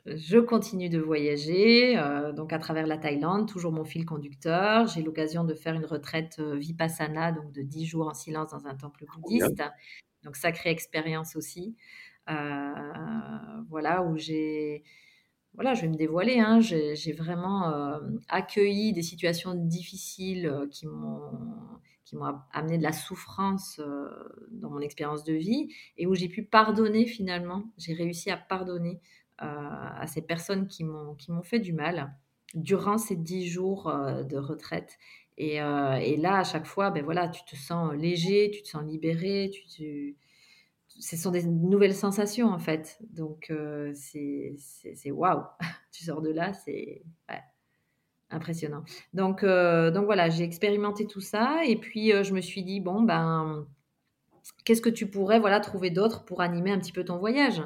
Je 0.07 0.39
continue 0.39 0.89
de 0.89 0.97
voyager, 0.99 1.95
heu, 1.97 2.33
donc 2.33 2.53
à 2.53 2.59
travers 2.59 2.87
la 2.87 2.97
Thaïlande, 2.97 3.47
toujours 3.47 3.71
mon 3.71 3.83
fil 3.85 4.03
conducteur. 4.05 4.87
J'ai 4.87 5.03
l'occasion 5.03 5.43
de 5.43 5.53
faire 5.53 5.75
une 5.75 5.85
retraite, 5.85 6.37
heu, 6.39 6.55
vipassana, 6.55 7.31
donc 7.31 7.51
de 7.51 7.61
10 7.61 7.85
jours 7.85 8.07
en 8.07 8.13
silence 8.15 8.49
dans 8.51 8.65
un 8.67 8.75
temple 8.75 9.05
bouddhiste. 9.05 9.61
Donc 10.23 10.35
sacrée 10.37 10.71
expérience 10.71 11.35
aussi. 11.35 11.75
Voilà, 13.69 14.03
où 14.03 14.17
j'ai 14.17 14.83
voilà, 15.53 15.73
je 15.73 15.81
vais 15.83 15.87
me 15.89 15.95
dévoiler, 15.95 16.39
hein, 16.39 16.59
j'ai 16.61 17.13
vraiment, 17.13 17.71
accueilli 18.29 18.93
des 18.93 19.03
situations 19.03 19.55
difficiles, 19.55 20.53
qui 20.71 20.87
m'ont 20.87 21.31
qui 22.05 22.15
m'ont 22.17 22.35
amené 22.53 22.77
de 22.77 22.83
la 22.83 22.93
souffrance, 22.93 23.79
heu, 23.79 24.09
dans 24.51 24.69
mon 24.71 24.79
expérience 24.81 25.23
de 25.25 25.33
vie 25.33 25.69
et 25.97 26.07
où 26.07 26.15
j'ai 26.15 26.29
pu 26.29 26.43
pardonner 26.43 27.05
finalement. 27.07 27.65
J'ai 27.77 27.93
réussi 27.93 28.31
à 28.31 28.37
pardonner, 28.37 29.01
heu, 29.41 29.45
à 29.45 30.05
ces 30.07 30.21
personnes 30.21 30.67
qui 30.67 30.83
m'ont 30.85 31.17
fait 31.43 31.59
du 31.59 31.73
mal, 31.73 32.15
durant 32.55 32.97
ces 32.97 33.15
10 33.17 33.47
jours, 33.49 33.89
heu, 33.89 34.23
de 34.25 34.37
retraite 34.37 34.97
et 35.37 35.57
là, 36.17 36.37
à 36.39 36.43
chaque 36.45 36.65
fois, 36.67 36.91
beh, 36.91 37.01
voilà, 37.01 37.27
tu 37.29 37.43
te 37.45 37.55
sens 37.57 37.93
léger, 37.95 38.51
tu 38.53 38.63
te 38.63 38.69
sens 38.69 38.85
libéré, 38.85 39.51
tu 39.75 40.17
ce 40.99 41.17
sont 41.17 41.31
des 41.31 41.43
nouvelles 41.45 41.95
sensations, 41.95 42.47
en 42.49 42.59
fait, 42.59 42.97
donc 43.11 43.51
c'est 43.93 44.55
waouh! 45.11 45.43
Tu 45.91 46.03
sors 46.05 46.21
de 46.21 46.29
là, 46.31 46.53
c'est 46.53 47.03
impressionnant. 48.35 48.83
Donc 49.13 49.43
heu, 49.43 49.91
donc 49.91 50.05
voilà, 50.05 50.29
j'ai 50.29 50.43
expérimenté 50.43 51.07
tout 51.07 51.21
ça 51.21 51.61
et 51.65 51.77
puis, 51.77 52.11
heu, 52.13 52.23
je 52.23 52.33
me 52.33 52.41
suis 52.41 52.63
dit: 52.63 52.79
«Bon, 52.81 53.01
ben, 53.01 53.67
qu'est-ce 54.65 54.81
que 54.81 54.89
tu 54.89 55.07
pourrais, 55.09 55.39
voilà, 55.39 55.59
trouver 55.59 55.89
d'autre 55.89 56.25
pour 56.25 56.41
animer 56.41 56.71
un 56.71 56.79
petit 56.79 56.91
peu 56.93 57.03
ton 57.05 57.17
voyage?» 57.17 57.59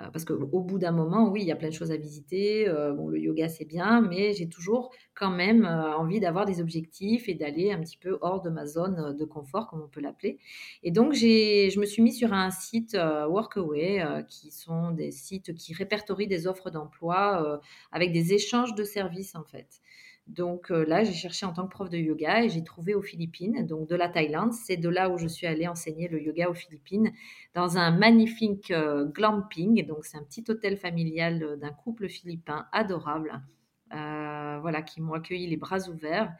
heu, 0.00 0.04
parce 0.12 0.24
qu'au 0.24 0.34
au 0.52 0.60
bout 0.62 0.78
d'un 0.78 0.92
moment, 0.92 1.28
oui, 1.30 1.40
il 1.42 1.46
y 1.48 1.52
a 1.52 1.56
plein 1.56 1.68
de 1.70 1.74
choses 1.74 1.90
à 1.90 1.96
visiter, 1.96 2.66
bon, 2.96 3.08
le 3.08 3.18
yoga, 3.18 3.48
c'est 3.48 3.64
bien, 3.64 4.00
mais 4.00 4.32
j'ai 4.32 4.48
toujours 4.48 4.92
quand 5.14 5.30
même, 5.30 5.64
envie 5.66 6.20
d'avoir 6.20 6.44
des 6.46 6.60
objectifs 6.60 7.28
et 7.28 7.34
d'aller 7.34 7.72
un 7.72 7.80
petit 7.80 7.98
peu 7.98 8.16
hors 8.20 8.40
de 8.40 8.48
ma 8.50 8.64
zone, 8.66 9.16
de 9.16 9.24
confort, 9.24 9.66
comme 9.68 9.82
on 9.82 9.88
peut 9.88 10.00
l'appeler 10.00 10.38
et 10.84 10.92
donc 10.92 11.14
je 11.14 11.78
me 11.80 11.84
suis 11.86 12.02
mise 12.02 12.16
sur 12.18 12.32
un 12.32 12.50
site, 12.50 12.94
Workaway, 12.94 14.24
qui 14.28 14.52
sont 14.52 14.92
des 14.92 15.10
sites 15.10 15.54
qui 15.54 15.74
répertorient 15.74 16.28
des 16.28 16.46
offres 16.46 16.70
d'emploi, 16.70 17.60
avec 17.92 18.12
des 18.12 18.32
échanges 18.34 18.74
de 18.76 18.84
services, 18.84 19.34
en 19.34 19.44
fait. 19.44 19.80
Donc 20.28 20.70
heu, 20.70 20.84
là, 20.84 21.04
j'ai 21.04 21.14
cherché 21.14 21.46
en 21.46 21.52
tant 21.54 21.64
que 21.64 21.70
prof 21.70 21.88
de 21.88 21.96
yoga 21.96 22.44
et 22.44 22.50
j'ai 22.50 22.62
trouvé 22.62 22.94
aux 22.94 23.00
Philippines, 23.02 23.66
donc 23.66 23.88
de 23.88 23.96
la 23.96 24.08
Thaïlande. 24.10 24.52
C'est 24.52 24.76
de 24.76 24.88
là 24.90 25.08
où 25.08 25.16
je 25.16 25.26
suis 25.26 25.46
allée 25.46 25.66
enseigner 25.66 26.06
le 26.06 26.22
yoga 26.22 26.50
aux 26.50 26.54
Philippines, 26.54 27.12
dans 27.54 27.78
un 27.78 27.90
magnifique, 27.90 28.70
heu, 28.70 29.06
glamping, 29.06 29.86
donc 29.86 30.04
c'est 30.04 30.18
un 30.18 30.22
petit 30.22 30.44
hôtel 30.48 30.76
familial, 30.76 31.42
heu, 31.42 31.56
d'un 31.56 31.72
couple 31.72 32.08
philippin 32.08 32.66
adorable, 32.72 33.42
voilà, 33.90 34.82
qui 34.82 35.00
m'ont 35.00 35.14
accueilli 35.14 35.46
les 35.46 35.56
bras 35.56 35.88
ouverts 35.88 36.32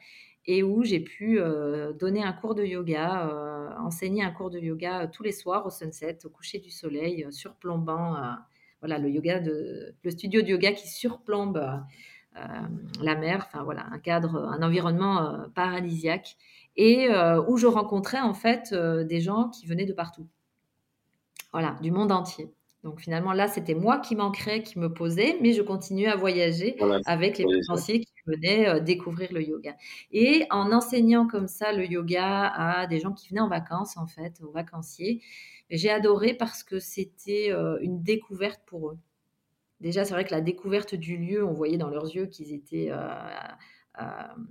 et 0.45 0.61
où 0.63 0.83
j'ai 0.83 0.99
pu, 0.99 1.39
donner 1.99 2.23
un 2.23 2.33
cours 2.33 2.55
de 2.55 2.63
yoga, 2.63 3.75
enseigner 3.79 4.23
un 4.23 4.31
cours 4.31 4.49
de 4.51 4.59
yoga, 4.59 5.07
tous 5.07 5.23
les 5.23 5.31
soirs 5.31 5.65
au 5.65 5.69
sunset, 5.71 6.19
au 6.25 6.29
coucher 6.29 6.59
du 6.59 6.69
soleil, 6.69 7.25
surplombant, 7.31 8.15
voilà, 8.81 8.97
le 8.99 9.09
yoga 9.09 9.39
de 9.39 9.95
le 10.03 10.11
studio 10.11 10.41
de 10.41 10.47
yoga 10.47 10.71
qui 10.73 10.87
surplombe, 10.87 11.59
la 13.01 13.15
mer, 13.15 13.45
enfin 13.47 13.63
voilà, 13.63 13.85
un 13.91 13.99
cadre, 13.99 14.35
un 14.37 14.61
environnement, 14.61 15.21
heu, 15.21 15.49
paradisiaque 15.55 16.37
et 16.77 17.09
heu, 17.09 17.41
où 17.47 17.57
je 17.57 17.67
rencontrais 17.67 18.21
en 18.21 18.33
fait, 18.33 18.73
des 18.73 19.21
gens 19.21 19.49
qui 19.49 19.65
venaient 19.67 19.85
de 19.85 19.93
partout. 19.93 20.27
Voilà, 21.51 21.77
du 21.81 21.91
monde 21.91 22.11
entier. 22.11 22.51
Donc 22.83 23.01
finalement, 23.01 23.33
là, 23.33 23.47
c'était 23.47 23.73
moi 23.73 23.99
qui 23.99 24.15
manquerais, 24.15 24.63
qui 24.63 24.79
me 24.79 24.93
posais, 24.93 25.37
mais 25.41 25.51
je 25.51 25.61
continuais 25.61 26.07
à 26.07 26.15
voyager 26.15 26.75
Voilà, 26.79 27.01
avec 27.05 27.37
les 27.37 27.45
vacanciers 27.45 27.99
qui 27.99 28.13
venaient, 28.25 28.79
découvrir 28.79 29.33
le 29.33 29.43
yoga 29.43 29.75
et 30.11 30.45
en 30.49 30.71
enseignant 30.71 31.27
comme 31.27 31.47
ça 31.47 31.73
le 31.73 31.85
yoga 31.85 32.47
à 32.47 32.87
des 32.87 32.99
gens 32.99 33.11
qui 33.11 33.29
venaient 33.29 33.41
en 33.41 33.49
vacances, 33.49 33.97
en 33.97 34.07
fait, 34.07 34.39
aux 34.41 34.51
vacanciers, 34.51 35.21
j'ai 35.69 35.89
adoré 35.89 36.33
parce 36.33 36.63
que 36.63 36.79
c'était, 36.79 37.51
une 37.81 38.01
découverte 38.01 38.61
pour 38.65 38.91
eux. 38.91 38.97
Déjà, 39.81 40.03
c'est 40.05 40.13
vrai 40.13 40.25
que 40.25 40.31
la 40.31 40.41
découverte 40.41 40.95
du 40.95 41.17
lieu, 41.17 41.45
on 41.45 41.53
voyait 41.53 41.77
dans 41.77 41.89
leurs 41.89 42.13
yeux 42.13 42.25
qu'ils 42.27 42.53
étaient, 42.53 42.91
heu, 42.91 42.97
hem, 43.99 44.47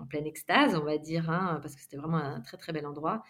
en 0.00 0.06
pleine 0.06 0.26
extase, 0.26 0.74
on 0.76 0.84
va 0.84 0.98
dire, 0.98 1.30
hein, 1.30 1.58
parce 1.62 1.74
que 1.76 1.82
c'était 1.82 1.96
vraiment 1.98 2.16
un 2.18 2.40
très, 2.40 2.56
très 2.56 2.72
bel 2.72 2.86
endroit. 2.86 3.22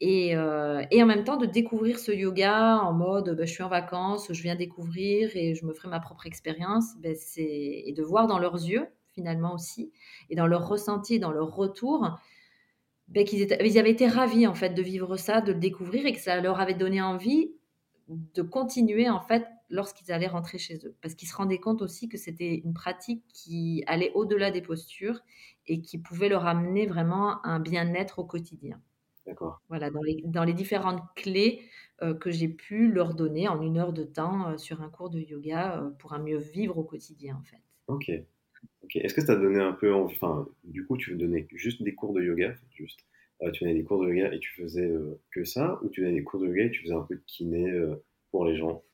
Et 0.00 0.30
et 0.32 1.02
en 1.02 1.06
même 1.06 1.24
temps 1.24 1.36
de 1.38 1.46
découvrir 1.46 1.98
ce 2.00 2.12
yoga 2.12 2.78
en 2.82 2.92
mode, 2.92 3.36
bah, 3.36 3.44
je 3.46 3.52
suis 3.52 3.62
en 3.64 3.68
vacances, 3.68 4.32
je 4.32 4.42
viens 4.42 4.56
découvrir 4.56 5.30
et 5.36 5.54
je 5.54 5.66
me 5.66 5.72
ferai 5.74 5.88
ma 5.88 6.00
propre 6.00 6.26
expérience, 6.26 6.86
c'est 7.16 7.42
et 7.86 7.92
de 7.96 8.02
voir 8.02 8.26
dans 8.28 8.38
leurs 8.40 8.56
yeux, 8.56 8.88
finalement 9.14 9.54
aussi 9.54 9.92
et 10.30 10.36
dans 10.36 10.46
leur 10.48 10.68
ressenti, 10.68 11.20
dans 11.20 11.32
leur 11.32 11.54
retour, 11.56 12.18
beh, 13.08 13.24
qu'ils 13.24 13.48
ils 13.64 13.78
avaient 13.78 13.90
été 13.92 14.08
ravis, 14.08 14.46
en 14.48 14.54
fait, 14.54 14.70
de 14.70 14.82
vivre 14.82 15.16
ça, 15.18 15.40
de 15.42 15.52
le 15.52 15.60
découvrir 15.60 16.06
et 16.06 16.12
que 16.14 16.20
ça 16.20 16.40
leur 16.40 16.60
avait 16.60 16.74
donné 16.74 17.02
envie 17.02 17.52
de 18.08 18.42
continuer, 18.42 19.08
en 19.10 19.20
fait, 19.20 19.46
lorsqu'ils 19.72 20.12
allaient 20.12 20.28
rentrer 20.28 20.58
chez 20.58 20.78
eux. 20.86 20.96
Parce 21.02 21.16
qu'ils 21.16 21.28
se 21.28 21.36
rendaient 21.36 21.60
compte 21.60 21.82
aussi 21.82 22.08
que 22.10 22.18
c'était 22.18 22.56
une 22.64 22.74
pratique 22.74 23.24
qui 23.34 23.84
allait 23.88 24.12
au-delà 24.14 24.52
des 24.52 24.62
postures 24.62 25.20
et 25.66 25.82
qui 25.82 25.98
pouvait 25.98 26.30
leur 26.30 26.46
amener 26.46 26.86
vraiment 26.86 27.44
un 27.46 27.60
bien-être 27.60 28.20
au 28.20 28.26
quotidien. 28.26 28.82
D'accord. 29.26 29.62
Voilà, 29.70 29.90
dans 29.90 30.02
les 30.02 30.22
dans 30.26 30.44
les 30.44 30.54
différentes 30.54 31.02
clés, 31.16 31.62
heu, 32.02 32.14
que 32.14 32.30
j'ai 32.32 32.48
pu 32.48 32.92
leur 32.92 33.14
donner 33.14 33.48
en 33.48 33.60
1 33.62 33.78
heure 33.78 33.92
de 33.94 34.04
temps, 34.04 34.52
heu, 34.52 34.58
sur 34.58 34.82
un 34.82 34.90
cours 34.90 35.10
de 35.10 35.20
yoga, 35.20 35.80
heu, 35.82 35.94
pour 35.98 36.12
un 36.14 36.20
mieux 36.20 36.38
vivre 36.38 36.78
au 36.78 36.84
quotidien, 36.84 37.36
en 37.38 37.44
fait. 37.44 37.62
OK. 37.88 38.10
OK. 38.84 38.96
Est-ce 38.96 39.14
que 39.14 39.20
ça 39.22 39.28
t'a 39.28 39.36
donné 39.36 39.60
un 39.60 39.72
peu 39.72 39.92
enfin, 39.94 40.48
du 40.64 40.86
coup, 40.86 40.96
tu 40.98 41.16
donnais 41.16 41.46
juste 41.54 41.82
des 41.82 41.94
cours 41.94 42.14
de 42.14 42.22
yoga, 42.22 42.54
juste, 42.74 43.00
tu 43.54 43.64
donnais 43.64 43.74
des 43.74 43.84
cours 43.84 44.02
de 44.04 44.08
yoga 44.12 44.32
et 44.34 44.40
tu 44.40 44.52
faisais, 44.54 44.92
que 45.32 45.44
ça? 45.44 45.80
Ou 45.84 45.90
tu 45.90 46.02
donnais 46.02 46.14
des 46.14 46.24
cours 46.24 46.40
de 46.40 46.48
yoga 46.48 46.64
et 46.66 46.70
tu 46.72 46.82
faisais 46.82 46.94
un 46.94 47.02
peu 47.02 47.16
de 47.16 47.22
kiné, 47.26 47.72
pour 48.30 48.46
les 48.46 48.56
gens? 48.56 48.84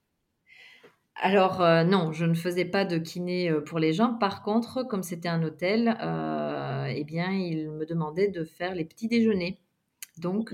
Alors, 1.20 1.60
heu, 1.62 1.84
non, 1.84 2.12
je 2.12 2.24
ne 2.24 2.34
faisais 2.34 2.64
pas 2.64 2.84
de 2.84 2.96
kiné, 2.98 3.50
heu, 3.50 3.64
pour 3.64 3.78
les 3.78 3.92
gens. 3.92 4.14
Par 4.14 4.42
contre, 4.42 4.82
comme 4.84 5.02
c'était 5.02 5.28
un 5.28 5.42
hôtel, 5.42 5.88
heu 6.00 6.86
et 6.96 7.02
bien, 7.04 7.30
ils 7.32 7.70
me 7.70 7.84
demandaient 7.86 8.28
de 8.28 8.44
faire 8.44 8.74
les 8.74 8.84
petits 8.84 9.08
déjeuners. 9.08 9.60
Donc 10.18 10.50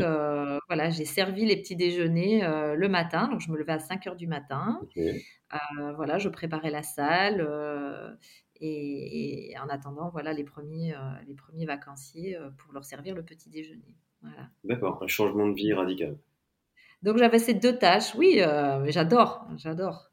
voilà, 0.69 0.91
j'ai 0.91 1.05
servi 1.07 1.47
les 1.47 1.57
petits 1.59 1.77
déjeuners, 1.77 2.43
le 2.77 2.89
matin, 2.89 3.29
donc 3.29 3.41
je 3.41 3.51
me 3.53 3.59
levais 3.59 3.73
à 3.75 3.79
5:00 3.81 4.17
du 4.17 4.27
matin. 4.29 4.87
Voilà, 5.97 6.19
je 6.19 6.29
préparais 6.31 6.71
la 6.71 6.83
salle, 6.85 7.41
et 8.57 9.51
et 9.53 9.59
en 9.61 9.69
attendant, 9.69 10.11
voilà, 10.11 10.33
les 10.35 10.45
1ers, 10.45 10.95
heu, 10.95 10.99
les 11.29 11.35
1ers 11.35 11.67
vacanciers, 11.67 12.39
pour 12.59 12.73
leur 12.75 12.85
servir 12.85 13.15
le 13.17 13.25
petit 13.25 13.51
déjeuner. 13.51 13.97
Voilà. 14.23 14.51
D'accord, 14.65 15.03
un 15.03 15.09
changement 15.09 15.47
de 15.49 15.55
vie 15.55 15.73
radical. 15.75 16.17
Donc 17.03 17.19
j'avais 17.19 17.39
ces 17.39 17.55
2 17.55 17.77
tâches. 17.79 18.15
Oui, 18.15 18.41
j'adore, 18.89 19.47
j'adore. 19.57 20.11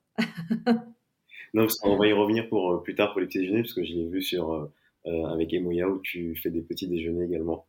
Non, 1.53 1.64
parce 1.64 1.78
qu'on 1.80 1.97
va 1.97 2.07
y 2.07 2.14
revenir 2.14 2.47
pour 2.49 2.72
euh, 2.72 2.82
plus 2.82 2.95
tard 2.95 3.12
pour 3.12 3.22
les 3.22 3.28
petits 3.28 3.39
déjeuners, 3.39 3.62
parce 3.62 3.74
que 3.74 3.84
je 3.84 3.93
l'ai 3.93 4.07
vu 4.07 4.22
sur 4.22 4.53
euh, 4.53 4.72
euh, 5.07 5.26
avec 5.26 5.53
Emoya 5.53 5.88
où 5.89 5.99
tu 6.01 6.36
fais 6.36 6.49
des 6.49 6.62
petits 6.62 6.88
déjeuners 6.88 7.26
également. 7.26 7.66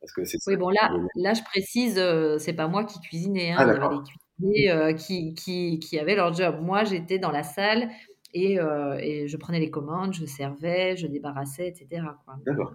Parce 0.00 0.12
que 0.12 0.24
c'est 0.24 0.38
ça. 0.38 0.50
Oui, 0.50 0.56
bon 0.56 0.70
là 0.70 0.90
là 1.16 1.34
je 1.34 1.42
précise, 1.42 2.00
c'est 2.38 2.52
pas 2.54 2.68
moi 2.68 2.84
qui 2.84 3.00
cuisinais, 3.00 3.50
hein. 3.52 3.58
Ah 3.60 3.64
Il 3.64 3.68
y 3.68 3.76
avait 3.76 3.88
des 3.88 4.02
cuisiniers, 4.02 4.94
qui 4.96 5.34
qui 5.34 5.78
qui 5.80 5.98
avaient 5.98 6.14
leur 6.14 6.32
job. 6.32 6.60
Moi, 6.62 6.84
j'étais 6.84 7.18
dans 7.18 7.30
la 7.32 7.42
salle 7.42 7.90
et 8.32 8.56
je 8.56 9.36
prenais 9.36 9.60
les 9.60 9.70
commandes, 9.70 10.14
je 10.14 10.24
servais, 10.24 10.96
je 10.96 11.06
débarrassais 11.06 11.68
et 11.68 11.74
cetera 11.74 12.18
quoi, 12.24 12.36
mais 12.38 12.46
D'accord. 12.46 12.72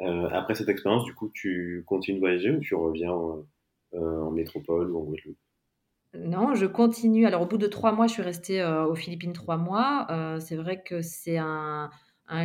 Heu, 0.00 0.26
après 0.32 0.54
cette 0.54 0.68
expérience, 0.68 1.04
du 1.04 1.14
coup, 1.14 1.30
tu 1.34 1.82
continues 1.86 2.16
de 2.16 2.20
voyager 2.20 2.50
ou 2.50 2.60
tu 2.60 2.74
reviens, 2.74 3.12
heu, 3.94 4.22
en 4.22 4.30
métropole 4.30 4.90
ou 4.90 4.98
en 5.00 5.04
Guadeloupe? 5.04 5.38
Non, 6.24 6.54
je 6.54 6.66
continue. 6.66 7.26
Alors, 7.26 7.42
au 7.42 7.46
bout 7.46 7.58
de 7.58 7.66
3 7.66 7.92
mois, 7.92 8.06
je 8.06 8.14
suis 8.14 8.22
restée, 8.22 8.60
heu, 8.62 8.82
aux 8.86 8.94
Philippines 8.94 9.32
3 9.32 9.56
mois. 9.56 10.06
Heu, 10.10 10.40
c'est 10.40 10.56
vrai 10.56 10.82
que 10.82 11.02
c'est 11.02 11.36
un 11.38 11.90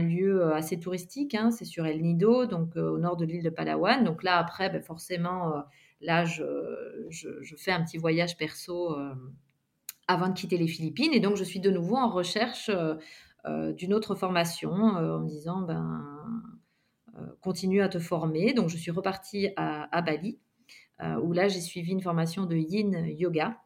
lieu, 0.01 0.41
heu, 0.43 0.53
assez 0.53 0.79
touristique, 0.79 1.33
hein. 1.35 1.49
C'est 1.51 1.65
sur 1.65 1.85
El 1.85 2.01
Nido, 2.01 2.45
donc 2.45 2.75
au 2.75 2.97
nord 2.99 3.17
de 3.17 3.25
l'île 3.25 3.43
de 3.43 3.49
Palawan. 3.49 4.03
Donc 4.03 4.23
là, 4.23 4.37
après, 4.37 4.69
beh, 4.69 4.81
forcément, 4.81 5.53
là, 6.01 6.25
je 6.25 6.43
fais 7.57 7.71
un 7.71 7.83
petit 7.83 7.97
voyage 7.97 8.37
perso, 8.37 8.95
avant 10.07 10.29
de 10.29 10.33
quitter 10.33 10.57
les 10.57 10.67
Philippines 10.67 11.13
et 11.13 11.19
donc 11.21 11.37
je 11.37 11.43
suis 11.45 11.59
de 11.61 11.71
nouveau 11.71 11.97
en 11.97 12.09
recherche, 12.09 12.71
d'une 13.47 13.93
autre 13.93 14.15
formation, 14.15 14.71
en 14.73 15.19
me 15.21 15.27
disant: 15.29 15.61
«Ben, 15.63 16.01
continue 17.41 17.81
à 17.81 17.89
te 17.89 17.99
former». 17.99 18.53
Donc 18.53 18.69
je 18.69 18.77
suis 18.77 18.91
repartie 18.91 19.49
à 19.57 20.01
Bali, 20.03 20.39
où 21.23 21.33
là, 21.33 21.47
j'ai 21.49 21.61
suivi 21.61 21.91
une 21.93 22.01
formation 22.01 22.45
de 22.45 22.55
Yin 22.57 23.05
Yoga. 23.07 23.57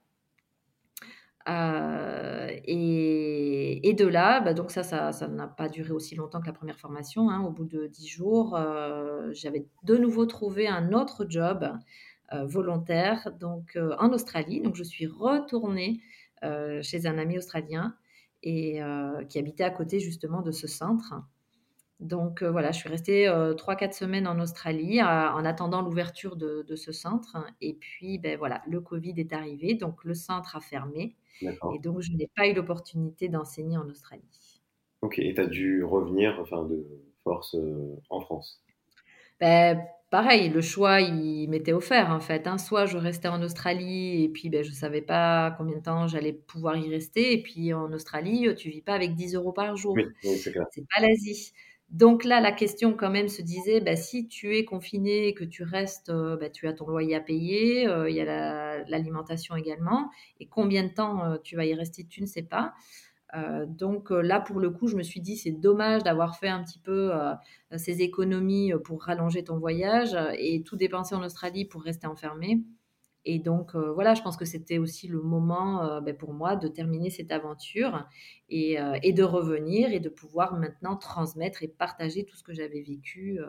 Heu 1.48 2.48
et 2.66 3.88
et 3.90 3.94
de 3.94 4.06
là, 4.08 4.42
bah, 4.42 4.54
donc 4.54 4.72
ça 4.72 4.84
ça 4.84 5.12
ça 5.14 5.28
n'a 5.28 5.48
pas 5.48 5.70
duré 5.70 5.92
aussi 5.92 6.16
longtemps 6.16 6.42
que 6.42 6.48
la 6.48 6.54
première 6.54 6.80
formation, 6.80 7.30
hein. 7.30 7.42
Au 7.46 7.52
bout 7.52 7.66
de 7.66 7.88
10 7.88 8.08
jours, 8.08 8.58
heu, 8.58 9.32
j'avais 9.34 9.66
de 9.84 9.96
nouveau 9.98 10.26
trouvé 10.26 10.68
un 10.68 10.92
autre 10.94 11.26
job, 11.30 11.70
heu, 12.34 12.44
volontaire, 12.46 13.32
donc 13.40 13.78
en 14.00 14.12
Australie. 14.14 14.62
Donc 14.62 14.76
je 14.76 14.84
suis 14.84 15.08
retournée, 15.08 16.02
chez 16.82 17.08
un 17.08 17.18
ami 17.18 17.38
australien 17.38 17.96
et 18.44 18.80
qui 19.30 19.40
habitait 19.40 19.64
à 19.66 19.72
côté 19.72 20.00
justement 20.00 20.42
de 20.42 20.52
ce 20.52 20.68
centre. 20.68 21.14
Donc 22.00 22.44
heu, 22.44 22.48
voilà, 22.50 22.72
je 22.72 22.78
suis 22.80 22.90
restée, 22.90 23.28
heu, 23.28 23.56
3-4 23.56 23.96
semaines 23.96 24.28
en 24.28 24.40
Australie, 24.40 25.00
à 25.00 25.34
en 25.36 25.44
attendant 25.46 25.82
l'ouverture 25.82 26.36
de 26.36 26.62
de 26.68 26.76
ce 26.76 26.92
centre 26.92 27.38
et 27.60 27.74
puis, 27.74 28.20
beh, 28.20 28.36
voilà, 28.36 28.62
le 28.68 28.82
covid 28.82 29.14
est 29.18 29.34
arrivé, 29.34 29.74
donc 29.74 30.04
le 30.04 30.14
centre 30.14 30.56
a 30.56 30.62
fermé 30.62 31.18
et 31.70 31.80
donc 31.80 32.02
je 32.02 32.12
n'ai 32.14 32.30
pas 32.36 32.48
eu 32.48 32.54
l'opportunité 32.54 33.30
d'enseigner 33.30 33.78
en 33.78 33.90
Australie. 33.90 34.62
OK 35.02 35.20
et 35.20 35.34
tu 35.34 35.42
as 35.42 35.46
dû 35.48 35.84
revenir, 35.84 36.40
enfin, 36.40 36.64
de 36.66 36.84
force, 37.24 37.54
heu, 37.56 37.96
en 38.10 38.20
France? 38.22 38.60
Beh, 39.40 39.76
pareil, 40.10 40.50
le 40.50 40.62
choix, 40.62 41.00
il 41.02 41.48
m'était 41.50 41.74
offert, 41.74 42.10
en 42.12 42.20
fait, 42.20 42.48
hein. 42.48 42.58
Soit 42.58 42.86
je 42.88 42.98
restais 42.98 43.28
en 43.28 43.42
Australie 43.44 44.24
et 44.24 44.30
puis, 44.30 44.50
beh, 44.50 44.64
je 44.64 44.72
savais 44.72 45.02
pas 45.02 45.52
combien 45.58 45.78
de 45.78 45.84
temps 45.84 46.08
j'allais 46.08 46.34
pouvoir 46.34 46.76
y 46.78 46.90
rester 46.90 47.34
et 47.34 47.44
puis 47.44 47.72
en 47.74 47.92
Australie, 47.94 48.48
tu 48.56 48.70
vis 48.70 48.82
pas 48.82 48.94
avec 48.96 49.14
10 49.16 49.36
euros 49.36 49.54
par 49.54 49.76
jour. 49.76 50.04
Oui, 50.24 50.36
oui. 50.36 50.44
C'est 50.72 50.86
pas 50.96 51.02
l'Asie. 51.02 51.54
Donc 51.90 52.26
là, 52.26 52.42
la 52.42 52.52
question 52.52 52.94
quand 52.94 53.10
même 53.10 53.30
se 53.30 53.42
disait, 53.42 53.80
bah, 53.80 53.96
si 53.96 54.28
tu 54.28 54.58
es 54.58 54.66
confiné 54.66 55.28
et 55.28 55.34
que 55.34 55.46
tu 55.46 55.64
restes, 55.64 56.10
heu, 56.10 56.38
bah, 56.40 56.50
tu 56.50 56.68
as 56.68 56.74
ton 56.74 56.86
loyer 56.88 57.16
à 57.16 57.22
payer, 57.22 57.88
heu, 57.88 58.10
il 58.10 58.16
y 58.16 58.20
a 58.22 58.26
la 58.26 58.84
l'alimentation 58.90 59.56
également 59.56 60.10
et 60.40 60.48
combien 60.48 60.84
de 60.84 60.90
temps, 60.94 61.26
heu, 61.34 61.40
tu 61.44 61.56
vas 61.56 61.66
y 61.66 61.74
rester, 61.74 62.06
tu 62.06 62.22
ne 62.22 62.26
sais 62.28 62.44
pas. 62.44 62.74
Donc 63.68 64.10
là, 64.12 64.40
pour 64.42 64.60
le 64.60 64.72
coup, 64.72 64.88
je 64.88 64.96
me 64.98 65.04
suis 65.04 65.22
dit: 65.22 65.38
«C'est 65.38 65.52
dommage 65.52 66.04
d'avoir 66.04 66.38
fait 66.38 66.48
un 66.50 66.64
petit 66.64 66.80
peu, 66.80 67.12
ces 67.78 68.02
économies, 68.02 68.74
pour 68.86 69.04
rallonger 69.04 69.44
ton 69.44 69.58
voyage, 69.60 70.18
et 70.40 70.64
tout 70.64 70.78
dépenser 70.78 71.16
en 71.16 71.24
Australie 71.24 71.66
pour 71.66 71.84
rester 71.84 72.08
enfermé» 72.08 72.64
et 73.36 73.40
donc 73.40 73.76
heu, 73.76 73.90
voilà, 73.92 74.14
je 74.16 74.22
pense 74.22 74.38
que 74.38 74.46
c'était 74.46 74.78
aussi 74.78 75.08
le 75.08 75.22
moment, 75.22 75.84
heu, 75.84 76.02
beh, 76.02 76.14
pour 76.14 76.34
moi 76.34 76.56
de 76.56 76.68
terminer 76.68 77.10
cette 77.10 77.32
aventure 77.32 78.08
et 78.50 78.80
heu 78.80 78.94
et 79.04 79.14
de 79.14 79.24
revenir 79.24 79.92
et 79.92 80.00
de 80.00 80.10
pouvoir 80.10 80.54
maintenant 80.56 80.96
transmettre 80.96 81.64
et 81.64 81.68
partager 81.68 82.26
tout 82.26 82.36
ce 82.36 82.44
que 82.44 82.54
j'avais 82.54 82.82
vécu, 82.82 83.40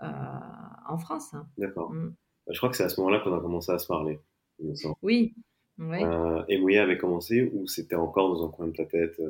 en 0.00 0.98
France. 0.98 1.34
D'accord. 1.58 1.92
Mmh. 1.92 2.14
Bah, 2.46 2.52
je 2.52 2.58
crois 2.58 2.70
que 2.70 2.76
c'est 2.76 2.84
à 2.84 2.88
ce 2.88 3.00
moment-là 3.00 3.20
qu'on 3.20 3.36
a 3.36 3.40
commencé 3.40 3.70
à 3.72 3.78
se 3.78 3.86
parler, 3.86 4.18
me. 4.60 4.72
Oui. 5.02 5.34
Heu 5.80 6.44
et 6.48 6.58
Mouya 6.58 6.82
avait 6.82 6.98
commencé 6.98 7.50
ou 7.54 7.66
c'était 7.66 7.94
encore 7.94 8.34
dans 8.34 8.46
un 8.46 8.50
coin 8.50 8.66
de 8.66 8.72
ta 8.72 8.84
tête? 8.84 9.20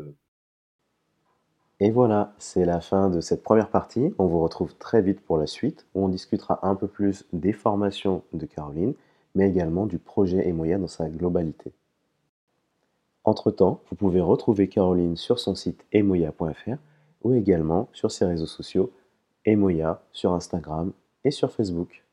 Et 1.81 1.91
voilà, 1.91 2.33
c'est 2.39 2.65
la 2.65 2.81
fin 2.81 3.09
de 3.09 3.21
cette 3.21 3.43
première 3.43 3.71
partie. 3.71 4.13
On 4.19 4.27
vous 4.27 4.41
retrouve 4.43 4.75
très 4.77 5.01
vite 5.01 5.21
pour 5.21 5.39
la 5.39 5.47
suite, 5.47 5.87
où 5.95 6.05
on 6.05 6.09
discutera 6.09 6.59
un 6.67 6.75
peu 6.75 6.89
plus 6.89 7.27
des 7.33 7.53
formations 7.53 8.23
de 8.33 8.47
Caroline, 8.47 8.95
mais 9.35 9.49
également 9.49 9.87
du 9.87 9.99
projet 9.99 10.49
Emoya 10.49 10.79
dans 10.79 10.89
sa 10.89 11.09
globalité. 11.09 11.73
Entre-temps, 13.25 13.83
vous 13.91 13.97
pouvez 13.97 14.21
retrouver 14.21 14.69
Caroline 14.69 15.17
sur 15.17 15.39
son 15.39 15.55
site 15.55 15.85
emoya.fr 15.93 16.79
ou 17.23 17.35
également 17.35 17.89
sur 17.93 18.11
ses 18.11 18.25
réseaux 18.25 18.47
sociaux 18.47 18.91
Emoya 19.45 20.03
sur 20.13 20.33
Instagram 20.33 20.93
et 21.25 21.31
sur 21.31 21.53
Facebook. 21.53 22.08